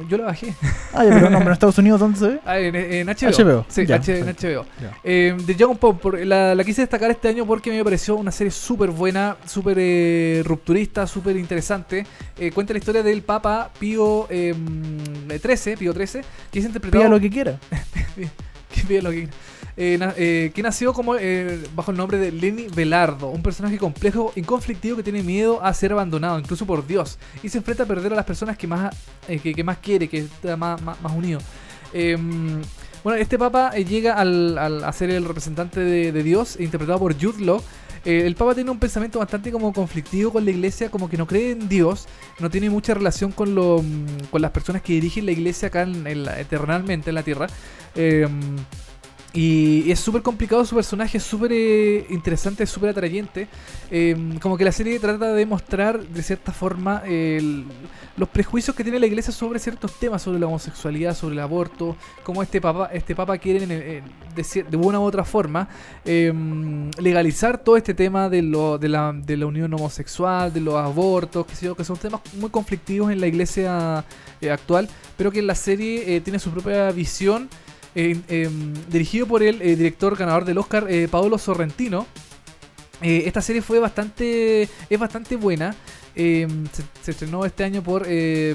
yo 0.08 0.18
lo 0.18 0.24
bajé. 0.26 0.54
Ah, 0.94 1.04
ya, 1.04 1.10
pero 1.12 1.30
no, 1.30 1.38
pero 1.38 1.48
en 1.50 1.54
Estados 1.54 1.78
Unidos, 1.78 2.00
¿dónde 2.00 2.18
se 2.20 2.28
ve? 2.28 2.40
Ah, 2.46 2.60
en, 2.60 2.76
en 2.76 3.08
HBO. 3.08 3.30
HBO, 3.32 3.66
Sí, 3.70 3.86
ya, 3.86 3.96
H- 3.98 4.20
en. 4.20 4.26
HBO. 4.28 4.66
Ya. 4.82 4.98
Eh, 5.04 5.36
The 5.46 5.56
Young 5.56 5.78
por- 5.78 6.20
la, 6.26 6.56
la 6.56 6.64
quise 6.64 6.82
destacar 6.82 7.12
este 7.12 7.28
año 7.28 7.46
porque 7.46 7.70
me 7.72 7.84
pareció 7.84 8.16
una 8.16 8.32
serie 8.32 8.52
súper 8.52 8.90
buena, 8.92 9.38
súper 9.46 9.78
eh, 9.80 10.42
rupturista, 10.46 11.06
súper 11.08 11.36
interesante. 11.38 12.06
Eh, 12.38 12.52
cuenta 12.52 12.74
la 12.74 12.80
historia 12.80 13.04
del 13.04 13.22
Papa 13.22 13.70
Pío 13.80 14.28
eh, 14.30 14.56
13, 15.42 15.78
Pío 15.78 15.94
13, 15.94 16.22
que 16.52 16.60
es 16.60 16.66
interpretado... 16.66 17.04
Pida 17.04 17.10
lo 17.10 17.20
que 17.20 17.30
quiera. 17.30 17.60
que 18.16 18.82
pida 18.88 19.02
lo 19.02 19.12
que 19.12 19.18
quiera. 19.18 19.32
Eh, 19.82 19.98
eh, 20.18 20.52
que 20.54 20.62
nació 20.62 20.92
como 20.92 21.16
eh, 21.16 21.58
bajo 21.74 21.92
el 21.92 21.98
nombre 21.98 22.18
de 22.18 22.34
Lenny 22.34 22.68
Velardo, 22.68 23.28
un 23.30 23.42
personaje 23.42 23.78
complejo 23.78 24.34
y 24.36 24.42
conflictivo 24.42 24.98
que 24.98 25.04
tiene 25.04 25.24
miedo 25.24 25.64
a 25.64 25.74
ser 25.74 25.94
abandonado, 25.94 26.38
incluso 26.38 26.66
por 26.66 26.86
Dios, 26.86 27.18
y 27.44 27.48
se 27.48 27.60
enfrenta 27.60 27.84
a 27.84 27.86
perder 27.86 28.12
a 28.12 28.18
las 28.18 28.26
personas 28.26 28.58
que 28.58 28.68
más, 28.68 28.94
que, 29.42 29.64
más 29.64 29.78
quiere, 29.78 30.10
que 30.10 30.18
está 30.18 30.58
más, 30.58 30.82
unido. 31.16 31.40
Eh, 31.94 32.18
bueno, 33.06 33.18
este 33.22 33.40
papa 33.40 33.72
llega 33.76 34.16
al, 34.16 34.58
al- 34.58 34.84
a 34.84 34.92
ser 34.92 35.12
el 35.12 35.24
representante 35.24 35.80
de, 35.80 36.24
Dios, 36.24 36.60
interpretado 36.60 37.00
por 37.00 37.14
Jude 37.14 37.46
Law. 37.46 37.62
El 38.04 38.36
papa 38.36 38.56
tiene 38.56 38.72
un 38.72 38.80
pensamiento 38.80 39.20
bastante 39.20 39.50
como 39.50 39.72
conflictivo 39.72 40.34
con 40.34 40.44
la 40.44 40.52
iglesia, 40.52 40.92
como 40.92 41.10
que 41.10 41.16
no 41.16 41.26
cree 41.26 41.52
en 41.52 41.70
Dios, 41.70 42.08
no 42.40 42.50
tiene 42.50 42.70
mucha 42.70 42.94
relación 42.94 43.32
con, 43.32 43.54
mm, 43.56 44.28
las 44.34 44.52
personas 44.52 44.82
que 44.82 44.92
dirigen 44.92 45.26
la 45.26 45.32
iglesia 45.32 45.70
acá 45.70 45.84
en, 45.84 46.06
en 46.06 46.26
la- 46.26 46.38
eternalmente 46.38 47.12
en 47.12 47.16
la 47.16 47.24
tierra. 47.24 47.48
Eh, 47.96 48.28
y 49.32 49.92
es 49.92 50.00
súper 50.00 50.24
complicado 50.24 50.66
su 50.66 50.74
personaje, 50.74 51.20
es 51.20 51.24
súper 51.24 51.52
eh, 51.54 52.06
interesante, 52.10 52.64
es 52.64 52.70
súper 52.72 52.90
atrayente. 52.90 53.48
Eh, 53.92 54.16
como 54.42 54.58
que 54.58 54.66
la 54.66 54.72
serie 54.72 55.00
trata 55.00 55.34
de 55.34 55.46
mostrar 55.46 56.00
de 56.02 56.24
cierta 56.24 56.52
forma 56.52 57.04
el- 57.06 57.64
los 58.18 58.28
prejuicios 58.28 58.76
que 58.76 58.84
tiene 58.84 59.00
la 59.00 59.06
iglesia 59.06 59.32
sobre 59.32 59.60
ciertos 59.60 59.94
temas, 60.00 60.24
sobre 60.24 60.40
la 60.40 60.48
homosexualidad, 60.48 61.16
sobre 61.16 61.34
el 61.36 61.42
aborto, 61.42 61.96
como 62.24 62.42
este 62.42 62.60
papa, 62.60 62.90
este 62.92 63.16
papa 63.16 63.38
quiere 63.38 63.68
de, 63.68 64.02
de 64.68 64.78
una 64.78 65.00
u 65.00 65.04
otra 65.04 65.24
forma 65.24 65.70
eh, 66.06 66.34
legalizar 67.00 67.60
todo 67.60 67.78
este 67.78 67.94
tema 67.94 68.30
de, 68.30 68.42
lo, 68.42 68.80
de, 68.80 68.90
la, 68.90 69.14
de 69.14 69.38
la 69.38 69.46
unión 69.46 69.72
homosexual, 69.76 70.52
de 70.52 70.60
los 70.62 70.74
abortos, 70.76 71.46
que, 71.46 71.74
que 71.76 71.84
son 71.84 71.98
temas 71.98 72.22
muy 72.34 72.50
conflictivos 72.50 73.12
en 73.12 73.22
la 73.22 73.28
iglesia 73.28 74.04
eh, 74.42 74.50
actual, 74.50 74.90
pero 75.18 75.32
que 75.32 75.40
en 75.40 75.48
la 75.48 75.56
serie 75.56 76.16
eh, 76.16 76.22
tiene 76.22 76.40
su 76.40 76.50
propia 76.50 76.92
visión 76.92 77.48
dirigido 78.90 79.26
por 79.28 79.44
el 79.44 79.62
eh, 79.62 79.76
director 79.76 80.16
ganador 80.16 80.46
del 80.46 80.58
Oscar, 80.58 80.86
eh, 80.90 81.08
Paolo 81.10 81.38
Sorrentino. 81.38 82.06
Eh, 83.02 83.24
esta 83.26 83.42
serie 83.42 83.62
fue 83.62 83.80
bastante, 83.80 84.64
es 84.90 85.00
bastante 85.00 85.36
buena. 85.38 85.76
Eh, 86.16 86.48
se, 87.02 87.12
estrenó 87.12 87.46
este 87.46 87.64
año 87.64 87.82
por, 87.82 88.06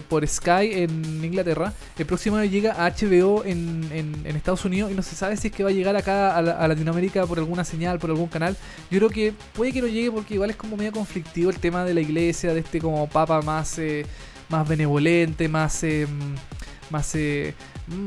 por 0.09 0.27
Sky 0.27 0.73
en 0.83 1.25
Inglaterra. 1.25 1.73
El 1.99 2.05
próximo 2.05 2.37
año 2.37 2.51
llega 2.51 2.73
a 2.85 2.91
HBO 2.91 3.43
en, 3.45 3.89
en- 3.93 4.37
Estados 4.37 4.65
Unidos 4.67 4.91
y 4.93 4.95
no 4.95 5.03
se 5.03 5.17
sabe 5.17 5.37
si 5.39 5.49
es 5.49 5.55
que 5.55 5.65
va 5.65 5.71
a 5.71 5.73
llegar 5.73 5.97
acá 5.97 6.37
a, 6.37 6.43
la- 6.43 6.59
a 6.59 6.69
Latinoamérica 6.69 7.27
por 7.27 7.39
alguna 7.39 7.65
señal, 7.65 7.99
por 7.99 8.11
algún 8.11 8.29
canal. 8.29 8.55
Yo 8.91 8.99
creo 8.99 9.09
que 9.11 9.33
puede 9.55 9.73
que 9.73 9.81
no 9.81 9.87
llegue 9.89 10.11
porque 10.11 10.35
igual 10.35 10.51
es 10.51 10.57
como 10.57 10.77
medio 10.77 10.93
conflictivo 10.93 11.49
el 11.51 11.59
tema 11.59 11.85
de 11.85 11.95
la 11.95 12.03
iglesia, 12.03 12.53
de 12.53 12.61
este 12.61 12.81
como 12.81 13.09
papa 13.09 13.41
más, 13.41 13.81
más 14.51 14.69
benevolente, 14.69 15.49
más... 15.49 15.83
eh, 15.85 16.07
más 16.91 17.15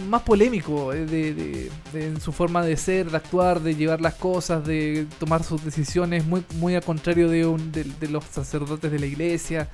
más 0.10 0.24
polémico 0.24 0.92
eh, 0.94 1.06
de, 1.06 1.70
en 1.94 2.20
su 2.20 2.32
forma 2.32 2.64
de 2.66 2.76
ser, 2.78 3.12
de 3.12 3.18
actuar, 3.18 3.62
de 3.62 3.76
llevar 3.76 4.02
las 4.02 4.16
cosas, 4.16 4.66
de 4.66 5.06
tomar 5.20 5.44
sus 5.44 5.64
decisiones, 5.64 6.26
muy, 6.26 6.44
muy 6.56 6.76
al 6.76 6.84
contrario 6.84 7.30
de, 7.30 7.46
un- 7.46 7.72
de, 7.72 7.86
los 8.10 8.24
sacerdotes 8.26 8.92
de 8.92 9.00
la 9.00 9.06
iglesia. 9.06 9.70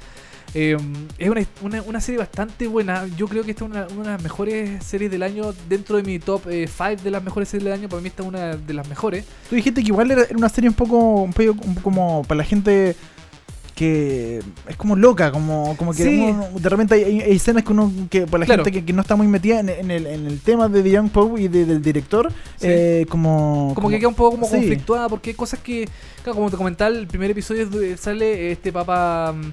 Eh, 0.55 0.77
es 1.17 1.29
una, 1.29 1.41
una- 1.61 1.81
una 1.83 2.01
serie 2.01 2.19
bastante 2.19 2.67
buena. 2.67 3.07
Yo 3.17 3.27
creo 3.27 3.43
que 3.43 3.51
esta 3.51 3.65
es 3.65 3.71
una, 3.71 3.85
de 3.85 4.03
las 4.03 4.21
mejores 4.21 4.83
series 4.83 5.09
del 5.09 5.23
año 5.23 5.53
dentro 5.69 5.95
de 5.97 6.03
mi 6.03 6.19
top 6.19 6.43
5 6.45 7.01
de 7.03 7.09
las 7.11 7.23
mejores 7.23 7.49
series 7.49 7.63
del 7.63 7.73
año. 7.73 7.89
Para 7.89 8.01
mí 8.01 8.09
esta 8.09 8.21
es 8.23 8.27
una 8.29 8.55
de 8.57 8.73
las 8.73 8.87
mejores. 8.87 9.25
Tú 9.49 9.55
dijiste 9.55 9.81
que 9.81 9.87
igual 9.87 10.11
era 10.11 10.25
una 10.35 10.49
serie 10.49 10.69
un 10.69 10.75
poco, 10.75 10.97
un 11.23 11.33
poco 11.33 11.55
como 11.81 12.23
para 12.23 12.39
la 12.39 12.43
gente 12.43 12.95
que 13.83 14.39
es 14.69 14.75
como 14.77 14.95
loca, 14.95 15.31
como, 15.31 15.75
como 15.77 15.91
que 15.93 16.03
Sí. 16.03 16.19
uno- 16.31 16.47
de 16.57 16.69
repente 16.69 16.95
hay, 16.95 17.19
escenas 17.25 17.63
que 17.63 17.71
uno, 17.73 17.91
que 18.09 18.25
para 18.25 18.39
la 18.39 18.45
Claro. 18.45 18.63
gente 18.63 18.79
que, 18.79 18.85
que 18.85 18.93
no 18.93 19.01
está 19.01 19.15
muy 19.15 19.27
metida 19.27 19.59
en, 19.59 19.69
en 19.69 19.91
el, 19.91 20.07
en 20.07 20.25
el 20.27 20.39
tema 20.39 20.69
de 20.69 20.81
The 20.81 20.89
Young 20.91 21.09
Pope 21.09 21.41
y 21.41 21.47
de- 21.49 21.65
del 21.65 21.81
director, 21.81 22.31
Sí. 22.57 22.67
eh, 22.69 23.05
como, 23.09 23.73
como 23.75 23.89
que 23.89 23.99
queda 23.99 24.07
un 24.07 24.15
poco 24.15 24.31
como 24.31 24.45
sí. 24.47 24.55
conflictuada 24.55 25.09
porque 25.09 25.31
hay 25.31 25.35
cosas 25.35 25.59
que, 25.59 25.87
claro, 26.23 26.35
como 26.35 26.49
te 26.49 26.57
comentaba, 26.57 26.95
el 26.95 27.07
primer 27.07 27.31
episodio 27.31 27.67
sale 27.97 28.51
este 28.53 28.71
papa, 28.71 29.33
mm, 29.35 29.51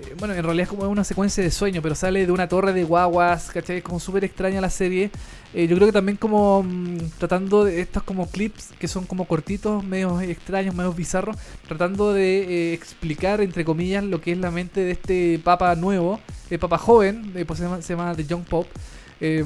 eh, 0.00 0.14
bueno, 0.18 0.34
en 0.34 0.42
realidad 0.42 0.64
es 0.64 0.68
como 0.68 0.88
una 0.88 1.04
secuencia 1.04 1.42
de 1.42 1.50
sueño, 1.50 1.82
pero 1.82 1.94
sale 1.94 2.24
de 2.26 2.32
una 2.32 2.48
torre 2.48 2.72
de 2.72 2.84
guaguas, 2.84 3.50
¿cachai? 3.52 3.78
Es 3.78 3.82
como 3.84 4.00
súper 4.00 4.24
extraña 4.24 4.60
la 4.60 4.70
serie. 4.70 5.10
Eh, 5.54 5.66
yo 5.68 5.76
creo 5.76 5.86
que 5.88 5.92
también 5.92 6.16
como 6.16 6.62
mm, 6.62 6.98
tratando 7.18 7.64
de 7.64 7.80
estos 7.80 8.02
como 8.02 8.28
clips 8.30 8.70
que 8.78 8.88
son 8.88 9.04
como 9.04 9.26
cortitos, 9.26 9.84
medio 9.84 10.20
extraños, 10.20 10.74
medio 10.74 10.92
bizarros, 10.92 11.36
tratando 11.68 12.12
de 12.12 12.70
eh, 12.70 12.72
explicar, 12.74 13.40
entre 13.40 13.64
comillas, 13.64 14.02
lo 14.04 14.20
que 14.20 14.32
es 14.32 14.38
la 14.38 14.50
mente 14.50 14.80
de 14.80 14.92
este 14.92 15.38
papa 15.44 15.74
nuevo, 15.76 16.20
el 16.50 16.58
papa 16.58 16.78
joven, 16.78 17.32
eh, 17.34 17.44
pues 17.44 17.58
se, 17.58 17.64
llama, 17.66 17.82
se 17.82 17.94
llama 17.94 18.14
The 18.14 18.24
Young 18.24 18.44
Pope. 18.44 18.70
eh, 19.20 19.44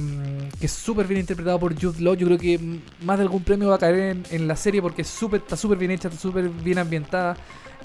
que 0.59 0.67
es 0.67 0.73
súper 0.73 1.07
bien 1.07 1.21
interpretado 1.21 1.59
por 1.61 1.75
Jude 1.79 2.01
Law. 2.01 2.15
Yo 2.15 2.27
creo 2.27 2.39
que 2.39 2.59
mm, 2.59 3.05
más 3.05 3.19
de 3.19 3.25
algún 3.25 3.43
premio 3.45 3.69
va 3.69 3.77
a 3.77 3.79
caer 3.79 3.97
en, 3.99 4.25
en 4.31 4.49
la 4.49 4.57
serie 4.57 4.81
porque 4.81 5.03
es 5.03 5.09
súper, 5.09 5.41
está 5.43 5.57
súper 5.57 5.79
bien 5.79 5.91
hecha, 5.91 6.09
está 6.09 6.21
súper 6.21 6.49
bien 6.49 6.79
ambientada. 6.79 7.37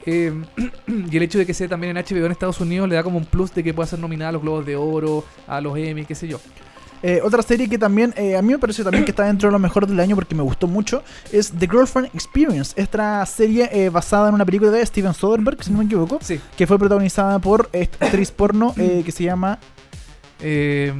Eh, 0.06 0.34
y 1.12 1.18
el 1.18 1.24
hecho 1.24 1.38
de 1.38 1.46
que 1.46 1.54
sea 1.54 1.68
también 1.68 1.96
en 1.96 2.04
HBO 2.04 2.26
en 2.26 2.32
Estados 2.32 2.60
Unidos 2.60 2.88
le 2.90 2.96
da 2.96 3.04
como 3.04 3.18
un 3.18 3.26
plus 3.26 3.54
de 3.54 3.64
que 3.64 3.74
pueda 3.74 3.88
ser 3.88 4.00
nominada 4.00 4.30
a 4.30 4.32
los 4.34 4.42
Globos 4.42 4.66
de 4.66 4.76
Oro, 4.76 5.24
a 5.48 5.62
los 5.62 5.78
Emmy, 5.78 6.06
qué 6.06 6.16
sé 6.16 6.28
yo. 6.28 6.40
Eh, 7.04 7.20
otra 7.24 7.42
serie 7.42 7.68
que 7.68 7.80
también, 7.80 8.14
eh, 8.16 8.38
a 8.38 8.44
mí 8.44 8.52
me 8.54 8.60
pareció 8.60 8.84
también 8.84 9.04
que 9.04 9.10
está 9.10 9.26
dentro 9.26 9.50
de 9.50 9.54
lo 9.54 9.58
mejor 9.60 9.88
del 9.88 10.00
año 10.00 10.16
porque 10.16 10.36
me 10.36 10.44
gustó 10.44 10.68
mucho, 10.68 11.02
es 11.32 11.52
The 11.52 11.68
Girlfriend 11.68 12.10
Experience. 12.14 12.74
Esta 12.80 13.26
serie 13.26 13.70
eh, 13.72 13.90
basada 13.90 14.30
en 14.30 14.36
una 14.36 14.46
película 14.46 14.70
de 14.70 14.86
Steven 14.86 15.14
Soderbergh, 15.14 15.64
si 15.64 15.72
no 15.72 15.80
me 15.80 15.86
equivoco, 15.86 16.20
Sí. 16.22 16.40
que 16.56 16.68
fue 16.68 16.78
protagonizada 16.78 17.40
por 17.40 17.70
esta 17.74 18.06
actriz 18.06 18.30
porno 18.30 18.74
que 18.76 19.12
se 19.12 19.24
llama, 19.24 19.58
Eh, 20.44 20.94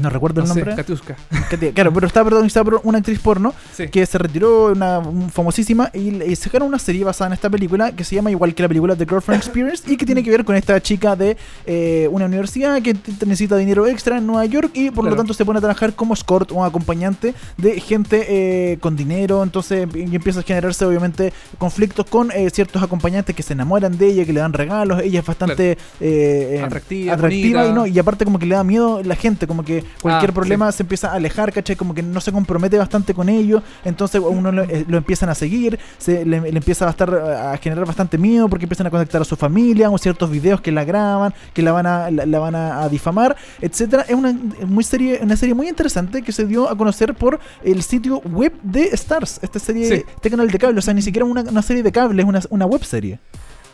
no 0.00 0.10
recuerdo 0.10 0.40
el 0.40 0.48
no 0.48 0.54
sé, 0.54 0.60
nombre, 0.60 0.76
Katiuska. 0.76 1.16
Katia- 1.50 1.72
claro, 1.72 1.92
pero 1.92 2.06
está 2.06 2.22
protagonizada 2.22 2.64
por 2.64 2.80
una 2.84 2.98
actriz 2.98 3.18
porno 3.20 3.54
Sí. 3.72 3.88
que 3.88 4.04
se 4.06 4.18
retiró, 4.18 4.72
una 4.72 4.98
un- 4.98 5.30
famosísima, 5.30 5.90
y, 5.94 6.22
y 6.22 6.36
sacaron 6.36 6.68
una 6.68 6.78
serie 6.78 7.04
basada 7.04 7.28
en 7.28 7.34
esta 7.34 7.48
película 7.50 7.92
que 7.92 8.02
se 8.04 8.16
llama 8.16 8.30
igual 8.30 8.54
que 8.54 8.62
la 8.62 8.68
película 8.68 8.96
The 8.96 9.06
Girlfriend 9.06 9.42
Experience 9.44 9.84
y 9.92 9.96
que 9.96 10.06
tiene 10.06 10.22
que 10.22 10.30
ver 10.30 10.44
con 10.44 10.56
esta 10.56 10.80
chica 10.80 11.14
de 11.16 11.36
eh, 11.66 12.08
una 12.10 12.24
universidad 12.26 12.80
que 12.82 12.96
necesita 13.26 13.56
dinero 13.56 13.86
extra 13.86 14.18
en 14.18 14.26
Nueva 14.26 14.44
York 14.46 14.70
y 14.74 14.90
por 14.90 15.04
lo 15.04 15.14
tanto 15.14 15.34
se 15.34 15.44
pone 15.44 15.58
a 15.58 15.60
trabajar 15.60 15.94
como 15.94 16.14
escort 16.14 16.50
o 16.52 16.64
acompañante 16.64 17.34
de 17.58 17.80
gente 17.80 18.26
eh, 18.72 18.78
con 18.80 18.96
dinero. 18.96 19.42
Entonces 19.42 19.86
y 19.94 20.14
empieza 20.16 20.40
a 20.40 20.42
generarse 20.42 20.84
obviamente 20.84 21.32
conflictos 21.58 22.06
con 22.06 22.30
eh, 22.32 22.48
ciertos 22.50 22.82
acompañantes 22.82 23.36
que 23.36 23.42
se 23.42 23.52
enamoran 23.52 23.96
de 23.98 24.06
ella, 24.08 24.24
que 24.24 24.32
le 24.32 24.40
dan 24.40 24.52
regalos. 24.52 25.00
Ella 25.02 25.20
es 25.20 25.26
bastante 25.26 25.72
eh, 25.72 25.76
eh, 26.00 26.62
Atractiva, 26.64 27.12
atractiva 27.14 27.66
y, 27.66 27.72
no, 27.72 27.86
y 27.86 27.98
aparte 27.98 28.24
como 28.24 28.38
que 28.38 28.46
le 28.46 28.54
da 28.54 28.61
miedo 28.64 29.02
la 29.02 29.14
gente, 29.16 29.46
como 29.46 29.64
que 29.64 29.84
cualquier 30.00 30.30
Ah, 30.30 30.34
problema 30.34 30.72
se 30.72 30.82
empieza 30.82 31.10
a 31.10 31.14
alejar, 31.14 31.52
¿cachai? 31.52 31.76
Como 31.76 31.94
que 31.94 32.02
no 32.02 32.20
se 32.20 32.32
compromete 32.32 32.78
bastante 32.78 33.14
con 33.14 33.28
ellos, 33.28 33.62
entonces 33.84 34.20
uno 34.24 34.52
lo, 34.52 34.62
eh, 34.62 34.84
lo 34.88 34.96
empiezan 34.98 35.28
a 35.28 35.34
seguir, 35.34 35.78
se, 35.98 36.24
le, 36.24 36.40
le 36.40 36.48
empieza 36.56 36.86
a, 36.86 36.90
estar, 36.90 37.12
a 37.14 37.56
generar 37.58 37.86
bastante 37.86 38.18
miedo 38.18 38.48
porque 38.48 38.64
empiezan 38.64 38.86
a 38.86 38.90
contactar 38.90 39.22
a 39.22 39.24
su 39.24 39.36
familia, 39.36 39.90
o 39.90 39.98
ciertos 39.98 40.30
videos 40.30 40.60
que 40.60 40.72
la 40.72 40.84
graban, 40.84 41.34
que 41.52 41.62
la 41.62 41.72
van 41.72 41.86
a, 41.86 42.10
la, 42.10 42.26
la 42.26 42.38
van 42.38 42.54
a, 42.54 42.82
a 42.82 42.88
difamar, 42.88 43.36
etcétera. 43.60 44.04
Es 44.08 44.14
una, 44.14 44.32
muy 44.66 44.84
serie, 44.84 45.20
una 45.22 45.36
serie 45.36 45.54
muy 45.54 45.68
interesante 45.68 46.22
que 46.22 46.32
se 46.32 46.46
dio 46.46 46.68
a 46.68 46.76
conocer 46.76 47.14
por 47.14 47.38
el 47.64 47.82
sitio 47.82 48.18
web 48.20 48.52
de 48.62 48.84
Stars, 48.92 49.38
esta 49.42 49.58
serie, 49.58 49.86
Sí. 49.86 49.94
este 50.14 50.30
canal 50.30 50.48
de 50.50 50.58
cable, 50.58 50.78
o 50.78 50.82
sea, 50.82 50.94
ni 50.94 51.02
siquiera 51.02 51.24
una, 51.26 51.42
una 51.42 51.62
serie 51.62 51.82
de 51.82 51.92
cable, 51.92 52.22
es 52.22 52.28
una, 52.28 52.40
una 52.50 52.66
web 52.66 52.84
serie. 52.84 53.18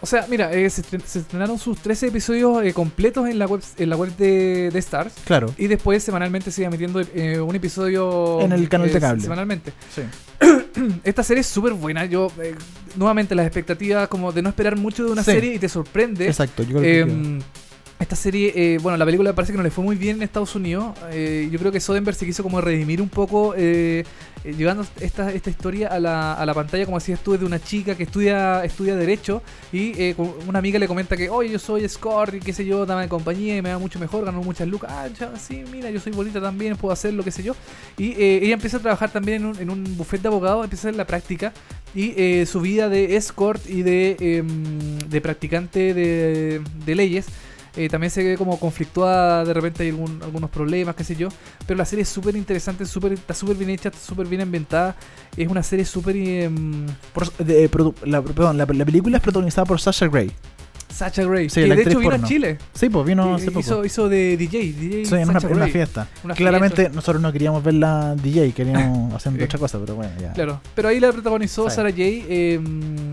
O 0.01 0.07
sea, 0.07 0.27
mira, 0.29 0.53
eh, 0.53 0.71
se, 0.71 0.83
se 0.83 1.19
estrenaron 1.19 1.59
sus 1.59 1.79
13 1.79 2.07
episodios 2.09 2.65
eh, 2.65 2.73
completos 2.73 3.29
en 3.29 3.39
la 3.39 3.47
web, 3.47 3.61
en 3.79 3.91
la 3.91 3.97
web 3.97 4.15
de, 4.17 4.71
de 4.71 4.79
Stars. 4.79 5.13
Claro. 5.25 5.53
Y 5.59 5.67
después 5.67 6.03
semanalmente 6.05 6.51
se 6.53 6.63
iba 6.63 6.71
metiendo 6.71 7.01
eh, 7.01 7.41
un 7.41 7.55
episodio 7.57 8.41
En 8.41 8.53
el 8.53 8.69
canal 8.69 8.91
de 8.93 8.97
eh, 8.97 9.01
cable. 9.01 9.23
Semanalmente. 9.23 9.73
Sí. 9.95 10.03
Esta 11.05 11.23
serie 11.25 11.41
es 11.41 11.49
súper 11.49 11.73
buena. 11.73 12.05
Yo, 12.05 12.31
eh, 12.41 12.55
nuevamente, 12.97 13.35
las 13.35 13.47
expectativas 13.47 14.07
como 14.09 14.31
de 14.31 14.43
no 14.43 14.51
esperar 14.51 14.77
mucho 14.77 15.05
de 15.05 15.11
una 15.11 15.25
Sí. 15.25 15.33
serie 15.33 15.55
y 15.55 15.59
te 15.59 15.69
sorprende. 15.69 16.27
Exacto, 16.29 16.63
yo 16.63 16.79
creo 16.79 16.83
que 16.83 17.01
Em, 17.01 17.41
esta 17.99 18.15
serie, 18.15 18.53
eh, 18.55 18.79
bueno, 18.81 18.97
la 18.97 19.05
película 19.05 19.33
parece 19.33 19.53
que 19.53 19.57
no 19.57 19.65
le 19.65 19.71
fue 19.71 19.83
muy 19.83 19.97
bien 19.97 20.19
en 20.19 20.23
Estados 20.23 20.55
Unidos. 20.55 20.97
Eh, 21.11 21.49
yo 21.51 21.59
creo 21.59 21.73
que 21.73 21.81
Soderbergh 21.81 22.17
se 22.17 22.27
quiso 22.27 22.45
como 22.45 22.61
redimir 22.61 23.03
un 23.03 23.09
poco, 23.09 23.55
eh, 23.57 24.05
eh, 24.45 24.55
llevando 24.57 24.87
esta, 25.01 25.33
esta 25.33 25.51
historia 25.51 25.89
a 25.89 25.99
la, 25.99 26.35
a 26.35 26.47
la 26.47 26.55
pantalla, 26.55 26.85
como 26.85 26.99
decías 26.99 27.19
tú, 27.21 27.37
de 27.37 27.45
una 27.45 27.59
chica 27.59 27.97
que 27.97 28.05
estudia 28.05 28.65
estudia 28.65 28.95
Derecho 28.95 29.43
y 29.73 30.01
eh, 30.01 30.15
una 30.47 30.61
amiga 30.61 30.79
le 30.79 30.87
comenta 30.87 31.17
que, 31.17 31.29
oye, 31.29 31.51
yo 31.51 31.59
soy 31.59 31.83
escort 31.83 32.35
y 32.35 32.41
qué 32.41 32.53
sé 32.53 32.65
yo, 32.65 32.87
dame 32.87 33.09
compañía 33.09 33.57
y 33.57 33.63
me 33.63 33.73
va 33.73 33.79
mucho 33.81 33.99
mejor, 33.99 34.25
gano 34.25 34.43
muchas 34.43 34.69
lucas. 34.69 34.91
Ah, 34.93 35.09
sí, 35.37 35.65
mira, 35.73 35.91
yo 35.91 35.99
soy 35.99 36.13
bonita 36.13 36.41
también, 36.41 36.77
puedo 36.77 36.93
hacer 36.93 37.15
lo 37.15 37.25
que 37.25 37.33
sé 37.33 37.43
yo. 37.43 37.57
Y 37.97 38.13
ella 38.23 38.55
empieza 38.55 38.77
a 38.77 38.81
trabajar 38.81 39.11
también 39.11 39.43
en 39.43 39.47
un, 39.47 39.59
en 39.59 39.71
un 39.71 39.97
buffet 39.97 40.23
de 40.23 40.29
abogados, 40.29 40.63
empieza 40.63 40.87
a 40.87 40.91
hacer 40.91 40.97
la 40.97 41.07
práctica 41.07 41.53
y 41.95 42.45
su 42.47 42.61
vida 42.61 42.89
de 42.89 43.17
escort 43.17 43.69
y 43.69 43.83
de, 43.83 44.17
em, 44.21 44.99
de 44.99 45.21
practicante 45.21 45.95
de, 45.95 46.61
de 46.87 46.95
leyes 46.95 47.27
eh, 47.77 47.89
también 47.89 48.11
se 48.11 48.23
ve 48.25 48.37
como 48.37 48.59
conflictuada, 48.59 49.45
de 49.45 49.55
repente 49.55 49.83
hay 49.85 49.91
algún- 49.91 50.21
algunos 50.23 50.51
problemas, 50.51 50.95
qué 50.97 51.05
sé 51.05 51.17
yo. 51.17 51.29
Pero 51.67 51.79
la 51.79 51.85
serie 51.85 52.03
es 52.03 52.09
súper 52.09 52.37
interesante, 52.37 52.85
súper- 52.87 53.13
está 53.13 53.35
súper 53.35 53.57
bien 53.57 53.71
hecha, 53.71 53.89
está 53.89 54.01
súper 54.01 54.27
bien 54.27 54.43
inventada. 54.43 54.97
Es 55.37 55.49
una 55.49 55.63
serie 55.63 55.85
súper... 55.85 56.17
Por- 57.13 57.33
de- 57.39 57.71
produ- 57.71 57.95
la, 58.05 58.23
perdón, 58.23 58.57
la, 58.59 58.67
la 58.67 58.85
película 58.85 59.17
es 59.19 59.23
protagonizada 59.23 59.65
por 59.65 59.81
Sasha 59.81 60.07
Grey. 60.09 60.31
Sacha 60.91 61.23
Grey, 61.23 61.49
Sí, 61.49 61.61
que 61.63 61.67
de 61.77 61.83
hecho 61.83 61.99
vino 62.01 62.11
porno. 62.11 62.25
a 62.27 62.29
Chile. 62.29 62.59
Sí, 62.75 62.89
pues 62.89 63.07
vino 63.07 63.35
hace 63.37 63.47
poco. 63.53 63.61
hizo, 63.61 63.85
hizo 63.85 64.09
de 64.09 64.37
DJ, 64.37 64.73
DJ 64.73 65.05
Sí, 65.05 65.15
en 65.15 65.29
una, 65.29 65.39
en 65.67 65.71
fiesta. 65.71 66.09
Una 66.25 66.35
Claramente 66.35 66.77
fiesta. 66.77 66.95
nosotros 66.95 67.23
no 67.23 67.31
queríamos 67.31 67.63
ver 67.63 67.75
la 67.75 68.17
DJ, 68.17 68.51
queríamos 68.53 69.23
Sí. 69.23 69.29
otra 69.43 69.59
cosa, 69.61 69.79
pero 69.79 69.95
bueno, 69.95 70.11
ya. 70.21 70.33
Claro, 70.33 70.61
pero 70.75 70.89
ahí 70.89 70.99
la 70.99 71.13
protagonizó. 71.13 71.71
Sarah 71.71 71.91
J. 71.91 72.03
em, 72.03 73.08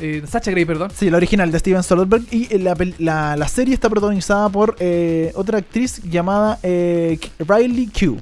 eh, 0.00 0.22
Sacha 0.28 0.50
Grey, 0.50 0.64
perdón. 0.64 0.90
Sí, 0.94 1.10
la 1.10 1.16
original 1.16 1.50
de 1.50 1.58
Steven 1.58 1.82
Soderbergh 1.82 2.24
y 2.30 2.48
eh, 2.54 2.58
la, 2.58 2.76
la, 2.98 3.36
la 3.36 3.48
serie 3.48 3.74
está 3.74 3.88
protagonizada 3.88 4.48
por 4.48 4.76
eh, 4.78 5.32
otra 5.34 5.58
actriz 5.58 6.02
llamada 6.02 6.58
eh, 6.62 7.18
Riley 7.38 7.86
Q. 7.88 8.18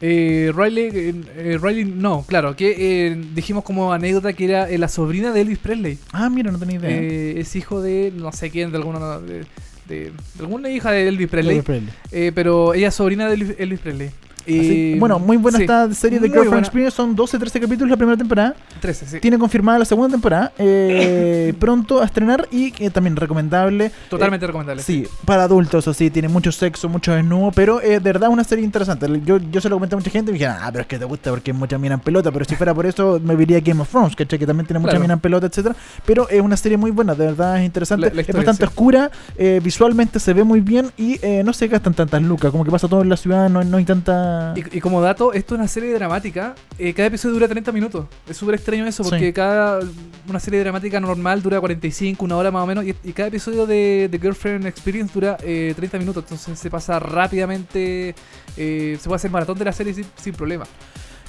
Eh, 0.00 0.52
Riley, 0.54 1.12
Riley, 1.60 1.84
no, 1.84 2.22
claro, 2.26 2.54
que 2.54 3.18
dijimos 3.34 3.64
como 3.64 3.92
anécdota 3.92 4.32
que 4.32 4.44
era 4.44 4.68
la 4.68 4.86
sobrina 4.88 5.32
de 5.32 5.40
Elvis 5.40 5.58
Presley. 5.58 5.98
Ah, 6.12 6.30
mira, 6.30 6.52
no 6.52 6.58
tenía 6.58 6.76
idea. 6.78 7.40
Es 7.40 7.56
hijo 7.56 7.82
de 7.82 8.12
no 8.14 8.30
sé 8.30 8.50
quién, 8.50 8.70
de 8.70 8.76
alguna 8.78 9.18
de, 9.18 9.44
de- 9.88 10.12
de 10.12 10.12
alguna 10.40 10.68
hija 10.70 10.92
de 10.92 11.08
Elvis 11.08 11.28
Presley. 11.28 11.56
Elvis 11.56 11.64
Presley. 11.64 12.30
Pero 12.32 12.74
ella 12.74 12.88
es 12.88 12.94
sobrina 12.94 13.28
de 13.28 13.56
Elvis 13.58 13.80
Presley. 13.80 14.10
Así- 14.48 14.98
bueno, 14.98 15.18
muy 15.18 15.36
buena 15.36 15.58
sí, 15.58 15.64
esta 15.64 15.92
serie 15.94 16.18
de 16.20 16.28
Girlfriend. 16.28 16.58
Experience. 16.64 16.96
Son 16.96 17.14
12, 17.14 17.38
13 17.38 17.60
capítulos 17.60 17.90
la 17.90 17.96
primera 17.96 18.16
temporada. 18.16 18.54
13, 18.80 19.06
sí. 19.06 19.20
Tiene 19.20 19.38
confirmada 19.38 19.78
la 19.80 19.84
segunda 19.84 20.10
temporada. 20.10 20.52
eh, 20.58 21.54
pronto 21.58 22.00
a 22.00 22.04
estrenar 22.04 22.48
y 22.50 22.72
eh, 22.82 22.90
también 22.90 23.16
recomendable. 23.16 23.90
Totalmente 24.08 24.46
recomendable. 24.46 24.82
Sí, 24.82 25.06
para 25.24 25.44
adultos, 25.44 25.86
o 25.88 25.94
sí, 25.94 26.10
tiene 26.10 26.28
mucho 26.28 26.52
sexo, 26.52 26.88
mucho 26.88 27.12
desnudo, 27.12 27.50
pero 27.54 27.80
es 27.80 28.02
de 28.02 28.12
verdad 28.12 28.28
una 28.30 28.44
serie 28.44 28.64
interesante. 28.64 29.06
Yo, 29.24 29.38
yo 29.38 29.60
se 29.60 29.68
lo 29.68 29.76
comenté 29.76 29.94
a 29.94 29.98
mucha 29.98 30.10
gente 30.10 30.30
y 30.30 30.32
me 30.32 30.38
dijeron, 30.38 30.56
ah, 30.60 30.68
pero 30.70 30.82
es 30.82 30.86
que 30.88 30.98
te 30.98 31.04
gusta 31.04 31.30
porque 31.30 31.52
mucha 31.52 31.78
mina 31.78 31.94
en 31.94 32.00
pelota, 32.00 32.30
pero 32.32 32.44
si 32.44 32.56
fuera 32.56 32.74
por 32.74 32.86
eso 32.86 33.20
me 33.22 33.34
vería 33.36 33.60
Game 33.60 33.80
of 33.80 33.88
Thrones, 33.88 34.14
¿cachai? 34.16 34.38
Que 34.38 34.46
también 34.46 34.66
tiene 34.66 34.78
mucha 34.80 34.90
Claro. 34.92 35.02
mina 35.02 35.14
en 35.14 35.20
pelota, 35.20 35.46
etcétera 35.46 35.74
Pero 36.06 36.28
es 36.28 36.40
una 36.40 36.56
serie 36.56 36.76
muy 36.78 36.90
buena, 36.90 37.14
de 37.14 37.26
verdad 37.26 37.58
es 37.60 37.64
interesante. 37.66 38.08
La- 38.08 38.14
la 38.14 38.20
es 38.22 38.34
bastante 38.34 38.64
oscura, 38.64 39.10
eh, 39.36 39.60
visualmente 39.62 40.18
se 40.20 40.32
ve 40.32 40.44
muy 40.44 40.60
bien 40.60 40.90
y 40.96 41.18
eh, 41.22 41.42
no 41.44 41.52
se 41.52 41.68
gastan 41.68 41.94
tantas 41.94 42.22
lucas, 42.22 42.50
como 42.50 42.64
que 42.64 42.70
pasa 42.70 42.88
todo 42.88 43.02
en 43.02 43.08
la 43.08 43.16
ciudad, 43.16 43.48
no, 43.48 43.62
no 43.64 43.76
hay 43.76 43.84
tanta... 43.84 44.37
Y, 44.56 44.78
y 44.78 44.80
como 44.80 45.00
dato, 45.00 45.32
esto 45.32 45.54
es 45.54 45.58
una 45.60 45.68
serie 45.68 45.92
dramática. 45.94 46.54
eh, 46.78 46.92
cada 46.94 47.08
episodio 47.08 47.34
dura 47.34 47.48
30 47.48 47.72
minutos. 47.72 48.06
Es 48.28 48.36
súper 48.36 48.54
extraño 48.56 48.86
eso, 48.86 49.02
porque 49.02 49.26
Sí. 49.28 49.32
cada 49.32 49.80
una 50.28 50.40
serie 50.40 50.60
dramática 50.60 51.00
normal 51.00 51.42
dura 51.42 51.60
45, 51.60 52.24
una 52.24 52.36
hora 52.36 52.50
más 52.50 52.62
o 52.62 52.66
menos. 52.66 52.84
Y, 52.84 52.94
y 53.04 53.12
cada 53.12 53.28
episodio 53.28 53.66
de, 53.66 54.08
de 54.10 54.18
Girlfriend 54.18 54.66
Experience 54.66 55.12
dura 55.14 55.36
eh, 55.42 55.72
30 55.76 55.98
minutos. 55.98 56.24
Entonces 56.24 56.58
se 56.58 56.70
pasa 56.70 56.98
rápidamente. 56.98 58.14
eh, 58.56 58.96
se 59.00 59.04
puede 59.08 59.16
hacer 59.16 59.30
maratón 59.30 59.58
de 59.58 59.64
la 59.64 59.72
serie 59.72 59.94
sin, 59.94 60.04
sin 60.20 60.34
problema. 60.34 60.64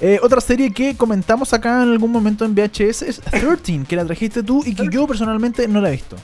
Eh, 0.01 0.17
otra 0.23 0.39
serie 0.39 0.71
que 0.71 0.95
comentamos 0.95 1.53
acá 1.53 1.83
en 1.83 1.89
algún 1.89 2.11
momento 2.11 2.45
en 2.45 2.55
VHS 2.55 3.01
es 3.01 3.19
13, 3.31 3.83
que 3.87 3.95
la 3.97 4.05
trajiste 4.05 4.43
tú 4.43 4.63
y 4.65 4.73
que 4.73 4.87
yo 4.89 5.05
personalmente 5.05 5.67
no 5.67 5.81
la 5.81 5.89
he 5.89 5.91
visto. 5.91 6.15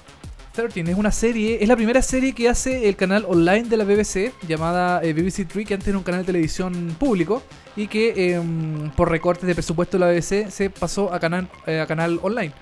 13 0.55 0.89
es 0.89 0.97
una 0.97 1.11
serie, 1.11 1.57
es 1.61 1.67
la 1.67 1.75
primera 1.75 2.01
serie 2.01 2.33
que 2.33 2.47
hace 2.47 2.87
el 2.87 2.95
canal 2.95 3.25
online 3.27 3.63
de 3.63 3.75
la 3.75 3.83
BBC 3.83 4.31
llamada 4.47 5.03
eh, 5.03 5.11
BBC 5.11 5.45
Three, 5.45 5.65
que 5.65 5.73
antes 5.73 5.89
era 5.89 5.97
un 5.97 6.03
canal 6.03 6.21
de 6.21 6.27
televisión 6.27 6.95
público 6.97 7.43
y 7.75 7.87
que 7.87 8.35
em, 8.35 8.89
por 8.91 9.11
recortes 9.11 9.45
de 9.45 9.53
presupuesto 9.53 9.97
de 9.97 10.05
la 10.05 10.11
BBC 10.11 10.49
se 10.49 10.69
pasó 10.69 11.13
a 11.13 11.19
canal, 11.19 11.49
eh, 11.67 11.81
a 11.81 11.85
canal 11.85 12.19
online. 12.23 12.53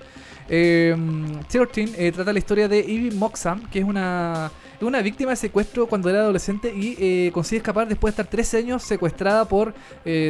Em, 0.48 1.40
13 1.48 1.94
eh, 1.96 2.10
trata 2.10 2.32
la 2.32 2.38
historia 2.40 2.66
de 2.66 2.80
Ivy 2.80 3.12
Moxham, 3.12 3.70
que 3.70 3.78
es 3.78 3.84
una, 3.84 4.50
una 4.80 5.00
víctima 5.00 5.30
de 5.30 5.36
secuestro 5.36 5.86
cuando 5.86 6.10
era 6.10 6.18
adolescente 6.18 6.74
y 6.74 6.96
eh, 6.98 7.30
consigue 7.32 7.58
escapar 7.58 7.86
después 7.86 8.12
de 8.16 8.22
estar 8.22 8.26
13 8.26 8.58
años 8.58 8.82
secuestrada 8.82 9.44
por 9.44 9.72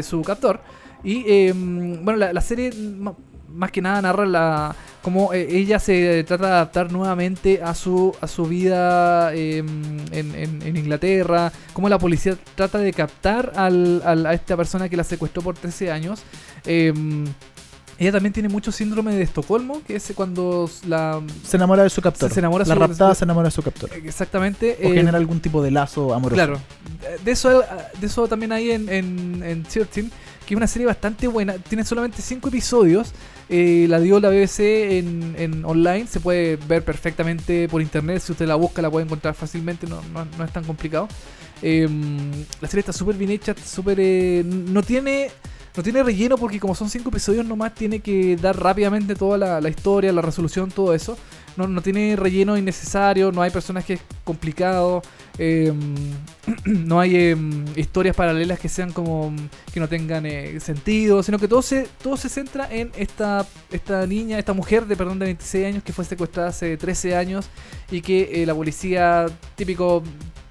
su 0.02 0.20
captor. 0.20 0.60
Y 1.02 1.24
em, 1.26 2.04
bueno, 2.04 2.18
la, 2.30 2.40
serie 2.42 2.70
más 3.54 3.70
que 3.70 3.80
nada 3.82 4.02
narra 4.02 4.26
la 4.26 4.76
cómo 5.02 5.32
eh, 5.34 5.46
ella 5.50 5.78
se 5.78 6.24
trata 6.24 6.46
de 6.46 6.52
adaptar 6.52 6.90
nuevamente 6.90 7.62
a 7.62 7.74
su 7.74 8.14
a 8.20 8.26
su 8.26 8.44
vida 8.46 9.34
em, 9.34 9.66
en, 10.12 10.34
en- 10.34 10.62
en 10.62 10.76
Inglaterra, 10.76 11.52
cómo 11.72 11.88
la 11.88 11.98
policía 11.98 12.36
trata 12.54 12.78
de 12.78 12.92
captar 12.92 13.52
al, 13.56 14.02
al- 14.04 14.26
a 14.26 14.32
esta 14.34 14.56
persona 14.56 14.88
que 14.88 14.96
la 14.96 15.04
secuestró 15.04 15.42
por 15.42 15.56
13 15.56 15.90
años. 15.92 16.22
Em, 16.64 17.26
ella 17.96 18.10
también 18.10 18.32
tiene 18.32 18.48
mucho 18.48 18.72
síndrome 18.72 19.14
de 19.14 19.22
Estocolmo, 19.22 19.80
que 19.86 19.94
es 19.96 20.12
cuando 20.16 20.68
la... 20.88 21.20
Se 21.46 21.56
enamora 21.56 21.84
de 21.84 21.90
su 21.90 22.02
captor. 22.02 22.28
Se 22.32 22.40
enamora 22.40 22.64
la 22.66 22.74
su- 22.74 22.80
raptada 22.80 23.14
se 23.14 23.24
enamora 23.24 23.46
de 23.48 23.52
su 23.52 23.62
captor. 23.62 23.88
Exactamente. 23.94 24.76
O 24.82 24.88
eh, 24.88 24.94
genera 24.94 25.16
algún 25.16 25.38
tipo 25.38 25.62
de 25.62 25.70
lazo 25.70 26.12
amoroso. 26.12 26.34
Claro. 26.34 26.58
De 27.24 27.30
eso, 27.30 27.62
de 28.00 28.06
eso 28.06 28.26
también 28.26 28.50
hay 28.50 28.72
en, 28.72 28.88
en, 28.88 29.42
en 29.44 29.62
13, 29.62 30.10
que 30.44 30.54
es 30.54 30.56
una 30.56 30.66
serie 30.66 30.86
bastante 30.88 31.28
buena. 31.28 31.54
Tiene 31.54 31.84
solamente 31.84 32.20
5 32.20 32.48
episodios. 32.48 33.12
Eh, 33.48 33.86
la 33.88 34.00
dio 34.00 34.20
la 34.20 34.30
BBC 34.30 34.60
en, 34.98 35.34
en 35.38 35.64
online. 35.64 36.06
Se 36.06 36.20
puede 36.20 36.56
ver 36.56 36.84
perfectamente 36.84 37.68
por 37.68 37.82
internet. 37.82 38.22
Si 38.22 38.32
usted 38.32 38.46
la 38.46 38.54
busca, 38.54 38.80
la 38.82 38.90
puede 38.90 39.04
encontrar 39.06 39.34
fácilmente. 39.34 39.86
No, 39.86 40.00
no- 40.12 40.26
no 40.38 40.44
es 40.44 40.52
tan 40.52 40.64
complicado. 40.64 41.08
Eh, 41.62 41.88
la 42.60 42.68
serie 42.68 42.80
está 42.80 42.92
súper 42.92 43.16
bien 43.16 43.30
hecha. 43.30 43.54
Súper. 43.64 43.98
eh, 44.00 44.42
no 44.44 44.82
tiene. 44.82 45.30
no 45.76 45.82
tiene 45.82 46.02
relleno 46.02 46.36
porque 46.38 46.60
como 46.60 46.74
son 46.74 46.88
cinco 46.88 47.08
episodios 47.10 47.44
nomás 47.44 47.74
tiene 47.74 48.00
que 48.00 48.36
dar 48.36 48.58
rápidamente 48.60 49.14
toda 49.14 49.38
la 49.60 49.68
historia, 49.68 50.12
la 50.12 50.22
resolución, 50.22 50.70
todo 50.70 50.94
eso. 50.94 51.16
No, 51.56 51.68
no 51.68 51.80
tiene 51.82 52.16
relleno 52.16 52.56
innecesario, 52.56 53.30
no 53.30 53.40
hay 53.42 53.50
personajes 53.50 54.00
complicados, 54.24 55.04
eh, 55.38 55.72
no 56.64 56.98
hay 57.00 57.16
eh, 57.16 57.36
historias 57.76 58.16
paralelas 58.16 58.58
que 58.58 58.68
sean 58.68 58.92
como 58.92 59.32
que 59.72 59.80
no 59.80 59.88
tengan 59.88 60.26
eh, 60.26 60.58
sentido, 60.60 61.22
sino 61.22 61.38
que 61.38 61.46
todo 61.48 61.62
se, 61.62 61.86
todo 62.02 62.16
se 62.16 62.28
centra 62.28 62.68
en 62.70 62.90
esta, 62.96 63.46
esta 63.70 64.06
niña, 64.06 64.38
esta 64.38 64.52
mujer 64.52 64.86
de 64.86 64.96
perdón 64.96 65.18
de 65.20 65.26
26 65.26 65.66
años 65.66 65.82
que 65.84 65.92
fue 65.92 66.04
secuestrada 66.04 66.48
hace 66.48 66.76
13 66.76 67.16
años 67.16 67.46
y 67.90 68.00
que 68.02 68.42
eh, 68.42 68.46
la 68.46 68.54
policía, 68.54 69.26
típico 69.54 70.02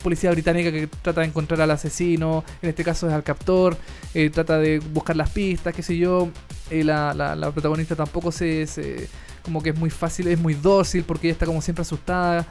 policía 0.02 0.32
británica 0.32 0.70
que 0.72 0.88
trata 1.02 1.22
de 1.22 1.28
encontrar 1.28 1.62
al 1.62 1.72
asesino, 1.72 2.44
en 2.62 2.70
este 2.70 2.84
caso 2.84 3.08
es 3.08 3.14
al 3.14 3.24
captor, 3.24 3.78
eh, 4.14 4.30
trata 4.30 4.58
de 4.58 4.80
buscar 4.80 5.16
las 5.16 5.30
pistas, 5.30 5.74
qué 5.74 5.82
sé 5.84 5.98
yo. 5.98 6.30
Eh, 6.70 6.84
la, 6.84 7.14
la- 7.14 7.36
la 7.36 7.52
protagonista 7.52 7.96
tampoco 7.96 8.32
se, 8.32 8.66
se- 8.68 9.08
como 9.44 9.62
que 9.62 9.70
es 9.72 9.78
muy 9.78 9.90
fácil, 9.90 10.28
es 10.28 10.40
muy 10.40 10.54
dócil 10.54 11.04
porque 11.04 11.28
ella 11.28 11.34
está 11.34 11.46
como 11.46 11.62
siempre 11.62 11.82
asustada. 11.84 12.46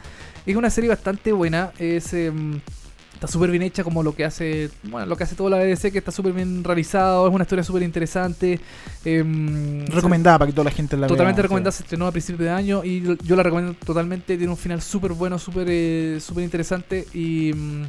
Es 0.45 0.55
una 0.55 0.69
serie 0.69 0.89
bastante 0.89 1.31
buena, 1.31 1.71
es 1.79 2.13
em, 2.13 2.59
está 3.13 3.27
súper 3.27 3.49
bien 3.51 3.63
hecha 3.63 3.83
como 3.83 4.03
lo 4.03 4.13
que 4.15 4.25
hace, 4.25 4.69
bueno, 4.83 5.05
lo 5.05 5.15
que 5.15 5.23
hace 5.23 5.35
toda 5.35 5.49
la 5.51 5.57
BBC 5.57 5.91
que 5.91 5.97
está 5.99 6.11
súper 6.11 6.33
bien 6.33 6.63
realizado, 6.63 7.27
es 7.27 7.33
una 7.33 7.43
historia 7.43 7.63
súper 7.63 7.83
interesante. 7.83 8.59
em, 9.05 9.85
Recomendada 9.87 10.39
para 10.39 10.47
que 10.51 10.53
toda 10.55 10.65
la 10.65 10.71
gente 10.71 10.95
la 10.95 11.01
vea. 11.01 11.07
Totalmente 11.09 11.41
recomendada, 11.41 11.71
se 11.71 11.83
estrenó 11.83 12.07
a 12.07 12.11
principios 12.11 12.41
de 12.41 12.49
año 12.49 12.83
y 12.83 13.01
yo- 13.23 13.35
la 13.35 13.43
recomiendo 13.43 13.75
totalmente. 13.85 14.35
Tiene 14.37 14.51
un 14.51 14.57
final 14.57 14.81
súper 14.81 15.13
bueno, 15.13 15.39
súper 15.39 15.67
eh, 15.69 16.19
súper 16.21 16.43
interesante 16.43 17.05
y, 17.13 17.53
mm, 17.53 17.83
y, 17.83 17.87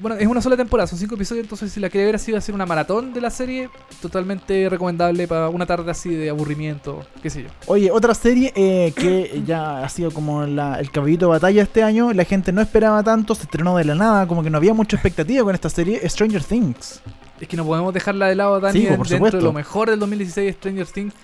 bueno, 0.00 0.16
es 0.16 0.26
una 0.26 0.40
sola 0.42 0.56
temporada, 0.56 0.86
son 0.86 0.98
cinco 0.98 1.14
episodios, 1.14 1.44
entonces 1.44 1.72
si 1.72 1.78
la 1.80 1.88
quiere 1.88 2.06
ver 2.06 2.16
así 2.16 2.32
va 2.32 2.38
a 2.38 2.40
ser 2.40 2.54
una 2.54 2.66
maratón 2.66 3.12
de 3.12 3.20
la 3.20 3.30
serie, 3.30 3.70
totalmente 4.02 4.68
recomendable 4.68 5.28
para 5.28 5.48
una 5.48 5.64
tarde 5.66 5.90
así 5.90 6.10
de 6.14 6.28
aburrimiento, 6.30 7.06
qué 7.22 7.30
sé 7.30 7.44
yo. 7.44 7.48
Oye, 7.66 7.90
otra 7.90 8.12
serie 8.14 8.52
eh, 8.56 8.92
que 8.96 9.42
ya 9.46 9.84
ha 9.84 9.88
sido 9.88 10.10
como 10.10 10.44
la- 10.44 10.80
el 10.80 10.90
caballito 10.90 11.26
de 11.26 11.30
batalla 11.30 11.62
este 11.62 11.82
año, 11.82 12.12
la 12.12 12.24
gente 12.24 12.52
no 12.52 12.60
esperaba 12.60 13.02
tanto, 13.02 13.34
se 13.34 13.44
estrenó 13.44 13.76
de 13.76 13.84
la 13.84 13.94
nada, 13.94 14.26
como 14.26 14.42
que 14.42 14.50
no 14.50 14.58
había 14.58 14.74
mucha 14.74 14.96
expectativa 14.96 15.44
con 15.44 15.54
esta 15.54 15.70
serie, 15.70 16.00
Stranger 16.08 16.42
Things. 16.42 17.00
Es 17.40 17.46
que 17.48 17.56
no 17.56 17.64
podemos 17.64 17.92
dejarla 17.94 18.26
de 18.28 18.34
lado, 18.34 18.58
Dani, 18.60 18.80
Sí, 18.80 18.86
por 18.86 18.96
dentro 18.98 19.16
supuesto. 19.16 19.36
de 19.38 19.42
lo 19.44 19.52
mejor 19.52 19.90
del 19.90 20.00
2016 20.00 20.54
Stranger 20.56 20.86
Things. 20.86 21.14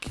¿Qué, 0.00 0.10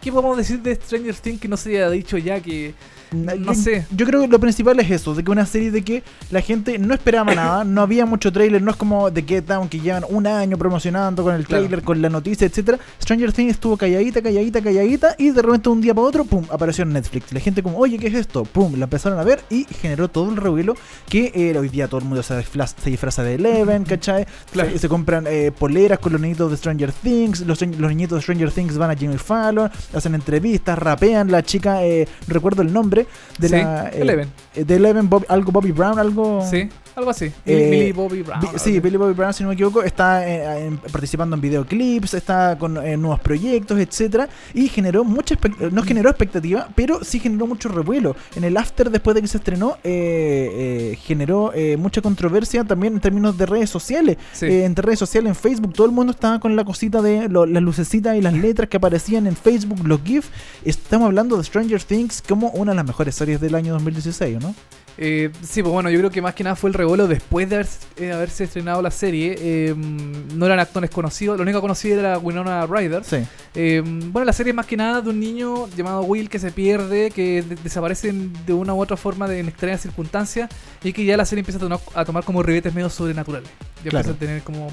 qué 0.00 0.12
podemos 0.12 0.36
decir 0.36 0.60
de 0.60 0.74
Stranger 0.74 1.14
Things 1.14 1.40
que 1.40 1.48
no 1.48 1.56
se 1.56 1.70
haya 1.70 1.88
dicho 1.90 2.18
ya 2.18 2.40
que... 2.40 2.74
No 3.12 3.34
yo, 3.34 3.54
sé. 3.54 3.86
Yo 3.94 4.06
creo 4.06 4.20
que 4.22 4.28
lo 4.28 4.38
principal 4.38 4.78
es 4.80 4.90
eso, 4.90 5.14
de 5.14 5.24
que 5.24 5.30
una 5.30 5.46
serie 5.46 5.70
de 5.70 5.82
que 5.82 6.02
la 6.30 6.40
gente 6.40 6.78
no 6.78 6.94
esperaba 6.94 7.34
nada, 7.34 7.64
no 7.64 7.82
había 7.82 8.06
mucho 8.06 8.32
trailer, 8.32 8.62
no 8.62 8.70
es 8.70 8.76
como 8.76 9.12
The 9.12 9.22
Get 9.22 9.44
Down 9.46 9.68
que 9.68 9.80
llevan 9.80 10.04
un 10.08 10.26
año 10.26 10.56
promocionando 10.56 11.22
con 11.22 11.34
el 11.34 11.46
Claro. 11.46 11.62
trailer, 11.64 11.82
con 11.84 12.00
la 12.02 12.08
noticia, 12.08 12.46
etcétera. 12.46 12.78
Stranger 13.02 13.32
Things 13.32 13.52
estuvo 13.52 13.76
calladita, 13.76 14.22
calladita, 14.22 14.60
calladita 14.62 15.14
y 15.18 15.30
de 15.30 15.42
repente 15.42 15.68
un 15.68 15.80
día 15.80 15.94
para 15.94 16.06
otro, 16.06 16.24
pum, 16.24 16.44
apareció 16.50 16.82
en 16.84 16.92
Netflix. 16.92 17.32
La 17.32 17.40
gente 17.40 17.62
como, 17.62 17.78
oye, 17.78 17.98
¿qué 17.98 18.06
es 18.08 18.14
esto? 18.14 18.44
Pum, 18.44 18.74
la 18.76 18.84
empezaron 18.84 19.18
a 19.18 19.24
ver 19.24 19.40
y 19.50 19.64
generó 19.80 20.08
todo 20.08 20.30
el 20.30 20.36
revuelo 20.36 20.74
que 21.08 21.32
eh, 21.34 21.58
hoy 21.58 21.68
día 21.68 21.88
todo 21.88 21.98
el 22.00 22.06
mundo 22.06 22.22
se 22.22 22.36
disfraza, 22.36 22.76
se 22.82 22.90
disfraza 22.90 23.22
de 23.22 23.34
Eleven, 23.34 23.84
¿cachai? 23.84 24.26
Claro. 24.52 24.70
Se, 24.70 24.78
se 24.78 24.88
compran 24.88 25.24
eh, 25.26 25.50
poleras 25.56 25.98
con 25.98 26.12
los 26.12 26.20
niñitos 26.20 26.50
de 26.50 26.56
Stranger 26.56 26.92
Things, 26.92 27.40
los, 27.40 27.60
los 27.60 27.88
niñitos 27.90 28.18
de 28.18 28.22
Stranger 28.22 28.50
Things 28.52 28.76
van 28.78 28.90
a 28.90 28.94
Jimmy 28.96 29.18
Fallon, 29.18 29.70
hacen 29.94 30.14
entrevistas, 30.14 30.78
rapean, 30.78 31.30
la 31.30 31.42
chica, 31.42 31.84
eh, 31.84 32.06
recuerdo 32.28 32.62
el 32.62 32.72
nombre, 32.72 32.99
de 33.38 33.48
Sí, 33.48 33.54
la... 33.56 33.88
Eleven. 33.88 34.28
eh, 34.54 34.64
de 34.64 34.76
Eleven, 34.76 35.08
Bob- 35.10 35.26
algo 35.28 35.52
Bobby 35.52 35.72
Brown, 35.72 35.98
algo... 35.98 36.44
Sí, 36.48 36.68
algo 36.96 37.10
así. 37.10 37.32
Eh, 37.46 37.68
Millie 37.70 37.92
Bobby 37.92 38.22
Brown. 38.22 38.40
Bi- 38.40 38.58
sí. 38.58 38.78
Billy 38.80 38.96
Bobby 38.96 39.14
Brown, 39.14 39.32
si 39.32 39.42
no 39.42 39.48
me 39.48 39.54
equivoco, 39.54 39.82
está 39.82 40.26
eh, 40.28 40.66
en- 40.66 40.78
participando 40.78 41.34
en 41.36 41.40
videoclips, 41.42 42.14
está 42.14 42.56
con 42.58 42.76
eh, 42.84 42.96
nuevos 42.96 43.20
proyectos, 43.20 43.78
etcétera, 43.78 44.28
y 44.54 44.68
generó 44.68 45.04
mucha 45.04 45.36
no 45.70 45.82
generó 45.82 46.10
expectativa, 46.10 46.68
pero 46.74 47.02
sí 47.04 47.18
generó 47.20 47.46
mucho 47.46 47.68
revuelo. 47.68 48.16
En 48.36 48.44
el 48.44 48.56
after, 48.56 48.90
después 48.90 49.14
de 49.14 49.22
que 49.22 49.28
se 49.28 49.38
estrenó, 49.38 49.76
generó 49.82 51.52
mucha 51.78 52.00
controversia 52.02 52.64
también 52.64 52.94
en 52.94 53.00
términos 53.00 53.36
de 53.38 53.46
redes 53.46 53.70
sociales. 53.70 54.16
Sí. 54.32 54.46
Entre 54.46 54.82
redes 54.84 54.98
sociales, 54.98 55.28
en 55.30 55.34
Facebook, 55.36 55.72
todo 55.72 55.86
el 55.86 55.92
mundo 55.92 56.12
estaba 56.12 56.38
con 56.40 56.56
la 56.56 56.64
cosita 56.64 57.00
de 57.02 57.28
lo- 57.28 57.46
las 57.46 57.62
lucecitas 57.62 58.16
y 58.16 58.20
las 58.20 58.34
letras 58.46 58.68
que 58.68 58.76
aparecían 58.76 59.26
en 59.26 59.36
Facebook, 59.36 59.86
los 59.86 60.00
GIF. 60.02 60.28
Estamos 60.64 61.06
hablando 61.06 61.36
de 61.36 61.44
Stranger 61.44 61.82
Things 61.82 62.22
como 62.26 62.48
una 62.50 62.72
de 62.72 62.76
las 62.76 62.86
mejores 62.86 63.14
series 63.14 63.40
del 63.40 63.54
año 63.54 63.72
2016, 63.74 64.38
¿no? 64.40 64.54
Eh, 65.02 65.30
sí, 65.42 65.62
pues 65.62 65.72
bueno, 65.72 65.88
yo 65.88 65.98
creo 65.98 66.10
que 66.10 66.20
más 66.20 66.34
que 66.34 66.44
nada 66.44 66.54
fue 66.56 66.68
el 66.68 66.74
revuelo 66.74 67.08
después 67.08 67.48
de 67.48 67.56
haber- 67.56 67.68
eh, 67.96 68.12
haberse 68.12 68.44
estrenado 68.44 68.82
la 68.82 68.90
serie. 68.90 69.34
Eh, 69.38 69.74
no 69.74 70.44
eran 70.44 70.60
actores 70.60 70.90
conocidos, 70.90 71.38
lo 71.38 71.42
único 71.42 71.62
conocido 71.62 71.98
era 71.98 72.18
Winona 72.18 72.66
Ryder. 72.66 73.02
Sí. 73.02 73.16
Eh, 73.54 73.82
bueno, 73.84 74.26
la 74.26 74.34
serie 74.34 74.50
es 74.50 74.56
más 74.56 74.66
que 74.66 74.76
nada 74.76 75.00
de 75.00 75.08
un 75.08 75.18
niño 75.18 75.68
llamado 75.74 76.02
Will 76.02 76.28
que 76.28 76.38
se 76.38 76.50
pierde, 76.52 77.10
que 77.10 77.40
de- 77.42 77.56
desaparece 77.56 78.12
de 78.46 78.52
una 78.52 78.74
u 78.74 78.80
otra 78.82 78.98
forma 78.98 79.26
de, 79.26 79.40
en 79.40 79.48
extrañas 79.48 79.80
circunstancias 79.80 80.50
y 80.84 80.92
que 80.92 81.02
ya 81.06 81.16
la 81.16 81.24
serie 81.24 81.40
empieza 81.40 81.58
a, 81.58 81.62
tomar- 81.68 81.80
a 81.94 82.04
tomar 82.04 82.22
como 82.24 82.42
ribetes 82.42 82.74
medio 82.74 82.90
sobrenaturales. 82.90 83.48
Ya 83.82 83.90
Claro. 83.90 84.10
empieza 84.10 84.10
a 84.10 84.18
tener 84.28 84.42
como 84.42 84.70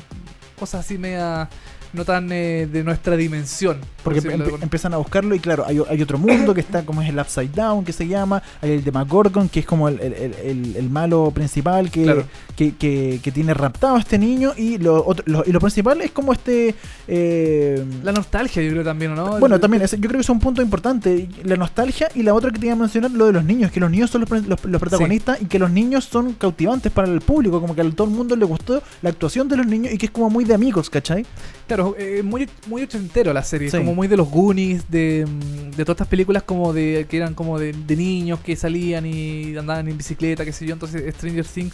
cosas 0.59 0.83
así 0.83 0.97
media 0.97 1.47
no 1.93 2.05
tan 2.05 2.31
eh, 2.31 2.67
de 2.71 2.83
nuestra 2.83 3.15
dimensión. 3.15 3.77
por 4.03 4.13
Porque 4.13 4.21
de 4.21 4.35
empiezan 4.61 4.93
a 4.93 4.97
buscarlo 4.97 5.33
y 5.35 5.39
claro, 5.39 5.65
hay, 5.65 5.79
hay 5.89 6.01
otro 6.01 6.17
mundo 6.19 6.53
que 6.53 6.61
está 6.61 6.85
como 6.85 7.01
es 7.01 7.09
el 7.09 7.19
Upside 7.19 7.49
Down, 7.53 7.83
que 7.85 7.93
se 7.93 8.07
llama, 8.07 8.41
hay 8.61 8.71
el 8.71 8.83
de 8.83 8.91
McGorgon, 8.91 9.49
que 9.49 9.59
es 9.61 9.65
como 9.65 9.87
el, 9.89 9.99
el- 9.99 10.75
el- 10.75 10.89
malo 10.89 11.31
principal 11.33 11.91
que, 11.91 12.03
Claro. 12.03 12.23
que, 12.55 12.75
que- 12.75 13.19
que 13.21 13.31
tiene 13.31 13.53
raptado 13.53 13.95
a 13.95 13.99
este 13.99 14.17
niño 14.17 14.53
y 14.57 14.77
lo, 14.77 15.05
otro- 15.05 15.23
lo- 15.27 15.43
y 15.45 15.51
lo 15.51 15.59
principal 15.59 16.01
es 16.01 16.11
como 16.11 16.33
este... 16.33 16.75
eh, 17.07 17.83
La 18.03 18.11
nostalgia, 18.11 18.61
yo 18.63 18.71
creo 18.71 18.83
también, 18.83 19.13
¿no? 19.15 19.39
bueno, 19.39 19.59
también, 19.59 19.83
ese- 19.83 19.97
yo 19.97 20.07
creo 20.07 20.19
que 20.19 20.21
es 20.23 20.29
un 20.29 20.39
punto 20.39 20.61
importante, 20.61 21.27
la 21.43 21.55
nostalgia 21.55 22.09
y 22.15 22.23
la 22.23 22.33
otra 22.33 22.51
que 22.51 22.59
te 22.59 22.65
iba 22.67 22.73
a 22.73 22.77
mencionar, 22.77 23.11
lo 23.11 23.25
de 23.27 23.33
los 23.33 23.43
niños, 23.43 23.71
que 23.71 23.79
los 23.79 23.89
niños 23.91 24.09
son 24.09 24.25
los- 24.27 24.65
los 24.65 24.79
protagonistas 24.79 25.41
y 25.41 25.45
que 25.45 25.59
los 25.59 25.71
niños 25.71 26.05
son 26.05 26.33
cautivantes 26.33 26.91
para 26.91 27.07
el 27.11 27.21
público, 27.21 27.59
como 27.61 27.75
que 27.75 27.81
a 27.81 27.89
todo 27.91 28.07
el 28.07 28.13
mundo 28.13 28.35
le 28.35 28.45
gustó 28.45 28.81
la 29.01 29.09
actuación 29.09 29.47
de 29.47 29.57
los 29.57 29.65
niños 29.67 29.93
y 29.93 29.97
que 29.97 30.07
es 30.07 30.11
como 30.11 30.29
muy 30.29 30.43
de 30.45 30.53
amigos, 30.53 30.89
¿cachai? 30.89 31.25
Claro, 31.67 31.95
eh, 31.99 32.21
muy, 32.23 32.47
muy 32.67 32.83
ochentero 32.83 33.33
la 33.33 33.43
serie, 33.43 33.69
Sí. 33.69 33.77
como 33.77 33.93
muy 33.93 34.07
de 34.07 34.15
los 34.15 34.29
Goonies, 34.29 34.89
de, 34.89 35.25
mm, 35.27 35.71
de 35.71 35.83
todas 35.83 35.95
estas 35.95 36.07
películas 36.07 36.43
como 36.43 36.71
de 36.71 37.05
que 37.09 37.17
eran 37.17 37.33
como 37.33 37.59
de, 37.59 37.73
de 37.73 37.95
niños 37.97 38.39
que 38.39 38.55
salían 38.55 39.05
y 39.05 39.55
andaban 39.57 39.87
en 39.89 39.97
bicicleta, 39.97 40.45
qué 40.45 40.53
sé 40.53 40.65
yo, 40.65 40.73
entonces 40.73 41.13
Stranger 41.15 41.45
Things, 41.45 41.73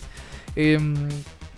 eh, 0.55 0.79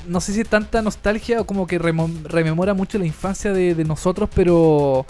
no 0.07 0.19
sé 0.21 0.33
si 0.33 0.41
es 0.41 0.49
tanta 0.49 0.81
nostalgia 0.81 1.41
o 1.41 1.45
como 1.45 1.65
que 1.65 1.79
rememora 1.79 2.73
mucho 2.73 2.99
la 2.99 3.05
infancia 3.05 3.53
de, 3.53 3.73
de 3.73 3.83
nosotros, 3.86 4.29
pero 4.36 5.05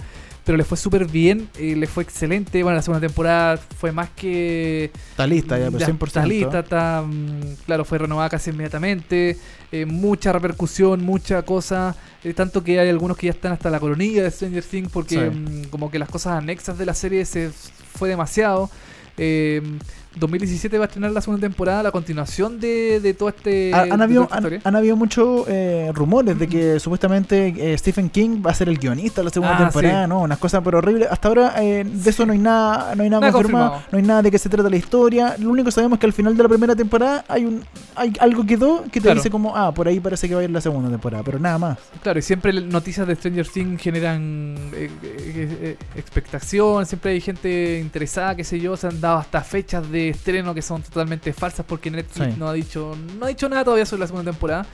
pero 0.45 0.57
le 0.57 0.63
fue 0.63 0.77
súper 0.77 1.05
bien, 1.07 1.49
eh, 1.57 1.75
le 1.75 1.87
fue 1.87 2.03
excelente, 2.03 2.61
bueno, 2.63 2.75
la 2.75 2.81
segunda 2.83 3.05
temporada 3.05 3.57
fue 3.57 3.91
más 3.91 4.09
que... 4.15 4.91
Está 5.11 5.25
lista 5.27 5.57
ya, 5.57 5.69
Ya 5.69 5.87
100%. 5.87 6.05
Está 6.07 6.25
lista, 6.25 6.59
está, 6.59 7.01
mm, 7.05 7.55
claro, 7.65 7.83
fue 7.83 7.97
renovada 7.97 8.29
casi 8.29 8.51
inmediatamente. 8.51 9.37
eh, 9.71 9.85
mucha 9.85 10.31
repercusión, 10.31 11.03
mucha 11.03 11.41
cosa. 11.41 11.95
eh, 12.23 12.33
tanto 12.33 12.63
que 12.63 12.79
hay 12.79 12.87
algunos 12.89 13.17
que 13.17 13.25
ya 13.27 13.33
están 13.33 13.51
hasta 13.51 13.69
la 13.69 13.79
colonía 13.79 14.23
de 14.23 14.31
Stranger 14.31 14.63
Things 14.63 14.89
porque 14.91 15.15
Sí. 15.31 15.37
mm, 15.37 15.63
como 15.69 15.89
que 15.91 15.99
las 15.99 16.07
cosas 16.09 16.33
anexas 16.37 16.77
de 16.77 16.85
la 16.85 16.93
serie 16.93 17.25
se 17.25 17.49
fue 17.93 18.07
demasiado. 18.09 18.69
Eh, 20.16 20.20
2017 20.20 20.78
va 20.78 20.86
a 20.86 20.88
estrenar 20.88 21.11
la 21.11 21.22
segunda 21.22 21.45
temporada, 21.47 21.84
la 21.84 21.91
continuación 21.91 22.59
de, 22.59 22.99
de 22.99 23.13
todo 23.13 23.30
este. 23.30 23.74
Han, 23.74 24.01
habido, 24.01 24.28
han, 24.63 24.76
habido 24.76 24.95
muchos 24.95 25.45
eh, 25.47 25.91
rumores 25.93 26.38
de 26.39 26.47
que 26.47 26.80
supuestamente 26.80 27.53
eh, 27.74 27.78
Stephen 27.78 28.09
King 28.09 28.41
va 28.45 28.51
a 28.51 28.53
ser 28.53 28.70
el 28.70 28.78
guionista 28.78 29.22
de 29.22 29.26
la 29.26 29.32
segunda 29.32 29.55
Ah, 29.55 29.70
temporada, 29.70 30.03
sí. 30.03 30.09
¿no? 30.09 30.22
Unas 30.22 30.38
cosas 30.38 30.61
pero 30.63 30.78
horribles. 30.80 31.07
Hasta 31.11 31.28
ahora 31.28 31.53
eh, 31.61 31.84
de 31.86 32.09
eso 32.09 32.26
no 32.26 32.34
hay 32.34 32.39
nada, 32.39 32.95
no 32.95 33.03
hay 33.03 33.09
nada, 33.09 33.22
Nada 33.22 33.34
confirmado, 33.34 33.70
confirmado. 33.72 33.91
no 33.91 33.97
hay 33.97 34.03
nada 34.03 34.22
de 34.22 34.32
qué 34.32 34.38
se 34.39 34.49
trata 34.49 34.70
la 34.70 34.76
historia. 34.78 35.36
Lo 35.39 35.49
único 35.49 35.66
que 35.66 35.72
sabemos 35.72 35.97
es 35.97 35.99
que 35.99 36.05
al 36.07 36.13
final 36.13 36.36
de 36.38 36.43
la 36.43 36.49
primera 36.49 36.76
temporada 36.76 37.26
hay 37.28 37.45
un 37.45 37.63
hay 37.95 38.11
algo 38.20 38.45
quedó 38.45 38.84
que 38.84 38.99
te 38.99 39.01
Claro. 39.01 39.16
dice 39.16 39.30
como, 39.30 39.55
ah, 39.55 39.74
por 39.74 39.88
ahí 39.88 39.99
parece 39.99 40.28
que 40.28 40.36
va 40.36 40.41
a 40.41 40.43
ir 40.43 40.49
la 40.49 40.59
segunda 40.61 40.89
temporada, 40.89 41.24
pero 41.24 41.39
nada 41.39 41.57
más. 41.57 41.78
Claro, 42.03 42.20
y 42.20 42.22
siempre 42.22 42.51
noticias 42.53 43.07
de 43.07 43.16
Stranger 43.16 43.47
Things 43.47 43.82
generan 43.82 44.55
expectación, 45.95 46.86
siempre 46.86 47.11
hay 47.11 47.22
gente 47.22 47.80
interesada, 47.80 48.36
qué 48.36 48.43
sé 48.43 48.59
yo, 48.59 48.76
se 48.78 48.88
han 48.88 48.99
dado 48.99 49.18
hasta 49.18 49.41
fechas 49.41 49.89
de 49.89 50.05
estreno 50.10 50.53
que 50.53 50.62
son 50.62 50.82
totalmente 50.82 51.34
falsas 51.34 51.66
porque 51.68 51.89
Netflix 51.91 52.34
Sí. 52.34 52.36
no 52.39 52.47
ha 52.47 52.53
dicho 52.53 52.95
no 53.20 53.26
ha 53.26 53.30
dicho 53.30 53.47
nada 53.49 53.64
todavía 53.64 53.86
sobre 53.86 54.01
la 54.01 54.08
segunda 54.08 54.32
temporada. 54.32 54.66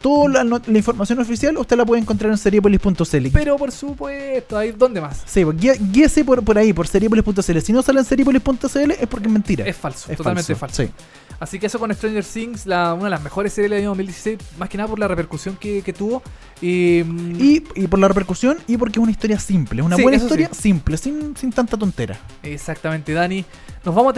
Toda 0.00 0.44
la, 0.44 0.60
información 0.76 1.18
oficial 1.20 1.56
usted 1.56 1.76
la 1.76 1.84
puede 1.84 2.00
encontrar 2.02 2.30
en 2.32 2.38
seriepolis.cl. 2.38 3.28
Pero 3.32 3.56
por 3.56 3.70
supuesto, 3.70 4.58
hay 4.58 4.72
¿dónde 4.72 5.00
más? 5.00 5.22
Sí, 5.26 5.44
pues, 5.44 5.56
guíese 5.92 6.24
por, 6.24 6.42
por 6.44 6.58
ahí, 6.58 6.72
por 6.72 6.86
seriepolis.cl. 6.88 7.58
Si 7.60 7.72
no 7.72 7.82
sale 7.82 8.00
en 8.00 8.04
seriepolis.cl 8.04 8.90
es 8.90 9.06
porque 9.08 9.26
es 9.28 9.32
mentira. 9.32 9.64
Es 9.66 9.76
falso, 9.76 10.10
Es 10.10 10.16
totalmente 10.16 10.54
falso. 10.54 10.82
Sí. 10.82 10.90
Así 11.38 11.58
que 11.58 11.66
eso 11.66 11.78
con 11.78 11.94
Stranger 11.94 12.24
Things, 12.24 12.66
la, 12.66 12.92
una 12.92 13.04
de 13.04 13.10
las 13.10 13.22
mejores 13.22 13.52
series 13.54 13.70
del 13.70 13.78
año 13.80 13.88
2016, 13.90 14.38
más 14.58 14.68
que 14.68 14.76
nada 14.76 14.88
por 14.90 14.98
la 14.98 15.08
repercusión 15.08 15.56
que, 15.56 15.80
que 15.82 15.92
tuvo. 15.94 16.22
Y, 16.60 17.02
mm, 17.04 17.36
Y, 17.40 17.64
y 17.76 17.86
por 17.86 17.98
la 17.98 18.08
repercusión 18.08 18.58
y 18.66 18.76
porque 18.76 18.98
es 18.98 19.02
una 19.02 19.12
historia 19.12 19.38
simple, 19.38 19.80
una 19.80 19.96
Sí, 19.96 20.02
buena 20.02 20.18
historia 20.18 20.50
sí. 20.52 20.60
simple, 20.62 20.98
sin, 20.98 21.34
sin 21.36 21.50
tanta 21.50 21.78
tontera. 21.78 22.18
Exactamente, 22.42 23.12
Dani. 23.14 23.44
nos 23.84 23.94
vamos 23.94 24.10
a 24.10 24.14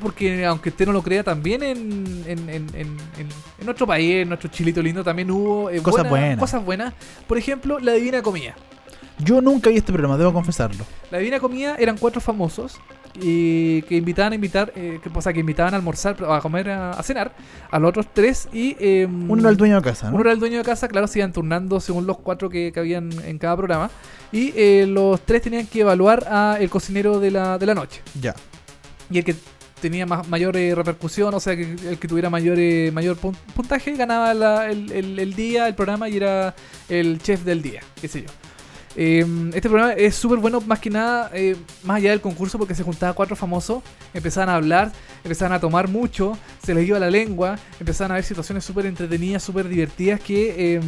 Porque 0.00 0.44
aunque 0.46 0.70
usted 0.70 0.86
no 0.86 0.92
lo 0.92 1.02
crea, 1.02 1.22
también 1.22 1.62
en, 1.62 2.24
en, 2.26 2.48
en, 2.48 2.66
en, 2.74 3.66
nuestro 3.66 3.86
país, 3.86 4.22
en 4.22 4.28
nuestro 4.28 4.50
chilito 4.50 4.82
lindo, 4.82 5.02
también 5.04 5.30
hubo 5.30 5.70
eh, 5.70 5.80
Cosas 5.82 6.08
buenas. 6.08 6.38
cosas 6.38 6.64
buenas. 6.64 6.94
Por 7.26 7.38
ejemplo, 7.38 7.78
La 7.78 7.92
Divina 7.92 8.22
Comida. 8.22 8.54
Yo 9.18 9.40
nunca 9.40 9.68
vi 9.70 9.76
este 9.76 9.92
programa, 9.92 10.16
debo 10.16 10.32
confesarlo. 10.32 10.84
La 11.10 11.18
Divina 11.18 11.40
Comida 11.40 11.74
eran 11.78 11.98
cuatro 11.98 12.20
famosos 12.20 12.76
y 13.20 13.82
que 13.82 13.96
invitaban 13.96 14.30
a 14.30 14.34
invitar, 14.36 14.72
eh, 14.76 15.00
que, 15.02 15.10
o 15.12 15.20
sea, 15.20 15.32
que 15.32 15.40
invitaban 15.40 15.74
a 15.74 15.76
almorzar, 15.76 16.16
a 16.28 16.40
comer, 16.40 16.70
a, 16.70 16.90
a 16.90 17.02
cenar 17.02 17.34
a 17.68 17.78
los 17.80 17.88
otros 17.88 18.06
tres 18.12 18.48
y... 18.52 18.76
eh, 18.78 19.06
Uno 19.06 19.40
era 19.40 19.50
el 19.50 19.56
dueño 19.56 19.74
de 19.74 19.82
casa, 19.82 20.06
¿no? 20.08 20.14
Uno 20.14 20.20
era 20.20 20.32
el 20.32 20.38
dueño 20.38 20.58
de 20.58 20.64
casa, 20.64 20.86
claro, 20.86 21.08
se 21.08 21.18
iban 21.18 21.32
turnando 21.32 21.80
según 21.80 22.06
los 22.06 22.18
cuatro 22.18 22.48
que, 22.48 22.70
que 22.70 22.78
habían 22.78 23.10
en 23.24 23.38
cada 23.38 23.56
programa. 23.56 23.90
Y 24.30 24.52
eh, 24.54 24.86
los 24.86 25.20
tres 25.22 25.42
tenían 25.42 25.66
que 25.66 25.80
evaluar 25.80 26.24
a 26.30 26.58
el 26.60 26.70
cocinero 26.70 27.18
de 27.18 27.32
la, 27.32 27.58
de 27.58 27.66
la 27.66 27.74
noche. 27.74 28.02
Ya. 28.20 28.36
Y 29.10 29.18
el 29.18 29.24
que 29.24 29.34
tenía 29.80 30.06
más, 30.06 30.28
mayor 30.28 30.56
eh, 30.56 30.74
repercusión, 30.74 31.34
o 31.34 31.40
sea, 31.40 31.56
que 31.56 31.62
el 31.88 31.98
que 31.98 32.08
tuviera 32.08 32.30
mayor 32.30 32.58
eh, 32.58 32.90
mayor 32.92 33.16
pun- 33.18 33.36
puntaje, 33.54 33.92
ganaba 33.94 34.34
la- 34.34 34.70
el, 34.70 34.90
el- 34.92 35.34
día, 35.34 35.68
el 35.68 35.74
programa 35.74 36.08
y 36.08 36.16
era 36.16 36.54
el 36.88 37.20
chef 37.22 37.42
del 37.44 37.62
día, 37.62 37.80
qué 38.00 38.08
sé 38.08 38.22
yo. 38.22 38.28
Eh, 38.96 39.24
este 39.54 39.68
programa 39.68 39.92
es 39.92 40.16
súper 40.16 40.38
bueno, 40.38 40.60
más 40.62 40.80
que 40.80 40.90
nada, 40.90 41.30
eh, 41.32 41.54
más 41.84 41.98
allá 41.98 42.10
del 42.10 42.20
concurso, 42.20 42.58
porque 42.58 42.74
se 42.74 42.82
juntaban 42.82 43.14
cuatro 43.14 43.36
famosos, 43.36 43.82
empezaban 44.12 44.48
a 44.48 44.56
hablar, 44.56 44.90
empezaban 45.22 45.52
a 45.52 45.60
tomar 45.60 45.86
mucho, 45.88 46.36
se 46.64 46.74
les 46.74 46.88
iba 46.88 46.98
la 46.98 47.10
lengua, 47.10 47.58
empezaban 47.78 48.10
a 48.12 48.14
ver 48.16 48.24
situaciones 48.24 48.64
súper 48.64 48.86
entretenidas, 48.86 49.42
súper 49.44 49.68
divertidas, 49.68 50.18
que, 50.20 50.80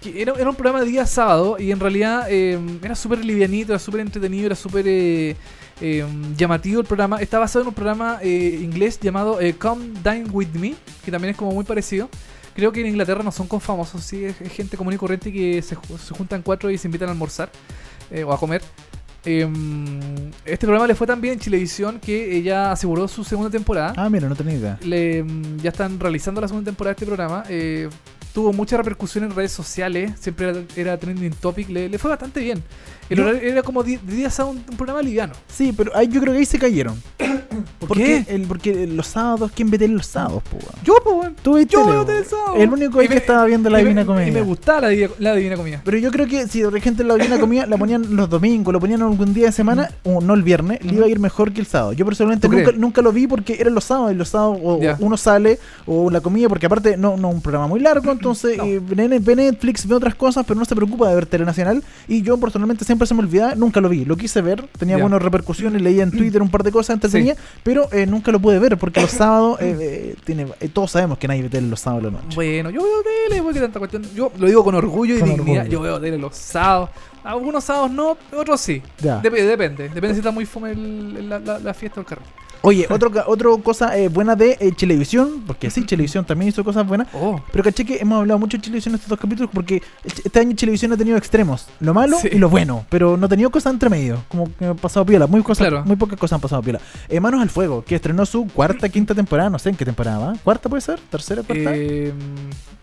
que 0.00 0.20
era, 0.22 0.32
era 0.38 0.48
un 0.50 0.56
programa 0.56 0.80
de 0.80 0.90
día 0.90 1.06
sábado 1.06 1.56
y 1.58 1.70
en 1.70 1.80
realidad 1.80 2.26
eh, 2.28 2.58
era 2.82 2.94
súper 2.94 3.24
livianito, 3.24 3.72
era 3.72 3.78
súper 3.78 4.00
entretenido, 4.00 4.46
era 4.46 4.56
súper 4.56 4.84
eh, 4.88 5.36
eh, 5.80 6.06
llamativo 6.36 6.80
el 6.80 6.86
programa. 6.86 7.20
Está 7.20 7.38
basado 7.38 7.62
en 7.62 7.68
un 7.68 7.74
programa 7.74 8.18
eh, 8.22 8.60
inglés 8.62 8.98
llamado 9.00 9.40
eh, 9.40 9.54
Come 9.54 9.86
Dine 10.02 10.24
With 10.30 10.54
Me, 10.54 10.74
que 11.04 11.10
también 11.10 11.32
es 11.32 11.36
como 11.36 11.52
muy 11.52 11.64
parecido. 11.64 12.08
Creo 12.54 12.72
que 12.72 12.80
en 12.80 12.88
Inglaterra 12.88 13.22
no 13.22 13.32
son 13.32 13.46
con 13.46 13.60
famosos, 13.60 14.04
sí, 14.04 14.24
es, 14.24 14.40
es 14.40 14.52
gente 14.52 14.76
común 14.76 14.92
y 14.94 14.98
corriente 14.98 15.32
que 15.32 15.62
se, 15.62 15.74
se 15.76 16.14
juntan 16.14 16.42
cuatro 16.42 16.70
y 16.70 16.76
se 16.76 16.86
invitan 16.86 17.08
a 17.08 17.12
almorzar 17.12 17.50
eh, 18.10 18.24
o 18.24 18.32
a 18.32 18.38
comer. 18.38 18.62
Em, 19.24 20.00
este 20.44 20.66
programa 20.66 20.86
le 20.86 20.94
fue 20.94 21.06
tan 21.06 21.20
bien 21.20 21.34
en 21.34 21.40
Chilevisión 21.40 22.00
que 22.00 22.36
ella 22.36 22.72
aseguró 22.72 23.08
su 23.08 23.24
segunda 23.24 23.50
temporada. 23.50 23.94
Ah, 23.96 24.10
mira, 24.10 24.28
no 24.28 24.34
tenía 24.34 24.54
idea. 24.54 24.78
Le, 24.82 25.22
mm, 25.22 25.58
ya 25.58 25.70
están 25.70 25.98
realizando 25.98 26.40
la 26.40 26.48
segunda 26.48 26.70
temporada 26.70 26.94
de 26.94 27.04
este 27.04 27.06
programa. 27.06 27.44
tuvo 28.34 28.52
mucha 28.52 28.76
repercusión 28.76 29.24
en 29.24 29.34
redes 29.34 29.52
sociales. 29.52 30.12
Siempre 30.20 30.50
era, 30.50 30.60
era 30.76 30.98
trending 30.98 31.32
topic. 31.34 31.68
Le, 31.68 31.88
le 31.88 31.98
fue 31.98 32.10
bastante 32.10 32.40
bien. 32.40 32.62
El 33.08 33.18
Yo- 33.18 33.24
horario 33.24 33.50
era 33.50 33.62
como 33.62 33.82
di- 33.82 33.96
de 33.98 34.14
día 34.16 34.30
sábado 34.30 34.52
un, 34.56 34.64
un 34.70 34.76
programa 34.76 35.02
liviano. 35.02 35.32
Sí, 35.48 35.72
pero 35.76 35.94
ahí 35.94 36.08
yo 36.08 36.20
creo 36.20 36.32
que 36.32 36.38
ahí 36.40 36.46
se 36.46 36.58
cayeron. 36.58 36.94
¿Por 37.78 37.88
porque 37.88 38.24
qué? 38.26 38.34
El, 38.34 38.42
porque 38.42 38.86
los 38.86 39.06
sábados, 39.08 39.50
¿quién 39.54 39.70
ve 39.70 39.78
tele 39.78 39.94
los 39.94 40.06
sábados, 40.06 40.42
po? 40.44 40.56
Yo, 40.84 40.94
weón. 41.04 41.34
Tú 41.42 41.56
viste 41.56 41.72
Yo 41.74 41.86
veo 41.86 42.04
tele 42.06 42.18
el 42.20 42.24
sábado. 42.24 42.54
El 42.56 42.70
único 42.72 42.98
ahí 43.00 43.04
Y 43.06 43.08
que 43.08 43.14
me- 43.16 43.20
estaba 43.20 43.44
viendo 43.44 43.68
la 43.68 43.80
y 43.80 43.82
me- 43.82 43.88
Divina 43.90 44.02
Y 44.02 44.06
Comedia. 44.06 44.32
me 44.32 44.42
gustaba 44.42 44.82
la, 44.82 44.88
Divina- 44.88 45.12
la 45.18 45.34
Divina 45.34 45.56
Comida. 45.56 45.82
Pero 45.84 45.98
yo 45.98 46.10
creo 46.10 46.26
que 46.26 46.46
si 46.48 46.62
de 46.62 46.80
gente 46.80 47.04
la 47.04 47.14
Divina 47.16 47.38
Comida 47.38 47.66
la 47.66 47.76
ponían 47.76 48.16
los 48.16 48.30
domingos, 48.30 48.72
lo 48.72 48.80
ponían 48.80 49.02
algún 49.02 49.34
día 49.34 49.46
de 49.46 49.52
semana, 49.52 49.90
o 50.04 50.20
no 50.20 50.34
el 50.34 50.42
viernes, 50.42 50.82
le 50.84 50.94
iba 50.94 51.06
a 51.06 51.08
ir 51.08 51.18
mejor 51.18 51.52
que 51.52 51.60
el 51.60 51.66
sábado. 51.66 51.92
Yo 51.92 52.04
personalmente 52.06 52.48
¿Tú 52.48 52.54
nunca, 52.54 52.72
nunca 52.72 53.02
lo 53.02 53.12
vi 53.12 53.26
porque 53.26 53.56
eran 53.60 53.74
los 53.74 53.84
sábados 53.84 54.12
y 54.12 54.14
los 54.14 54.28
sábados 54.30 54.58
o 54.62 54.80
Ya. 54.80 54.96
uno 55.00 55.16
sale 55.16 55.58
o 55.86 56.10
la 56.10 56.20
comida, 56.20 56.48
porque 56.48 56.66
aparte 56.66 56.96
no 56.96 57.16
no 57.16 57.28
un 57.28 57.42
programa 57.42 57.66
muy 57.66 57.80
largo, 57.80 58.10
entonces 58.12 58.56
No. 58.56 58.64
eh, 58.64 58.80
ve 58.82 59.18
ve 59.20 59.36
Netflix, 59.36 59.86
ve 59.86 59.94
otras 59.94 60.14
cosas, 60.14 60.44
pero 60.46 60.58
no 60.58 60.64
se 60.64 60.74
preocupa 60.74 61.08
de 61.08 61.14
ver 61.16 61.26
Telenacional. 61.26 61.82
Y 62.08 62.22
yo 62.22 62.38
personalmente 62.38 62.84
siempre 62.92 63.06
se 63.06 63.14
me 63.14 63.20
olvidaba, 63.20 63.54
nunca 63.54 63.80
lo 63.80 63.88
vi. 63.88 64.04
Lo 64.04 64.16
quise 64.16 64.42
ver, 64.42 64.66
tenía 64.78 64.96
buenas 64.98 65.22
repercusiones, 65.22 65.80
leía 65.80 66.02
en 66.02 66.10
Twitter 66.18 66.42
un 66.42 66.50
par 66.50 66.62
de 66.62 66.70
cosas, 66.70 66.94
entretenía, 66.94 67.34
pero 67.62 67.88
eh, 67.92 68.06
nunca 68.06 68.30
lo 68.30 68.38
pude 68.38 68.58
ver 68.58 68.76
porque 68.76 69.00
los 69.00 69.10
sábados, 69.22 69.60
eh, 69.60 69.76
eh, 69.80 70.16
tiene, 70.24 70.46
eh, 70.60 70.68
todos 70.68 70.90
sabemos 70.90 71.16
que 71.18 71.26
nadie 71.26 71.42
ve 71.42 71.48
tele 71.48 71.68
los 71.68 71.80
sábados 71.80 72.04
de 72.04 72.10
la 72.10 72.18
noche. 72.22 72.34
Bueno, 72.34 72.70
yo 72.70 72.82
veo 72.82 73.02
tele, 73.28 73.42
porque 73.42 73.60
tanta 73.60 73.78
cuestión. 73.78 74.02
Yo 74.14 74.30
lo 74.38 74.46
digo 74.46 74.62
con 74.62 74.74
orgullo 74.74 75.16
y 75.16 75.20
Con 75.20 75.28
dignidad. 75.30 75.62
orgullo. 75.62 75.70
Yo 75.72 75.80
veo 75.80 76.00
tele 76.00 76.18
los 76.18 76.36
sábados. 76.36 76.90
Algunos 77.24 77.62
sábados 77.64 77.90
no, 77.92 78.16
otros 78.36 78.60
sí. 78.60 78.82
Dep- 79.00 79.30
depende. 79.30 79.84
Depende 79.88 80.14
si 80.14 80.18
está 80.20 80.30
muy 80.32 80.44
fome 80.44 80.72
el- 80.72 81.28
la, 81.28 81.38
la- 81.38 81.58
la 81.60 81.72
fiesta 81.74 82.00
o 82.00 82.02
el 82.02 82.06
carro. 82.06 82.22
Oye, 82.62 82.86
otro, 82.90 83.10
ca- 83.10 83.24
otro 83.26 83.58
cosa 83.58 83.96
eh, 83.98 84.08
buena 84.08 84.36
de 84.36 84.56
eh, 84.60 84.72
Chilevisión, 84.74 85.42
porque 85.46 85.68
sí, 85.70 85.84
Chilevisión 85.84 86.24
también 86.24 86.48
hizo 86.50 86.62
cosas 86.64 86.86
buenas. 86.86 87.08
Oh, 87.12 87.40
Pero 87.50 87.64
caché 87.64 87.84
que 87.84 87.98
hemos 87.98 88.20
hablado 88.20 88.38
mucho 88.38 88.56
de 88.56 88.62
Chilevisión 88.62 88.92
en 88.92 88.96
estos 88.96 89.08
dos 89.10 89.18
capítulos 89.18 89.50
porque 89.52 89.82
este 90.24 90.38
año 90.40 90.54
Chilevisión 90.54 90.92
ha 90.92 90.96
tenido 90.96 91.16
extremos, 91.16 91.66
lo 91.80 91.92
malo 91.92 92.18
Sí. 92.20 92.28
y 92.32 92.38
lo 92.38 92.48
bueno, 92.48 92.84
pero 92.88 93.16
no 93.16 93.26
ha 93.26 93.28
tenido 93.28 93.50
cosas 93.50 93.72
entre 93.72 93.90
medio, 93.90 94.22
como 94.28 94.48
que 94.56 94.64
ha 94.66 94.74
pasado 94.74 95.04
piola, 95.04 95.26
muy, 95.26 95.42
cosas, 95.42 95.66
Claro. 95.68 95.84
muy 95.84 95.96
pocas 95.96 96.18
cosas 96.18 96.36
han 96.36 96.40
pasado 96.40 96.62
piola. 96.62 96.80
Eh, 97.08 97.18
Manos 97.20 97.42
al 97.42 97.50
Fuego, 97.50 97.82
que 97.84 97.96
estrenó 97.96 98.24
su 98.26 98.46
cuarta, 98.46 98.88
quinta 98.88 99.14
temporada, 99.14 99.50
no 99.50 99.58
sé 99.58 99.70
en 99.70 99.76
qué 99.76 99.84
temporada 99.84 100.18
va, 100.18 100.34
cuarta 100.44 100.68
puede 100.68 100.80
ser, 100.82 101.00
tercera, 101.10 101.42
cuarta. 101.42 101.70
eh, 101.74 102.12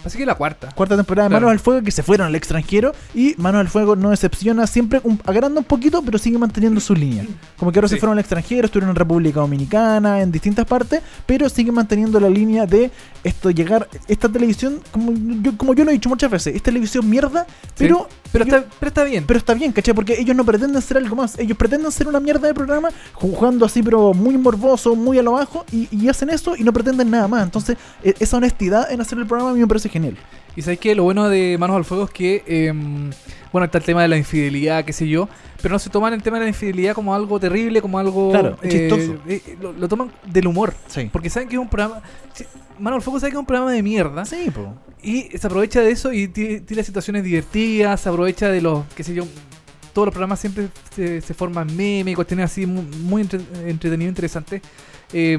así 0.06 0.18
que 0.18 0.26
la 0.26 0.36
cuarta. 0.36 0.70
Cuarta 0.76 0.96
temporada 0.98 1.28
de 1.28 1.32
Claro. 1.32 1.46
Manos 1.48 1.52
al 1.54 1.60
Fuego 1.64 1.84
que 1.84 1.92
se 1.92 2.04
fueron 2.04 2.28
al 2.28 2.36
extranjero 2.36 2.92
y 3.16 3.34
Manos 3.38 3.62
al 3.62 3.70
Fuego 3.70 3.96
no 3.96 4.10
decepciona 4.10 4.68
siempre, 4.68 5.00
un, 5.04 5.22
agranda 5.26 5.60
un 5.60 5.66
poquito, 5.66 6.02
pero 6.04 6.18
sigue 6.18 6.38
manteniendo 6.38 6.80
su 6.82 6.94
línea. 6.96 7.26
Como 7.58 7.72
que 7.72 7.80
ahora 7.80 7.88
se 7.88 7.98
fueron 7.98 8.14
al 8.18 8.20
extranjero, 8.20 8.66
estuvieron 8.66 8.90
en 8.90 8.96
República 8.96 9.40
Dominicana, 9.40 9.69
en 9.74 10.32
distintas 10.32 10.66
partes, 10.66 11.02
pero 11.26 11.48
sigue 11.50 11.72
manteniendo 11.72 12.20
la 12.20 12.30
línea 12.30 12.66
de 12.66 12.92
esto 13.24 13.52
llegar, 13.52 13.88
esta 14.08 14.30
televisión, 14.30 14.82
como 14.92 15.12
yo, 15.42 15.58
como 15.58 15.74
yo 15.74 15.84
lo 15.84 15.92
he 15.92 15.94
dicho 15.94 16.10
muchas 16.10 16.32
veces, 16.32 16.56
es 16.56 16.64
televisión 16.64 17.10
mierda, 17.10 17.46
pero, 17.78 18.08
Pero 18.32 18.46
yo- 18.46 18.56
está, 18.58 18.70
pero 18.80 18.88
está 18.88 19.04
bien. 19.04 19.24
pero 19.28 19.38
está 19.38 19.54
bien, 19.54 19.72
¿cachai? 19.72 19.94
Porque 19.94 20.20
ellos 20.20 20.36
no 20.36 20.44
pretenden 20.46 20.82
ser 20.82 20.98
algo 20.98 21.16
más, 21.16 21.38
ellos 21.40 21.58
pretenden 21.58 21.92
ser 21.92 22.08
una 22.08 22.20
mierda 22.20 22.48
de 22.48 22.54
programa, 22.54 22.90
jugando 23.14 23.66
así, 23.66 23.84
pero 23.84 24.14
muy 24.14 24.38
morboso, 24.38 24.96
muy 24.96 25.20
a 25.20 25.24
lo 25.24 25.34
bajo, 25.34 25.66
y, 25.72 25.88
y 25.92 26.08
hacen 26.10 26.30
eso 26.30 26.56
y 26.56 26.64
no 26.64 26.72
pretenden 26.74 27.10
nada 27.12 27.28
más. 27.28 27.44
Entonces, 27.44 27.78
e- 28.04 28.16
esa 28.20 28.38
honestidad 28.38 28.92
en 28.92 29.02
hacer 29.02 29.18
el 29.20 29.26
programa 29.28 29.52
a 29.52 29.54
mí 29.54 29.60
me 29.60 29.68
parece 29.68 29.90
genial. 29.90 30.18
Y 30.60 30.62
sabes 30.62 30.78
que 30.78 30.94
lo 30.94 31.04
bueno 31.04 31.30
de 31.30 31.56
Manos 31.58 31.78
al 31.78 31.86
Fuego 31.86 32.04
es 32.04 32.10
que, 32.10 32.44
em, 32.46 33.10
bueno, 33.54 33.64
está 33.64 33.78
el 33.78 33.84
tema 33.86 34.02
de 34.02 34.10
la 34.10 34.18
infidelidad, 34.18 34.84
qué 34.84 34.92
sé 34.92 35.08
yo, 35.08 35.30
pero 35.62 35.72
no 35.72 35.80
se 35.80 35.90
toman 35.90 36.12
el 36.14 36.22
tema 36.22 36.38
de 36.38 36.44
la 36.44 36.50
infidelidad 36.50 36.94
como 36.94 37.16
algo 37.16 37.40
terrible, 37.40 37.82
como 37.82 37.98
algo 37.98 38.32
Claro, 38.32 38.58
chistoso. 38.68 39.16
eh, 39.26 39.42
lo, 39.62 39.72
lo 39.72 39.88
toman 39.88 40.12
del 40.26 40.48
humor. 40.48 40.74
Sí. 40.88 41.10
Porque 41.14 41.30
saben 41.30 41.48
que 41.48 41.56
es 41.56 41.62
un 41.62 41.70
programa. 41.70 42.02
Manos 42.78 42.98
al 42.98 43.02
Fuego 43.04 43.22
sabe 43.22 43.32
que 43.32 43.36
es 43.38 43.40
un 43.40 43.46
programa 43.46 43.72
de 43.72 43.82
mierda. 43.82 44.26
Sí, 44.26 44.52
po. 44.54 44.74
Y 45.02 45.30
se 45.38 45.48
aprovecha 45.48 45.80
de 45.80 45.92
eso 45.92 46.12
y 46.12 46.28
ti- 46.28 46.60
tira 46.60 46.84
situaciones 46.84 47.24
divertidas, 47.24 48.02
se 48.02 48.10
aprovecha 48.10 48.50
de 48.50 48.60
los, 48.62 48.84
qué 48.98 49.04
sé 49.06 49.14
yo, 49.14 49.24
todos 49.94 50.08
los 50.08 50.14
programas 50.14 50.42
siempre 50.42 50.68
se, 50.94 51.22
se 51.22 51.34
forman 51.34 51.74
memes, 51.74 52.16
cuestiones 52.16 52.52
así 52.52 52.66
mu- 52.66 52.84
muy, 52.84 53.22
entre- 53.22 53.40
entretenidos, 53.66 54.10
interesantes. 54.12 54.62
Eh, 55.14 55.38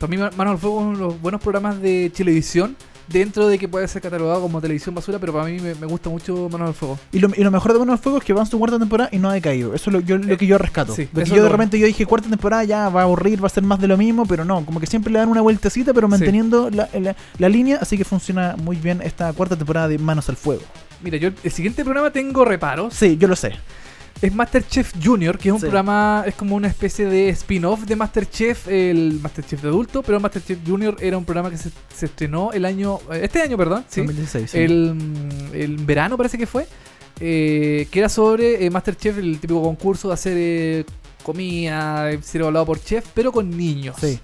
para 0.00 0.10
mí, 0.10 0.16
Ma- 0.16 0.32
Manos 0.36 0.54
al 0.54 0.58
Fuego 0.58 0.80
es 0.80 0.86
uno 0.88 0.96
de 0.98 1.04
los 1.04 1.20
buenos 1.22 1.40
programas 1.40 1.80
de 1.80 2.10
televisión, 2.12 2.74
dentro 3.08 3.48
de 3.48 3.58
que 3.58 3.68
puede 3.68 3.88
ser 3.88 4.02
catalogado 4.02 4.40
como 4.42 4.60
televisión 4.60 4.94
basura, 4.94 5.18
pero 5.18 5.32
para 5.32 5.44
mí 5.46 5.58
me, 5.60 5.74
me 5.74 5.86
gusta 5.86 6.10
mucho 6.10 6.48
Manos 6.50 6.68
al 6.68 6.74
Fuego. 6.74 6.98
Y 7.12 7.18
lo, 7.18 7.28
y 7.36 7.42
lo 7.42 7.50
mejor 7.50 7.72
de 7.72 7.78
Buenos 7.78 8.00
Fuegos 8.00 8.20
es 8.22 8.26
que 8.26 8.32
van 8.32 8.46
su 8.46 8.58
cuarta 8.58 8.78
temporada 8.78 9.08
y 9.12 9.18
no 9.18 9.30
ha 9.30 9.32
decaído. 9.34 9.74
Eso 9.74 9.90
es 9.90 9.94
lo, 9.94 10.00
yo, 10.00 10.18
lo 10.18 10.36
que 10.36 10.46
yo 10.46 10.58
rescato. 10.58 10.94
sí, 10.94 11.06
que 11.06 11.24
yo 11.24 11.42
de 11.42 11.48
repente 11.48 11.78
yo 11.78 11.86
dije, 11.86 12.04
cuarta 12.06 12.28
temporada 12.28 12.64
ya 12.64 12.88
va 12.88 13.00
a 13.00 13.04
aburrir, 13.04 13.42
va 13.42 13.46
a 13.46 13.50
ser 13.50 13.62
más 13.62 13.80
de 13.80 13.88
lo 13.88 13.96
mismo, 13.96 14.26
pero 14.26 14.44
no, 14.44 14.64
como 14.66 14.80
que 14.80 14.86
siempre 14.86 15.12
le 15.12 15.18
dan 15.18 15.28
una 15.28 15.40
vueltecita, 15.40 15.92
pero 15.94 16.08
manteniendo 16.08 16.70
la, 16.70 16.88
la- 17.00 17.16
la 17.38 17.48
línea, 17.48 17.78
así 17.80 17.96
que 17.96 18.04
funciona 18.04 18.56
muy 18.62 18.76
bien 18.76 19.00
esta 19.02 19.32
cuarta 19.32 19.56
temporada 19.56 19.88
de 19.88 19.98
Manos 19.98 20.28
al 20.28 20.36
Fuego. 20.36 20.62
Mira, 21.02 21.16
yo 21.16 21.30
el 21.44 21.50
siguiente 21.52 21.84
programa 21.84 22.10
tengo 22.10 22.44
reparos. 22.44 22.92
Sí, 22.94 23.16
yo 23.18 23.28
lo 23.28 23.36
sé. 23.36 23.52
Es 24.20 24.34
Masterchef 24.34 24.92
Junior, 25.02 25.38
que 25.38 25.48
es 25.48 25.52
un 25.52 25.60
Sí. 25.60 25.66
programa, 25.66 26.24
es 26.26 26.34
como 26.34 26.56
una 26.56 26.66
especie 26.66 27.06
de 27.06 27.28
spin-off 27.28 27.82
de 27.84 27.94
Masterchef, 27.94 28.66
el 28.66 29.20
Masterchef 29.22 29.62
de 29.62 29.68
adulto, 29.68 30.02
pero 30.02 30.18
Masterchef 30.18 30.58
Junior 30.66 30.96
era 31.00 31.16
un 31.16 31.24
programa 31.24 31.50
que 31.50 31.56
se, 31.56 31.70
se 31.94 32.06
estrenó 32.06 32.50
el 32.52 32.64
año, 32.64 32.98
eh, 33.12 33.20
este 33.22 33.40
año, 33.40 33.56
perdón, 33.56 33.84
sí, 33.88 34.00
2016. 34.00 34.50
sí. 34.50 34.58
el, 34.58 34.94
el 35.52 35.76
verano 35.76 36.16
parece 36.16 36.36
que 36.36 36.46
fue, 36.48 36.66
eh, 37.20 37.86
que 37.92 37.98
era 38.00 38.08
sobre 38.08 38.64
eh, 38.66 38.70
Masterchef, 38.70 39.18
el 39.18 39.38
típico 39.38 39.62
concurso 39.62 40.08
de 40.08 40.14
hacer 40.14 40.34
eh, 40.36 40.84
comida, 41.22 42.10
eh, 42.10 42.18
ser 42.20 42.40
evaluado 42.40 42.66
por 42.66 42.80
chef, 42.80 43.04
pero 43.14 43.30
con 43.30 43.56
niños. 43.56 43.96
Sí. 44.00 44.18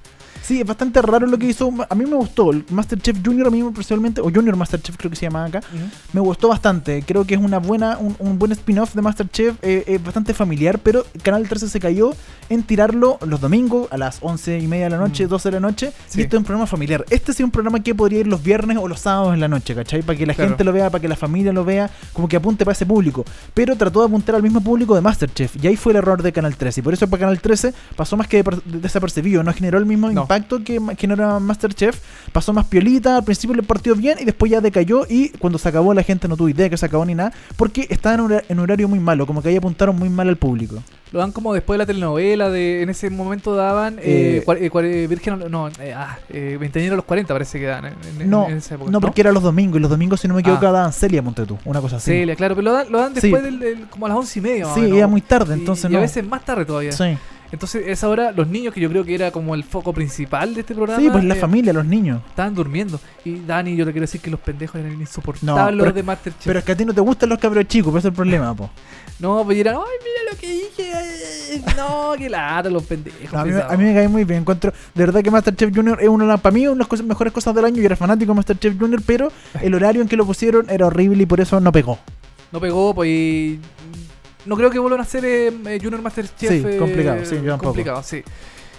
Sí, 0.44 0.60
es 0.60 0.66
bastante 0.66 1.00
raro 1.00 1.26
lo 1.26 1.38
que 1.38 1.46
hizo. 1.46 1.72
A 1.88 1.94
mí 1.94 2.04
me 2.04 2.16
gustó. 2.16 2.50
El 2.50 2.64
Masterchef 2.70 3.16
Junior, 3.24 3.46
a 3.46 3.50
mí 3.50 3.62
personalmente, 3.74 4.20
o 4.20 4.24
Junior 4.24 4.56
Masterchef 4.56 4.96
creo 4.96 5.10
que 5.10 5.16
se 5.16 5.22
llama 5.26 5.46
acá, 5.46 5.60
Ujú. 5.74 5.84
me 6.12 6.20
gustó 6.20 6.48
bastante. 6.48 7.02
Creo 7.02 7.24
que 7.24 7.34
es 7.34 7.40
una 7.40 7.58
buena, 7.58 7.96
un, 7.98 8.14
un 8.18 8.38
buen 8.38 8.52
spin-off 8.52 8.94
de 8.94 9.00
Masterchef, 9.02 9.56
eh, 9.62 9.84
es 9.86 10.02
bastante 10.04 10.34
familiar, 10.34 10.78
pero 10.80 11.04
Canal 11.22 11.48
13 11.48 11.68
se 11.68 11.80
cayó 11.80 12.12
en 12.50 12.62
tirarlo 12.62 13.18
los 13.26 13.40
domingos 13.40 13.88
a 13.90 13.96
las 13.96 14.18
11 14.20 14.58
y 14.58 14.66
media 14.66 14.84
de 14.84 14.90
la 14.90 14.98
noche, 14.98 15.24
Mm. 15.26 15.28
12 15.30 15.48
de 15.48 15.52
la 15.54 15.60
noche. 15.60 15.92
Sí. 16.08 16.18
Y 16.20 16.22
esto 16.24 16.36
es 16.36 16.40
un 16.40 16.44
programa 16.44 16.66
familiar. 16.66 17.04
Este 17.08 17.32
sí 17.32 17.42
es 17.42 17.44
un 17.44 17.50
programa 17.50 17.82
que 17.82 17.94
podría 17.94 18.20
ir 18.20 18.26
los 18.26 18.42
viernes 18.42 18.76
o 18.78 18.86
los 18.86 19.00
sábados 19.00 19.32
en 19.32 19.40
la 19.40 19.48
noche, 19.48 19.74
¿cachai? 19.74 20.02
Para 20.02 20.18
que 20.18 20.26
la 20.26 20.34
Claro. 20.34 20.50
gente 20.50 20.62
lo 20.64 20.72
vea, 20.74 20.90
para 20.90 21.00
que 21.00 21.08
la 21.08 21.16
familia 21.16 21.52
lo 21.54 21.64
vea, 21.64 21.90
como 22.12 22.28
que 22.28 22.36
apunte 22.36 22.64
para 22.66 22.74
ese 22.74 22.84
público. 22.84 23.24
Pero 23.54 23.76
trató 23.76 24.00
de 24.00 24.06
apuntar 24.08 24.34
al 24.34 24.42
mismo 24.42 24.60
público 24.60 24.94
de 24.94 25.00
Masterchef. 25.00 25.56
Y 25.62 25.68
ahí 25.68 25.76
fue 25.76 25.92
el 25.92 25.96
error 25.98 26.22
de 26.22 26.32
Canal 26.32 26.54
13. 26.54 26.80
Y 26.80 26.82
por 26.82 26.92
eso 26.92 27.08
para 27.08 27.20
Canal 27.20 27.40
13 27.40 27.72
pasó 27.96 28.16
más 28.18 28.28
que 28.28 28.44
desapercibido. 28.66 29.42
No 29.42 29.52
generó 29.54 29.78
el 29.78 29.86
mismo 29.86 30.10
No. 30.10 30.22
impacto 30.22 30.33
impacto 30.36 30.62
que, 30.96 31.06
no 31.06 31.14
era 31.14 31.38
Masterchef. 31.38 32.00
Pasó 32.32 32.52
más 32.52 32.66
piolita, 32.66 33.16
al 33.18 33.24
principio 33.24 33.54
le 33.56 33.62
partió 33.62 33.94
bien 33.94 34.18
y 34.20 34.24
después 34.24 34.50
ya 34.50 34.60
decayó 34.60 35.06
y 35.08 35.28
cuando 35.30 35.58
se 35.58 35.68
acabó 35.68 35.94
la 35.94 36.02
gente 36.02 36.26
no 36.28 36.36
tuvo 36.36 36.48
idea 36.48 36.68
que 36.68 36.76
se 36.76 36.86
acabó 36.86 37.04
ni 37.04 37.14
nada 37.14 37.32
porque 37.56 37.86
estaba 37.90 38.14
en, 38.34 38.42
en 38.48 38.58
horario 38.58 38.88
muy 38.88 38.98
malo, 39.00 39.26
como 39.26 39.42
que 39.42 39.48
ahí 39.50 39.56
apuntaron 39.56 39.96
muy 39.96 40.08
mal 40.08 40.28
al 40.28 40.36
público. 40.36 40.82
Lo 41.12 41.20
dan 41.20 41.30
como 41.30 41.54
después 41.54 41.74
de 41.74 41.78
la 41.78 41.86
telenovela, 41.86 42.50
de 42.50 42.82
en 42.82 42.90
ese 42.90 43.08
momento 43.08 43.54
daban 43.54 43.98
eh, 44.00 44.42
Eh, 44.44 44.54
eh, 44.60 44.70
eh, 44.72 45.06
Virgen, 45.08 45.44
no, 45.48 45.68
eh, 45.68 45.94
ah, 45.96 46.18
eh, 46.28 46.58
a 46.60 46.94
los 46.96 47.04
40 47.04 47.32
parece 47.32 47.60
que 47.60 47.66
dan 47.66 47.84
en, 47.86 48.28
No, 48.28 48.48
en 48.48 48.56
esa 48.56 48.74
época. 48.74 48.90
no, 48.90 49.00
porque 49.00 49.20
era 49.20 49.30
los 49.30 49.42
domingos 49.44 49.76
y 49.76 49.80
los 49.80 49.90
domingos, 49.90 50.20
si 50.20 50.26
no 50.26 50.34
me 50.34 50.40
equivoco, 50.40 50.66
Ah. 50.66 50.72
daban 50.72 50.92
Celia 50.92 51.22
Montetú, 51.22 51.56
una 51.64 51.80
cosa 51.80 51.96
así. 51.96 52.10
Celia, 52.10 52.34
claro, 52.34 52.56
pero 52.56 52.64
lo 52.64 52.72
dan, 52.72 52.90
lo 52.90 52.98
dan 52.98 53.14
Sí. 53.14 53.20
después 53.20 53.44
del, 53.44 53.60
del- 53.60 53.86
como 53.88 54.06
a 54.06 54.08
las 54.08 54.18
once 54.18 54.38
y 54.40 54.42
media. 54.42 54.66
Sí, 54.74 54.80
era 54.92 55.06
muy 55.06 55.20
tarde, 55.20 55.54
Y- 55.56 55.60
entonces 55.60 55.88
y, 55.88 55.92
no. 55.92 55.98
a 55.98 56.02
veces 56.02 56.26
más 56.26 56.44
tarde 56.44 56.64
todavía. 56.64 56.90
Sí. 56.90 57.16
Entonces, 57.54 57.84
esa 57.86 58.08
hora, 58.08 58.32
los 58.32 58.48
niños, 58.48 58.74
que 58.74 58.80
yo 58.80 58.88
creo 58.90 59.04
que 59.04 59.14
era 59.14 59.30
como 59.30 59.54
el 59.54 59.64
foco 59.64 59.92
principal 59.92 60.54
de 60.54 60.60
este 60.60 60.74
programa, 60.74 61.00
Sí, 61.00 61.08
pues 61.10 61.24
la 61.24 61.34
eh, 61.34 61.38
familia, 61.38 61.72
los 61.72 61.86
niños. 61.86 62.20
estaban 62.28 62.54
durmiendo. 62.54 63.00
Y 63.24 63.36
Dani, 63.40 63.76
yo 63.76 63.86
te 63.86 63.92
quiero 63.92 64.02
decir 64.02 64.20
que 64.20 64.28
los 64.30 64.40
pendejos 64.40 64.80
eran 64.80 64.92
insoportables 65.00 65.44
No, 65.56 65.64
pero- 65.70 65.84
los 65.86 65.94
de 65.94 66.02
Masterchef. 66.02 66.44
Pero 66.44 66.58
es 66.58 66.64
que 66.64 66.72
a 66.72 66.76
ti 66.76 66.84
no 66.84 66.92
te 66.92 67.00
gustan 67.00 67.28
los 67.30 67.38
cabros 67.38 67.66
chicos, 67.66 67.90
pues 67.92 68.02
ese 68.02 68.08
es 68.08 68.12
el 68.12 68.16
problema, 68.16 68.54
po. 68.54 68.68
No, 69.20 69.44
pues 69.44 69.56
eran, 69.58 69.76
ay, 69.76 69.82
mira 70.02 70.32
lo 70.32 70.36
que 70.38 70.48
dije. 70.50 70.92
ay, 70.92 71.64
No, 71.76 72.12
qué 72.18 72.28
lata, 72.28 72.68
los 72.68 72.82
pendejos. 72.82 73.32
No, 73.32 73.38
a, 73.38 73.44
mí, 73.44 73.50
me- 73.50 73.56
pesados". 73.56 73.72
a 73.72 73.76
mí 73.78 73.84
me 73.84 73.94
cae 73.94 74.08
muy 74.08 74.24
bien. 74.24 74.40
Encuentro, 74.40 74.72
de 74.92 75.06
verdad 75.06 75.22
que 75.22 75.30
Masterchef 75.30 75.72
Junior 75.74 75.98
es 76.02 76.08
una 76.08 76.36
para 76.36 76.52
mí 76.52 76.62
una 76.66 76.72
de 76.74 76.78
las 76.80 76.88
cosas- 76.88 77.06
mejores 77.06 77.32
cosas 77.32 77.54
del 77.54 77.64
año. 77.64 77.76
Yo 77.76 77.84
era 77.86 77.94
fanático 77.96 78.32
de 78.32 78.36
Masterchef 78.36 78.76
Junior, 78.76 79.00
pero 79.06 79.30
el 79.62 79.72
horario 79.74 80.02
en 80.02 80.08
que 80.08 80.16
lo 80.16 80.26
pusieron 80.26 80.68
era 80.68 80.86
horrible 80.88 81.22
y 81.22 81.26
por 81.26 81.40
eso 81.40 81.60
no 81.60 81.70
pegó. 81.70 82.00
No 82.50 82.60
pegó, 82.60 82.94
pues 82.94 83.08
y 83.08 83.60
no 84.46 84.56
creo 84.56 84.70
que 84.70 84.78
vuelvan 84.78 85.00
a 85.00 85.04
hacer 85.04 85.24
eh, 85.24 85.48
eh, 85.48 85.78
Junior 85.82 86.02
Masterchef. 86.02 86.50
Sí, 86.50 86.62
eh, 86.66 86.76
complicado, 86.78 87.24
sí, 87.24 87.36
yo 87.36 87.50
tampoco. 87.50 87.64
complicado, 87.70 88.02
sí. 88.02 88.22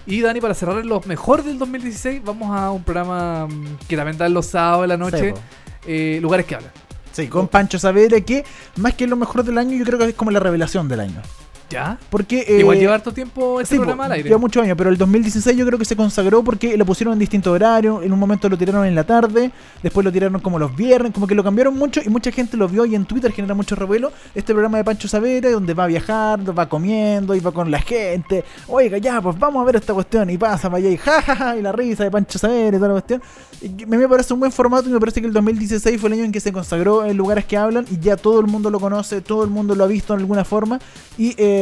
Y 0.08 0.22
Dani, 0.22 0.40
para 0.40 0.54
cerrar 0.54 0.86
los 0.86 1.06
mejor 1.08 1.44
del 1.44 1.58
2016, 1.58 2.22
vamos 2.24 2.56
a 2.56 2.70
un 2.70 2.84
programa 2.84 3.48
mm, 3.48 3.78
que 3.88 3.96
también 3.96 4.18
da 4.18 4.30
los 4.30 4.46
sábados 4.46 4.84
de 4.84 4.88
la 4.88 4.98
noche. 4.98 5.34
Sí, 5.34 5.42
eh, 5.88 6.20
lugares 6.22 6.46
que 6.46 6.56
hablan. 6.56 6.72
Sí, 7.12 7.28
con 7.28 7.48
Pancho 7.48 7.80
Saavedra, 7.80 8.20
que 8.22 8.44
más 8.76 8.94
que 8.94 9.08
lo 9.08 9.16
mejor 9.16 9.44
del 9.44 9.58
año, 9.58 9.78
yo 9.78 9.86
creo 9.86 9.98
que 9.98 10.06
es 10.06 10.16
como 10.16 10.32
la 10.32 10.40
revelación 10.40 10.88
del 10.88 11.00
año. 11.00 11.22
¿Ya? 11.70 11.98
Porque. 12.10 12.46
eh, 12.48 12.60
Igual 12.60 12.78
lleva 12.78 12.96
harto 12.96 13.12
tiempo 13.12 13.60
este 13.60 13.76
Sí, 13.76 13.80
programa 13.80 14.06
al 14.06 14.12
aire. 14.14 14.30
lleva 14.30 14.40
muchos 14.40 14.64
años, 14.64 14.76
pero 14.78 14.90
el 14.90 14.98
2016 14.98 15.58
yo 15.58 15.66
creo 15.66 15.80
que 15.80 15.86
se 15.86 15.96
consagró 15.96 16.44
porque 16.44 16.78
lo 16.78 16.86
pusieron 16.86 17.14
en 17.14 17.20
distintos 17.20 17.52
horarios. 17.54 18.04
En 18.04 18.14
un 18.14 18.20
momento 18.20 18.48
lo 18.50 18.58
tiraron 18.58 18.86
en 18.86 18.94
la 18.96 19.04
tarde, 19.04 19.52
después 19.82 20.04
lo 20.06 20.12
tiraron 20.12 20.40
como 20.42 20.60
los 20.60 20.76
viernes, 20.76 21.12
como 21.14 21.28
que 21.28 21.36
lo 21.36 21.44
cambiaron 21.44 21.76
mucho 21.76 22.02
y 22.06 22.10
mucha 22.10 22.32
gente 22.32 22.56
lo 22.58 22.68
vio 22.68 22.86
y 22.86 22.96
en 22.96 23.06
Twitter 23.06 23.32
genera 23.32 23.54
mucho 23.56 23.76
revuelo. 23.76 24.12
Este 24.36 24.54
programa 24.54 24.78
de 24.78 24.84
Pancho 24.84 25.08
Saavedra, 25.08 25.50
donde 25.52 25.74
va 25.74 25.88
viajando, 25.88 26.54
va 26.54 26.70
comiendo 26.70 27.34
y 27.36 27.40
va 27.40 27.52
con 27.52 27.72
la 27.72 27.80
gente. 27.80 28.44
Oiga, 28.68 28.98
ya, 29.00 29.22
pues 29.22 29.38
vamos 29.40 29.62
a 29.62 29.66
ver 29.66 29.78
esta 29.78 29.94
cuestión. 29.94 30.30
Y 30.30 30.38
pasa 30.38 30.70
para 30.70 30.78
allá 30.78 30.90
y 30.90 30.98
jajaja, 30.98 31.58
y 31.58 31.62
la 31.62 31.72
risa 31.72 32.04
de 32.04 32.12
Pancho 32.12 32.38
Saavedra 32.40 32.78
y 32.78 32.80
toda 32.80 32.88
la 32.90 32.94
cuestión. 33.02 33.22
Y 33.62 33.86
me 33.86 34.08
parece 34.08 34.34
un 34.34 34.40
buen 34.40 34.52
formato 34.52 34.88
y 34.90 34.92
me 34.92 35.00
parece 35.00 35.22
que 35.22 35.28
el 35.28 35.34
2016 35.34 36.00
fue 36.00 36.10
el 36.10 36.14
año 36.14 36.24
en 36.26 36.32
que 36.32 36.40
se 36.40 36.52
consagró 36.54 37.06
en 37.06 37.18
lugares 37.18 37.46
que 37.46 37.58
hablan 37.58 37.86
y 37.90 37.98
ya 38.00 38.18
todo 38.18 38.40
el 38.40 38.48
mundo 38.48 38.70
lo 38.70 38.80
conoce, 38.80 39.22
todo 39.22 39.44
el 39.44 39.50
mundo 39.50 39.74
lo 39.76 39.84
ha 39.84 39.88
visto 39.88 40.14
en 40.14 40.20
alguna 40.20 40.44
forma. 40.44 40.80
Y, 41.18 41.34
eh, 41.38 41.55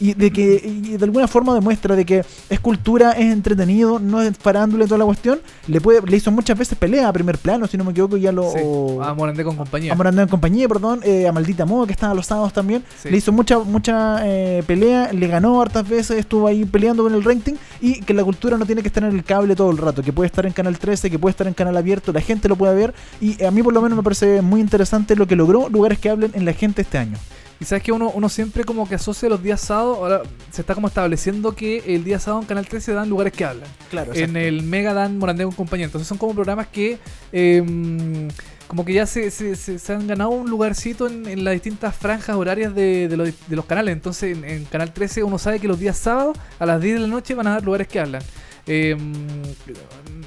y 0.00 0.14
de 0.14 0.30
que 0.30 0.60
y 0.64 0.96
de 0.96 1.04
alguna 1.04 1.26
forma 1.26 1.54
demuestra 1.54 1.96
de 1.96 2.04
que 2.04 2.24
es 2.50 2.60
cultura, 2.60 3.12
es 3.12 3.32
entretenido, 3.32 3.98
no 3.98 4.20
es 4.20 4.36
farándula 4.36 4.84
y 4.84 4.88
toda 4.88 4.98
la 4.98 5.04
cuestión. 5.04 5.40
Le 5.66 5.80
puede 5.80 6.02
le 6.02 6.16
hizo 6.16 6.30
muchas 6.30 6.58
veces 6.58 6.76
pelea 6.78 7.08
a 7.08 7.12
primer 7.12 7.38
plano, 7.38 7.66
si 7.66 7.76
no 7.76 7.84
me 7.84 7.92
equivoco, 7.92 8.16
ya 8.16 8.32
lo 8.32 8.50
Sí, 8.52 8.58
a 9.02 9.14
Morandé 9.14 9.44
con 9.44 9.56
compañía. 9.56 9.92
a 9.92 9.96
Morandé 9.96 10.22
en 10.22 10.28
compañía, 10.28 10.68
perdón, 10.68 11.00
eh, 11.02 11.26
a 11.26 11.32
Maldita 11.32 11.64
Moda 11.64 11.86
que 11.86 11.92
estaba 11.92 12.14
los 12.14 12.26
sábados 12.26 12.52
también. 12.52 12.84
Sí. 13.02 13.10
Le 13.10 13.16
hizo 13.16 13.32
mucha 13.32 13.58
mucha 13.58 14.20
eh, 14.26 14.62
pelea, 14.66 15.12
le 15.12 15.26
ganó 15.26 15.60
hartas 15.60 15.88
veces, 15.88 16.18
estuvo 16.18 16.46
ahí 16.46 16.64
peleando 16.64 17.02
con 17.02 17.14
el 17.14 17.24
rating 17.24 17.54
y 17.80 18.00
que 18.00 18.14
la 18.14 18.24
cultura 18.24 18.56
no 18.58 18.66
tiene 18.66 18.82
que 18.82 18.88
estar 18.88 19.04
en 19.04 19.14
el 19.14 19.24
cable 19.24 19.56
todo 19.56 19.70
el 19.70 19.78
rato, 19.78 20.02
que 20.02 20.12
puede 20.12 20.26
estar 20.26 20.46
en 20.46 20.52
Canal 20.52 20.78
13, 20.78 21.10
que 21.10 21.18
puede 21.18 21.30
estar 21.30 21.46
en 21.46 21.54
Canal 21.54 21.76
Abierto, 21.76 22.12
la 22.12 22.20
gente 22.20 22.48
lo 22.48 22.56
puede 22.56 22.74
ver 22.74 22.94
y 23.20 23.42
a 23.44 23.50
mí 23.50 23.62
por 23.62 23.72
lo 23.72 23.80
menos 23.80 23.96
me 23.96 24.02
parece 24.02 24.42
muy 24.42 24.60
interesante 24.60 25.16
lo 25.16 25.26
que 25.26 25.36
logró 25.36 25.68
lugares 25.68 25.98
que 25.98 26.10
hablen 26.10 26.30
en 26.34 26.44
la 26.44 26.52
gente 26.52 26.82
este 26.82 26.98
año. 26.98 27.16
Y 27.60 27.64
sabes 27.64 27.82
que 27.82 27.90
uno, 27.92 28.10
uno 28.14 28.28
siempre 28.28 28.64
como 28.64 28.86
que 28.88 28.96
asocia 28.96 29.28
los 29.28 29.42
días 29.42 29.60
sábados, 29.62 29.96
ahora 29.98 30.22
se 30.50 30.60
está 30.60 30.74
como 30.74 30.88
estableciendo 30.88 31.54
que 31.54 31.82
el 31.94 32.04
día 32.04 32.18
sábado 32.18 32.42
en 32.42 32.46
Canal 32.48 32.66
13 32.68 32.92
dan 32.92 33.08
lugares 33.08 33.32
que 33.32 33.44
hablan. 33.44 33.68
Claro, 33.90 34.12
en 34.14 34.36
el 34.36 34.62
Mega 34.62 34.92
dan 34.92 35.16
Morandé 35.18 35.44
con 35.44 35.52
compañía. 35.54 35.86
Entonces 35.86 36.06
son 36.06 36.18
como 36.18 36.34
programas 36.34 36.66
que 36.66 36.98
eh, 37.32 38.28
como 38.66 38.84
que 38.84 38.92
ya 38.92 39.06
se, 39.06 39.30
se, 39.30 39.54
se- 39.56 39.78
se 39.78 39.92
han 39.92 40.06
ganado 40.06 40.30
un 40.30 40.50
lugarcito 40.50 41.06
en, 41.06 41.26
en 41.26 41.44
las 41.44 41.54
distintas 41.54 41.94
franjas 41.94 42.34
horarias 42.36 42.74
de, 42.74 43.06
de 43.08 43.16
los, 43.16 43.28
de 43.46 43.56
los 43.56 43.64
canales. 43.64 43.92
Entonces 43.92 44.36
en, 44.36 44.44
en 44.44 44.64
Canal 44.64 44.92
13 44.92 45.22
uno 45.22 45.38
sabe 45.38 45.60
que 45.60 45.68
los 45.68 45.78
días 45.78 45.96
sábados 45.96 46.36
a 46.58 46.66
las 46.66 46.80
10 46.80 46.94
de 46.96 47.00
la 47.02 47.06
noche 47.06 47.34
van 47.34 47.46
a 47.46 47.50
dar 47.52 47.64
lugares 47.64 47.86
que 47.88 48.00
hablan. 48.00 48.22
Eh, 48.66 48.96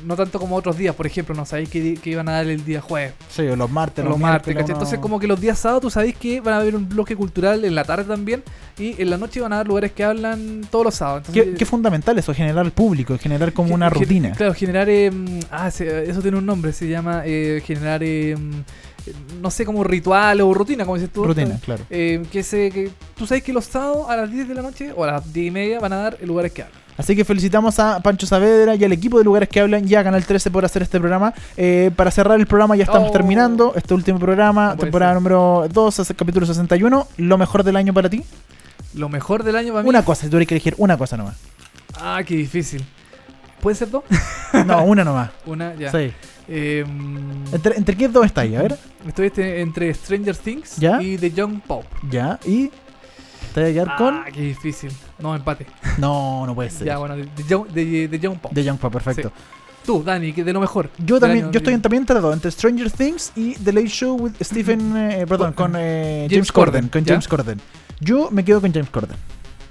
no 0.05 0.15
tanto 0.15 0.39
como 0.39 0.55
otros 0.55 0.77
días, 0.77 0.95
por 0.95 1.05
ejemplo, 1.05 1.35
no 1.35 1.45
sabéis 1.45 1.69
que, 1.69 1.99
iban 2.05 2.29
a 2.29 2.33
dar 2.33 2.47
el 2.47 2.63
día 2.63 2.81
jueves. 2.81 3.13
Sí, 3.29 3.41
o 3.43 3.55
los 3.55 3.69
martes, 3.69 4.03
Los 4.05 4.17
martes, 4.17 4.47
miércoles, 4.47 4.55
¿cachai? 4.63 4.73
Entonces, 4.75 4.99
como 4.99 5.19
que 5.19 5.27
los 5.27 5.39
días 5.41 5.59
sábados 5.59 5.81
tú 5.81 5.89
sabéis 5.89 6.15
que 6.15 6.39
van 6.41 6.53
a 6.55 6.57
haber 6.59 6.75
un 6.75 6.87
bloque 6.87 7.15
cultural 7.15 7.65
en 7.65 7.75
la 7.75 7.83
tarde 7.83 8.05
también. 8.05 8.43
Y 8.77 9.01
en 9.01 9.09
la 9.09 9.17
noche 9.17 9.41
van 9.41 9.51
a 9.53 9.57
dar 9.57 9.67
lugares 9.67 9.91
que 9.91 10.03
hablan 10.05 10.61
todos 10.71 10.85
los 10.85 10.95
sábados. 10.95 11.23
Qué, 11.31 11.39
Entonces, 11.39 11.59
qué 11.59 11.65
fundamental 11.65 12.17
eso, 12.17 12.33
generar 12.33 12.71
público, 12.71 13.17
generar 13.17 13.51
como 13.51 13.73
una 13.75 13.89
rutina. 13.89 14.31
Claro, 14.31 14.53
generar. 14.53 14.87
eh, 14.89 15.11
ah, 15.51 15.69
se- 15.69 16.09
eso 16.09 16.21
tiene 16.21 16.37
un 16.37 16.45
nombre, 16.45 16.71
se 16.71 16.87
llama 16.87 17.23
eh, 17.25 17.61
generar. 17.65 18.01
eh, 18.03 18.37
no 19.41 19.49
sé, 19.51 19.65
como 19.65 19.83
ritual 19.83 20.39
o 20.41 20.53
rutina, 20.53 20.85
como 20.85 20.95
dices 20.95 21.11
tú. 21.11 21.25
Rutina, 21.25 21.59
claro. 21.63 21.83
que, 21.89 22.43
se, 22.43 22.69
que 22.69 22.89
tú 23.15 23.25
sabes 23.27 23.43
que 23.43 23.51
los 23.51 23.65
sábados 23.65 24.09
a 24.09 24.15
las 24.15 24.31
10 24.31 24.47
de 24.47 24.53
la 24.53 24.61
noche 24.61 24.91
o 24.95 25.03
a 25.03 25.07
las 25.07 25.33
10 25.33 25.47
y 25.47 25.51
media 25.51 25.79
van 25.79 25.93
a 25.93 25.97
dar 25.97 26.17
lugares 26.23 26.51
que 26.51 26.63
hablan. 26.63 26.78
Así 26.99 27.15
que 27.15 27.23
felicitamos 27.23 27.79
a 27.79 28.01
Pancho 28.01 28.27
Saavedra 28.27 28.75
y 28.75 28.83
al 28.83 28.91
equipo 28.91 29.17
de 29.17 29.23
Lugares 29.23 29.47
que 29.47 29.61
Hablan 29.61 29.87
y 29.87 29.95
a 29.95 30.03
Canal 30.03 30.25
13 30.25 30.51
por 30.51 30.65
hacer 30.65 30.81
este 30.81 30.99
programa. 30.99 31.33
Eh, 31.55 31.91
para 31.95 32.11
cerrar 32.11 32.37
el 32.37 32.45
programa 32.45 32.75
ya 32.75 32.83
estamos 32.83 33.09
Oh. 33.09 33.13
terminando 33.13 33.73
este 33.75 33.93
último 33.93 34.19
programa, 34.19 34.71
No 34.71 34.75
temporada 34.77 35.13
ser. 35.13 35.21
número 35.21 35.65
2, 35.71 35.99
hace- 36.01 36.13
capítulo 36.13 36.45
61. 36.45 37.07
Lo 37.15 37.37
mejor 37.37 37.63
del 37.63 37.77
año 37.77 37.93
para 37.93 38.09
ti. 38.09 38.23
Lo 38.95 39.07
mejor 39.07 39.43
del 39.43 39.55
año 39.55 39.71
para 39.71 39.83
mí. 39.83 39.89
Una 39.89 40.03
cosa, 40.03 40.23
si 40.23 40.27
tuvieras 40.29 40.47
que 40.49 40.55
elegir 40.55 40.75
una 40.77 40.97
cosa 40.97 41.15
nomás. 41.15 41.37
Ah, 42.01 42.21
qué 42.25 42.35
difícil. 42.35 42.83
¿Puede 43.61 43.75
ser 43.75 43.89
dos? 43.89 44.03
No, 44.65 44.83
una 44.83 45.05
nomás. 45.05 45.29
Una, 45.45 45.73
ya. 45.75 45.91
Sí. 45.91 46.11
Eh, 46.49 46.83
¿Entre, 47.53 47.77
entre 47.77 47.95
qué 47.95 48.07
dos 48.09 48.25
está 48.25 48.41
ahí? 48.41 48.55
A 48.57 48.63
ver. 48.63 48.77
estoy 49.07 49.27
este- 49.27 49.61
entre 49.61 49.93
Stranger 49.93 50.35
Things 50.35 50.75
¿Ya? 50.77 51.01
y 51.01 51.17
The 51.17 51.31
Young 51.31 51.61
Pop. 51.61 51.85
Ya. 52.11 52.39
Y. 52.45 52.69
¿Te 53.53 53.61
voy 53.61 53.69
a 53.69 53.73
quedar 53.73 53.95
con? 53.97 54.13
Ah, 54.15 54.25
qué 54.33 54.41
difícil. 54.41 54.91
No, 55.19 55.35
empate. 55.35 55.65
No, 55.97 56.45
no 56.45 56.55
puede 56.55 56.69
ser. 56.69 56.87
Ya, 56.87 56.97
bueno, 56.97 57.15
Young- 57.47 57.67
The- 57.73 58.07
The 58.07 58.19
Young 58.19 58.37
Pop. 58.39 58.51
De 58.53 58.63
Young 58.63 58.77
Pop, 58.77 58.93
perfecto. 58.93 59.31
Tú, 59.85 60.03
Dani, 60.03 60.33
que 60.33 60.43
de 60.43 60.53
lo 60.53 60.59
mejor. 60.59 60.89
Yo 60.99 61.19
también, 61.19 61.51
yo 61.51 61.57
estoy 61.57 61.73
en- 61.73 61.81
también 61.81 62.05
dos, 62.05 62.33
entre 62.33 62.51
Stranger 62.51 62.91
Things 62.91 63.31
y 63.35 63.55
The 63.55 63.73
Late 63.73 63.87
Show 63.87 64.15
with 64.19 64.33
Stephen, 64.41 64.95
eh, 64.95 65.25
perdón, 65.27 65.53
con 65.53 65.73
eh, 65.75 66.27
James, 66.29 66.33
James 66.33 66.51
Corden, 66.51 66.73
Corden, 66.83 66.89
con 66.89 67.03
¿ya? 67.05 67.13
James 67.13 67.27
Corden. 67.27 67.61
Yo 67.99 68.29
me 68.31 68.45
quedo 68.45 68.61
con 68.61 68.71
James 68.71 68.89
Corden. 68.89 69.17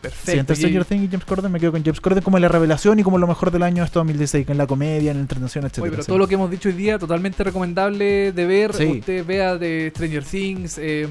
Perfecto. 0.00 0.30
Sí, 0.32 0.38
entre 0.38 0.56
Stranger 0.56 0.84
Things 0.84 1.04
y 1.04 1.08
James 1.08 1.24
Corden 1.24 1.50
me 1.50 1.58
quedo 1.58 1.72
con 1.72 1.82
James 1.82 2.00
Corden 2.00 2.22
como 2.22 2.38
la 2.38 2.48
revelación 2.48 3.00
y 3.00 3.02
como 3.02 3.18
lo 3.18 3.26
mejor 3.26 3.50
del 3.50 3.64
año 3.64 3.82
de 3.82 3.86
este 3.86 3.98
2016, 3.98 4.48
en 4.48 4.58
la 4.58 4.66
comedia, 4.66 5.10
en 5.10 5.16
la 5.16 5.22
entretención, 5.22 5.66
etc. 5.66 5.80
Oye, 5.80 5.90
pero 5.90 6.04
todo 6.04 6.18
lo 6.18 6.28
que 6.28 6.34
hemos 6.34 6.50
dicho 6.50 6.68
hoy 6.68 6.76
día, 6.76 6.98
totalmente 6.98 7.42
recomendable 7.42 8.32
de 8.32 8.46
ver. 8.46 8.74
Sí. 8.74 8.84
Usted 9.00 9.26
vea 9.26 9.56
de 9.56 9.90
Stranger 9.94 10.24
Things, 10.24 10.78
eh, 10.78 11.08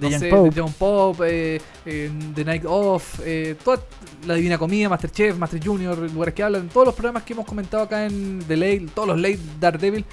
no 0.00 0.08
Young 0.08 0.20
sé, 0.20 0.28
Pope. 0.28 0.50
The 0.50 0.56
Young 0.56 0.72
Pop, 0.72 1.20
eh, 1.24 1.60
eh, 1.84 2.10
The 2.34 2.44
Night 2.44 2.64
Off, 2.66 3.20
eh, 3.24 3.56
toda 3.62 3.82
la 4.26 4.34
Divina 4.34 4.56
Comida, 4.56 4.88
Masterchef, 4.88 5.36
Master 5.36 5.60
Junior, 5.62 5.98
lugares 5.98 6.34
que 6.34 6.42
hablan, 6.44 6.68
todos 6.68 6.86
los 6.86 6.94
programas 6.94 7.24
que 7.24 7.32
hemos 7.32 7.46
comentado 7.46 7.82
acá 7.82 8.06
en 8.06 8.38
The 8.46 8.56
Late, 8.56 8.86
todos 8.94 9.08
los 9.08 9.20
Late, 9.20 9.40
Daredevil, 9.60 10.04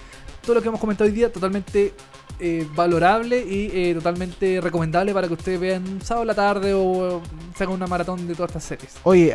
todo 0.42 0.56
lo 0.56 0.62
que 0.62 0.68
hemos 0.68 0.80
comentado 0.80 1.08
hoy 1.08 1.16
día, 1.16 1.32
totalmente 1.32 1.94
eh, 2.40 2.68
valorable 2.76 3.40
y 3.40 3.70
eh, 3.74 3.94
totalmente 3.94 4.62
recomendable 4.62 5.14
para 5.14 5.28
que 5.28 5.34
ustedes 5.34 5.60
vean 5.60 5.88
un 5.88 6.02
sábado 6.02 6.24
en 6.24 6.28
la 6.28 6.36
tarde 6.36 6.74
o 6.74 7.18
eh, 7.18 7.22
se 7.58 7.64
hagan 7.64 7.76
una 7.76 7.88
maratón 7.88 8.28
de 8.28 8.36
todas 8.36 8.50
estas 8.50 8.64
series. 8.64 8.96
Oye, 9.04 9.34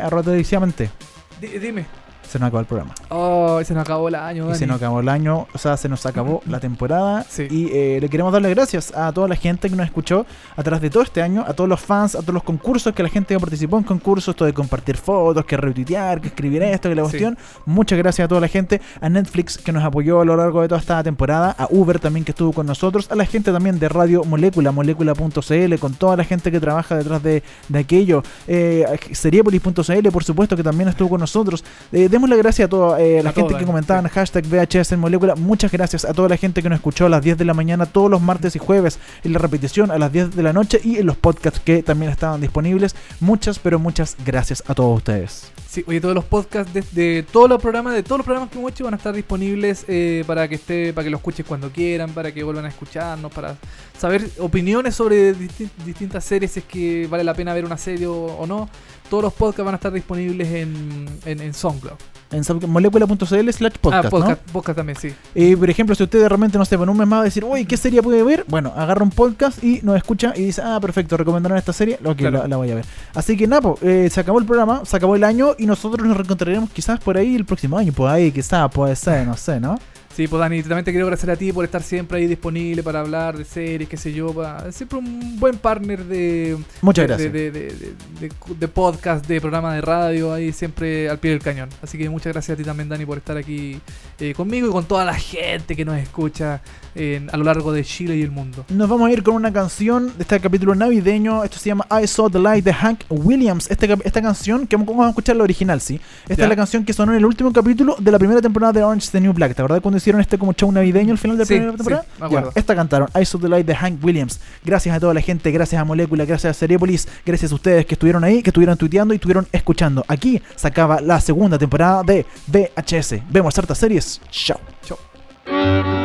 Di- 1.41 1.59
dime. 1.59 1.85
Se 2.27 2.39
nos 2.39 2.47
acabó 2.47 2.59
el 2.61 2.65
programa. 2.65 2.93
Oh, 3.09 3.59
se 3.63 3.73
nos 3.73 3.81
acabó 3.83 4.07
el 4.07 4.15
año. 4.15 4.51
Y 4.51 4.55
se 4.55 4.67
nos 4.67 4.77
acabó 4.77 4.99
el 4.99 5.09
año, 5.09 5.47
o 5.53 5.57
sea, 5.57 5.77
se 5.77 5.87
nos 5.89 6.05
acabó 6.05 6.41
la 6.47 6.59
temporada. 6.59 7.25
Sí. 7.29 7.47
Y 7.49 7.69
eh, 7.71 7.99
le 8.01 8.09
queremos 8.09 8.31
darle 8.33 8.49
gracias 8.49 8.93
a 8.95 9.11
toda 9.11 9.27
la 9.27 9.35
gente 9.35 9.69
que 9.69 9.75
nos 9.75 9.85
escuchó 9.85 10.25
a 10.55 10.63
través 10.63 10.81
de 10.81 10.89
todo 10.89 11.03
este 11.03 11.21
año, 11.21 11.43
a 11.47 11.53
todos 11.53 11.69
los 11.69 11.79
fans, 11.79 12.15
a 12.15 12.19
todos 12.21 12.33
los 12.33 12.43
concursos 12.43 12.93
que 12.93 13.03
la 13.03 13.09
gente 13.09 13.33
que 13.33 13.39
participó 13.39 13.77
en 13.77 13.83
concursos, 13.83 14.33
esto 14.33 14.45
de 14.45 14.53
compartir 14.53 14.97
fotos, 14.97 15.45
que 15.45 15.57
retuitear, 15.57 16.21
que 16.21 16.27
escribir 16.27 16.63
esto, 16.63 16.89
que 16.89 16.95
la 16.95 17.03
Sí. 17.03 17.09
cuestión. 17.11 17.37
Muchas 17.65 17.97
gracias 17.97 18.25
a 18.25 18.27
toda 18.27 18.41
la 18.41 18.47
gente, 18.47 18.81
a 19.01 19.09
Netflix 19.09 19.57
que 19.57 19.71
nos 19.71 19.83
apoyó 19.83 20.21
a 20.21 20.25
lo 20.25 20.35
largo 20.35 20.61
de 20.61 20.67
toda 20.67 20.79
esta 20.81 21.03
temporada, 21.03 21.55
a 21.57 21.67
Uber 21.69 21.99
también 21.99 22.25
que 22.25 22.31
estuvo 22.31 22.51
con 22.53 22.65
nosotros, 22.65 23.11
a 23.11 23.15
la 23.15 23.25
gente 23.25 23.51
también 23.51 23.79
de 23.79 23.89
Radio 23.89 24.23
Molécula, 24.23 24.71
molécula.cl, 24.71 25.75
con 25.79 25.93
toda 25.93 26.15
la 26.17 26.23
gente 26.23 26.51
que 26.51 26.59
trabaja 26.59 26.95
detrás 26.97 27.21
de, 27.23 27.43
de 27.69 27.79
aquello, 27.79 28.23
eh, 28.47 28.85
a 28.87 29.15
Seriepolis.cl, 29.15 30.09
por 30.11 30.23
supuesto, 30.23 30.55
que 30.55 30.63
también 30.63 30.89
estuvo 30.89 31.09
con 31.09 31.19
nosotros. 31.19 31.63
Eh, 31.91 32.09
demos 32.15 32.29
las 32.29 32.37
gracias 32.39 32.65
a 32.67 32.69
toda 32.69 33.01
eh, 33.01 33.21
la 33.21 33.29
A 33.29 33.33
gente 33.33 33.41
todos, 33.41 33.47
que 33.49 33.53
Dani, 33.55 33.65
comentaban 33.65 34.07
hashtag 34.07 34.45
VHS 34.47 34.93
en 34.93 34.99
molécula. 34.99 35.35
Muchas 35.35 35.71
gracias 35.71 36.05
a 36.05 36.13
toda 36.13 36.29
la 36.29 36.37
gente 36.37 36.63
que 36.63 36.69
nos 36.69 36.77
escuchó 36.77 37.05
a 37.07 37.09
las 37.09 37.21
10 37.21 37.37
de 37.37 37.43
la 37.45 37.53
mañana 37.53 37.85
todos 37.85 38.09
los 38.09 38.21
martes 38.21 38.55
y 38.55 38.59
jueves 38.59 38.99
en 39.23 39.33
la 39.33 39.39
repetición 39.39 39.91
a 39.91 39.97
las 39.97 40.11
10 40.13 40.35
de 40.35 40.43
la 40.43 40.53
noche 40.53 40.79
y 40.83 40.97
en 40.97 41.05
los 41.05 41.17
podcasts 41.17 41.59
que 41.63 41.83
también 41.83 42.11
estaban 42.11 42.39
disponibles. 42.39 42.95
Muchas, 43.19 43.59
pero 43.59 43.79
muchas 43.79 44.15
gracias 44.25 44.63
a 44.67 44.73
todos 44.73 44.97
ustedes. 44.97 45.51
Sí, 45.67 45.83
oye, 45.87 45.99
todos 45.99 46.15
los 46.15 46.23
podcasts 46.23 46.73
de, 46.73 46.83
de 46.93 47.23
todos 47.23 47.49
los 47.49 47.61
programas, 47.61 47.93
de 47.93 48.01
todos 48.03 48.19
los 48.19 48.25
programas 48.25 48.49
que 48.49 48.57
hemos 48.57 48.71
hecho 48.71 48.85
van 48.85 48.93
a 48.93 48.97
estar 48.97 49.13
disponibles 49.13 49.83
eh, 49.89 50.23
para 50.25 50.47
que 50.47 50.55
esté, 50.55 50.93
para 50.93 51.03
que 51.03 51.09
lo 51.11 51.17
escuchen 51.17 51.45
cuando 51.45 51.69
quieran, 51.69 52.11
para 52.11 52.33
que 52.33 52.43
vuelvan 52.43 52.63
a 52.63 52.69
escucharnos, 52.69 53.29
para 53.33 53.57
saber 53.99 54.29
opiniones 54.39 54.95
sobre 54.95 55.35
disti- 55.35 55.69
distintas 55.85 56.23
series, 56.23 56.51
si 56.51 56.59
es 56.61 56.65
que 56.65 57.07
vale 57.09 57.25
la 57.25 57.33
pena 57.33 57.53
ver 57.53 57.65
una 57.65 57.77
serie 57.77 58.07
o, 58.07 58.13
o 58.25 58.47
no. 58.47 58.69
Todos 59.09 59.23
los 59.23 59.33
podcasts 59.33 59.63
van 59.65 59.73
a 59.73 59.77
estar 59.77 59.91
disponibles 59.91 60.47
en, 60.49 61.05
en, 61.25 61.41
en 61.41 61.53
SoundCloud. 61.53 61.93
En 62.31 62.43
molécula.cl 62.69 63.49
slash 63.51 63.73
podcast, 63.79 63.85
ah, 63.85 64.01
¿no? 64.03 64.09
podcast, 64.09 64.41
podcast 64.51 64.77
también, 64.77 64.97
sí. 64.97 65.13
Y 65.35 65.55
por 65.55 65.69
ejemplo, 65.69 65.95
si 65.95 66.03
usted 66.03 66.19
de 66.19 66.27
repente, 66.27 66.57
no 66.57 66.65
sé, 66.65 66.75
en 66.75 66.89
un 66.89 66.97
mes 66.97 67.07
más 67.07 67.21
a 67.21 67.23
decir, 67.23 67.45
uy, 67.45 67.65
¿qué 67.65 67.77
serie 67.77 68.01
puede 68.01 68.23
ver? 68.23 68.43
Bueno, 68.47 68.73
agarra 68.75 69.03
un 69.03 69.11
podcast 69.11 69.63
y 69.63 69.79
nos 69.83 69.95
escucha 69.95 70.33
y 70.35 70.45
dice, 70.45 70.61
ah, 70.65 70.79
perfecto, 70.81 71.15
recomendaron 71.17 71.57
esta 71.57 71.71
serie, 71.71 71.99
ok, 72.03 72.17
Claro. 72.17 72.39
la, 72.39 72.47
la 72.47 72.57
voy 72.57 72.71
a 72.71 72.75
ver. 72.75 72.85
Así 73.13 73.37
que, 73.37 73.45
Napo, 73.47 73.77
eh, 73.81 74.09
se 74.11 74.19
acabó 74.19 74.39
el 74.39 74.45
programa, 74.45 74.81
se 74.85 74.97
acabó 74.97 75.15
el 75.15 75.23
año 75.23 75.55
y 75.57 75.65
nosotros 75.67 76.05
nos 76.05 76.17
reencontraremos 76.17 76.71
quizás 76.71 76.99
por 76.99 77.15
ahí 77.15 77.35
el 77.35 77.45
próximo 77.45 77.77
año, 77.77 77.93
por 77.93 78.09
ahí, 78.09 78.31
quizás, 78.31 78.69
puede 78.71 78.95
ser, 78.95 79.25
no 79.27 79.37
sé, 79.37 79.59
¿no? 79.59 79.77
Sí, 80.15 80.29
pues 80.29 80.39
Dani, 80.39 80.61
también 80.61 80.85
te 80.85 80.91
quiero 80.91 81.07
agradecer 81.07 81.29
a 81.29 81.35
ti 81.35 81.51
por 81.51 81.65
estar 81.65 81.83
siempre 81.83 82.19
ahí 82.19 82.27
disponible 82.27 82.81
para 82.83 83.01
hablar 83.01 83.37
de 83.37 83.43
series, 83.43 83.89
qué 83.89 83.97
sé 83.97 84.13
yo, 84.13 84.33
para, 84.33 84.71
siempre 84.71 84.97
un 84.99 85.37
buen 85.41 85.57
partner 85.57 86.05
de, 86.05 86.57
Muchas 86.81 87.03
de, 87.03 87.07
gracias. 87.07 87.33
de, 87.33 87.51
de, 87.51 87.61
de- 87.73 87.93
de- 88.21 88.31
de 88.57 88.67
podcast, 88.69 89.27
de 89.27 89.41
programa 89.41 89.75
de 89.75 89.81
radio, 89.81 90.31
ahí 90.33 90.53
siempre 90.53 91.09
al 91.09 91.19
pie 91.19 91.31
del 91.31 91.41
cañón. 91.41 91.67
Así 91.83 91.97
que 91.97 92.09
muchas 92.09 92.31
gracias 92.31 92.55
a 92.55 92.57
ti 92.57 92.63
también, 92.63 92.87
Dani, 92.87 93.05
por 93.05 93.17
estar 93.17 93.35
aquí 93.35 93.81
eh, 94.19 94.33
conmigo 94.33 94.69
y 94.69 94.71
con 94.71 94.85
toda 94.85 95.03
la 95.03 95.15
gente 95.15 95.75
que 95.75 95.83
nos 95.83 95.97
escucha 95.97 96.61
en- 96.95 97.29
a 97.31 97.37
lo 97.37 97.43
largo 97.43 97.71
de 97.71 97.83
Chile 97.83 98.15
y 98.17 98.21
el 98.21 98.31
mundo. 98.31 98.65
Nos 98.69 98.89
vamos 98.89 99.09
a 99.09 99.11
ir 99.11 99.21
con 99.21 99.35
una 99.35 99.51
canción 99.51 100.07
de 100.17 100.21
este 100.23 100.39
capítulo 100.39 100.73
navideño. 100.75 101.43
Esto 101.43 101.57
se 101.59 101.69
llama 101.69 101.85
I 102.01 102.07
Saw 102.07 102.29
the 102.29 102.39
Light 102.39 102.63
de 102.65 102.73
Hank 102.73 103.01
Williams. 103.09 103.69
Este 103.69 103.85
esta 104.03 104.21
canción, 104.21 104.65
que 104.65 104.75
vamos 104.77 105.05
a 105.05 105.09
escuchar 105.09 105.35
la 105.35 105.43
original, 105.43 105.81
¿sí? 105.81 105.99
Esta 106.27 106.43
es 106.43 106.49
la 106.49 106.55
canción 106.55 106.83
que 106.85 106.93
sonó 106.93 107.11
en 107.11 107.19
el 107.19 107.25
último 107.25 107.51
capítulo 107.53 107.95
de 107.99 108.11
la 108.11 108.17
primera 108.19 108.41
temporada 108.41 108.73
de 108.73 108.83
Orange 108.83 109.05
is 109.05 109.11
the 109.11 109.19
New 109.21 109.33
Black. 109.33 109.53
¿Te 109.55 109.61
acuerdas 109.61 109.81
cuando 109.81 109.97
hicieron 109.97 110.21
este 110.21 110.37
como 110.37 110.53
show 110.53 110.71
navideño 110.71 111.11
al 111.11 111.17
final 111.17 111.37
de 111.37 111.43
la 111.43 111.45
Sí, 111.47 111.53
primera 111.55 111.71
sí, 111.71 111.77
temporada? 111.77 112.05
me 112.19 112.25
acuerdo. 112.25 112.51
Esta 112.55 112.75
cantaron 112.75 113.09
I 113.19 113.25
Saw 113.25 113.39
the 113.41 113.49
Light 113.49 113.65
de 113.67 113.75
Hank 113.75 114.03
Williams. 114.03 114.39
Gracias 114.63 114.95
a 114.95 114.99
toda 114.99 115.13
la 115.13 115.21
gente, 115.21 115.51
gracias 115.51 115.81
a 115.81 115.85
Molécula, 115.85 116.25
gracias 116.25 116.51
a 116.51 116.53
Seriepolis, 116.59 117.07
gracias 117.25 117.51
a 117.51 117.55
ustedes 117.55 117.85
que 117.85 117.95
estuvieron 117.95 118.23
ahí, 118.23 118.41
que 118.41 118.49
estuvieron 118.51 118.77
tuiteando 118.77 119.13
y 119.13 119.17
estuvieron 119.17 119.47
escuchando. 119.51 120.03
Aquí 120.07 120.41
se 120.55 120.67
acaba 120.67 121.01
la 121.01 121.19
segunda 121.19 121.57
temporada 121.57 122.03
de 122.03 122.25
VHS. 122.47 123.21
Vemos 123.29 123.57
hartas 123.57 123.77
series. 123.77 124.21
Chao. 124.31 124.59
Chao. 124.83 126.04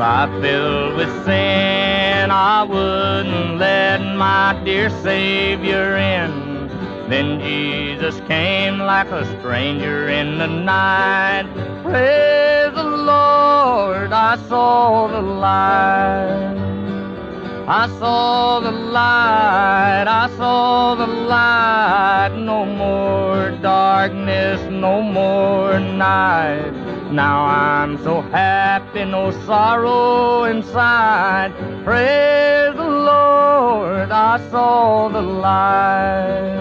Life 0.00 0.30
filled 0.40 0.96
with 0.96 1.12
sin. 1.26 2.30
I 2.30 2.62
wouldn't 2.62 3.58
let 3.58 4.00
my 4.16 4.58
dear 4.64 4.88
Savior 5.02 5.98
in. 5.98 6.68
Then 7.10 7.38
Jesus 7.38 8.18
came 8.26 8.78
like 8.78 9.08
a 9.08 9.26
stranger 9.38 10.08
in 10.08 10.38
the 10.38 10.46
night. 10.46 11.44
Praise 11.82 12.72
the 12.74 12.82
Lord, 12.82 14.10
I 14.10 14.38
saw 14.48 15.06
the 15.08 15.20
light. 15.20 16.56
I 17.68 17.86
saw 17.98 18.60
the 18.60 18.70
light, 18.70 20.06
I 20.08 20.30
saw 20.38 20.94
the 20.94 21.06
light. 21.06 22.32
No 22.38 22.64
more 22.64 23.50
darkness, 23.60 24.62
no 24.70 25.02
more 25.02 25.78
night. 25.78 26.79
Now 27.12 27.44
I'm 27.44 27.98
so 28.04 28.20
happy, 28.20 29.04
no 29.04 29.32
sorrow 29.44 30.44
inside. 30.44 31.52
Praise 31.82 32.76
the 32.76 32.84
Lord, 32.84 34.12
I 34.12 34.38
saw 34.48 35.08
the 35.08 35.20
light. 35.20 36.60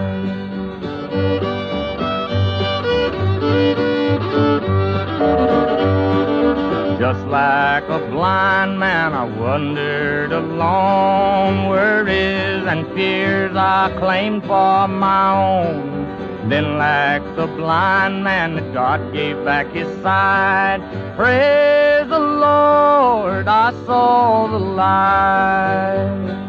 Just 6.99 7.25
like 7.27 7.83
a 7.83 7.99
blind 8.09 8.79
man, 8.79 9.13
I 9.13 9.25
wandered 9.25 10.31
along, 10.31 11.69
worries 11.69 12.65
and 12.65 12.87
fears 12.95 13.55
I 13.55 13.95
claimed 13.99 14.41
for 14.41 14.87
my 14.87 15.31
own. 15.31 16.09
Then, 16.49 16.79
like 16.79 17.23
the 17.35 17.45
blind 17.45 18.23
man, 18.23 18.55
that 18.55 18.73
God 18.73 19.13
gave 19.13 19.45
back 19.45 19.67
his 19.71 19.87
sight. 20.01 20.79
Praise 21.15 22.09
the 22.09 22.17
Lord, 22.17 23.47
I 23.47 23.71
saw 23.85 24.47
the 24.47 24.57
light. 24.57 26.39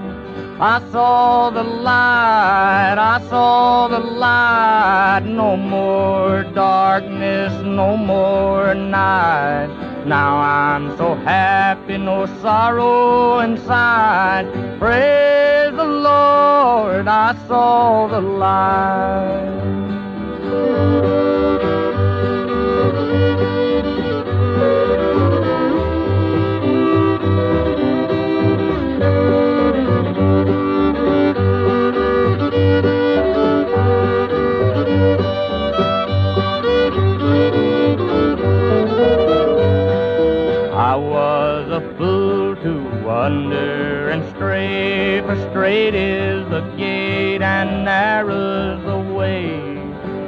I 0.59 0.81
saw 0.91 1.51
the 1.51 1.63
light, 1.63 2.97
I 2.99 3.21
saw 3.29 3.89
the 3.89 3.99
light. 3.99 5.25
No 5.27 5.59
more 5.59 6.45
darkness, 6.55 7.53
no 7.63 7.95
more 7.99 8.75
night. 8.75 9.69
Now 10.07 10.39
I'm 10.39 10.97
so 10.97 11.15
happy, 11.15 11.99
no 11.99 12.25
sorrow 12.41 13.41
inside. 13.41 14.47
Praise 14.79 15.77
the 15.77 15.85
Lord, 15.85 17.07
I 17.07 17.37
saw 17.47 18.09
the 18.09 18.21
light. 18.21 19.60
I 40.73 40.97
was 40.97 41.71
a 41.71 41.81
fool 41.97 42.57
to 42.57 43.05
wander 43.05 44.09
and 44.09 44.29
stray, 44.35 45.21
for 45.21 45.37
straight 45.51 45.95
is 45.95 46.49
the 46.49 46.63
gate 46.77 47.43
and 47.43 47.85
narrow's 47.85 48.83
the 48.85 48.97
way. 48.97 49.00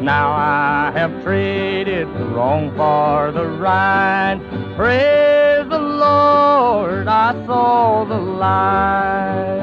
Now 0.03 0.33
I 0.33 0.91
have 0.97 1.23
traded 1.23 2.09
the 2.09 2.25
wrong 2.25 2.71
for 2.73 3.31
the 3.31 3.47
right. 3.47 4.41
Praise 4.75 5.69
the 5.69 5.79
Lord, 5.79 7.07
I 7.07 7.33
saw 7.47 8.05
the 8.05 8.19
light. 8.19 9.63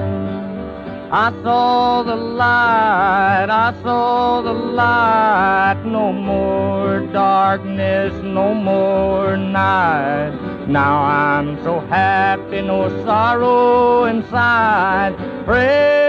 I 1.11 1.33
saw 1.43 2.03
the 2.03 2.15
light, 2.15 3.47
I 3.49 3.73
saw 3.83 4.41
the 4.41 4.53
light. 4.53 5.81
No 5.83 6.13
more 6.13 7.01
darkness, 7.11 8.13
no 8.23 8.53
more 8.53 9.35
night. 9.35 10.31
Now 10.69 11.03
I'm 11.03 11.61
so 11.65 11.81
happy, 11.81 12.61
no 12.61 12.87
sorrow 13.03 14.05
inside. 14.05 15.17
Praise 15.43 16.08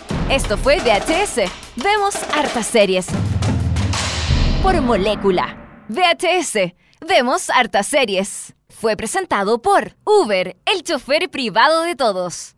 Esto 0.31 0.57
fue 0.57 0.77
VHS. 0.77 1.51
Vemos 1.75 2.15
hartas 2.33 2.65
series. 2.65 3.05
Por 4.63 4.79
molécula. 4.79 5.83
VHS. 5.89 6.73
Vemos 7.05 7.49
hartas 7.49 7.87
series. 7.87 8.53
Fue 8.69 8.95
presentado 8.95 9.61
por 9.61 9.97
Uber, 10.05 10.55
el 10.65 10.83
chofer 10.83 11.29
privado 11.29 11.81
de 11.81 11.97
todos. 11.97 12.55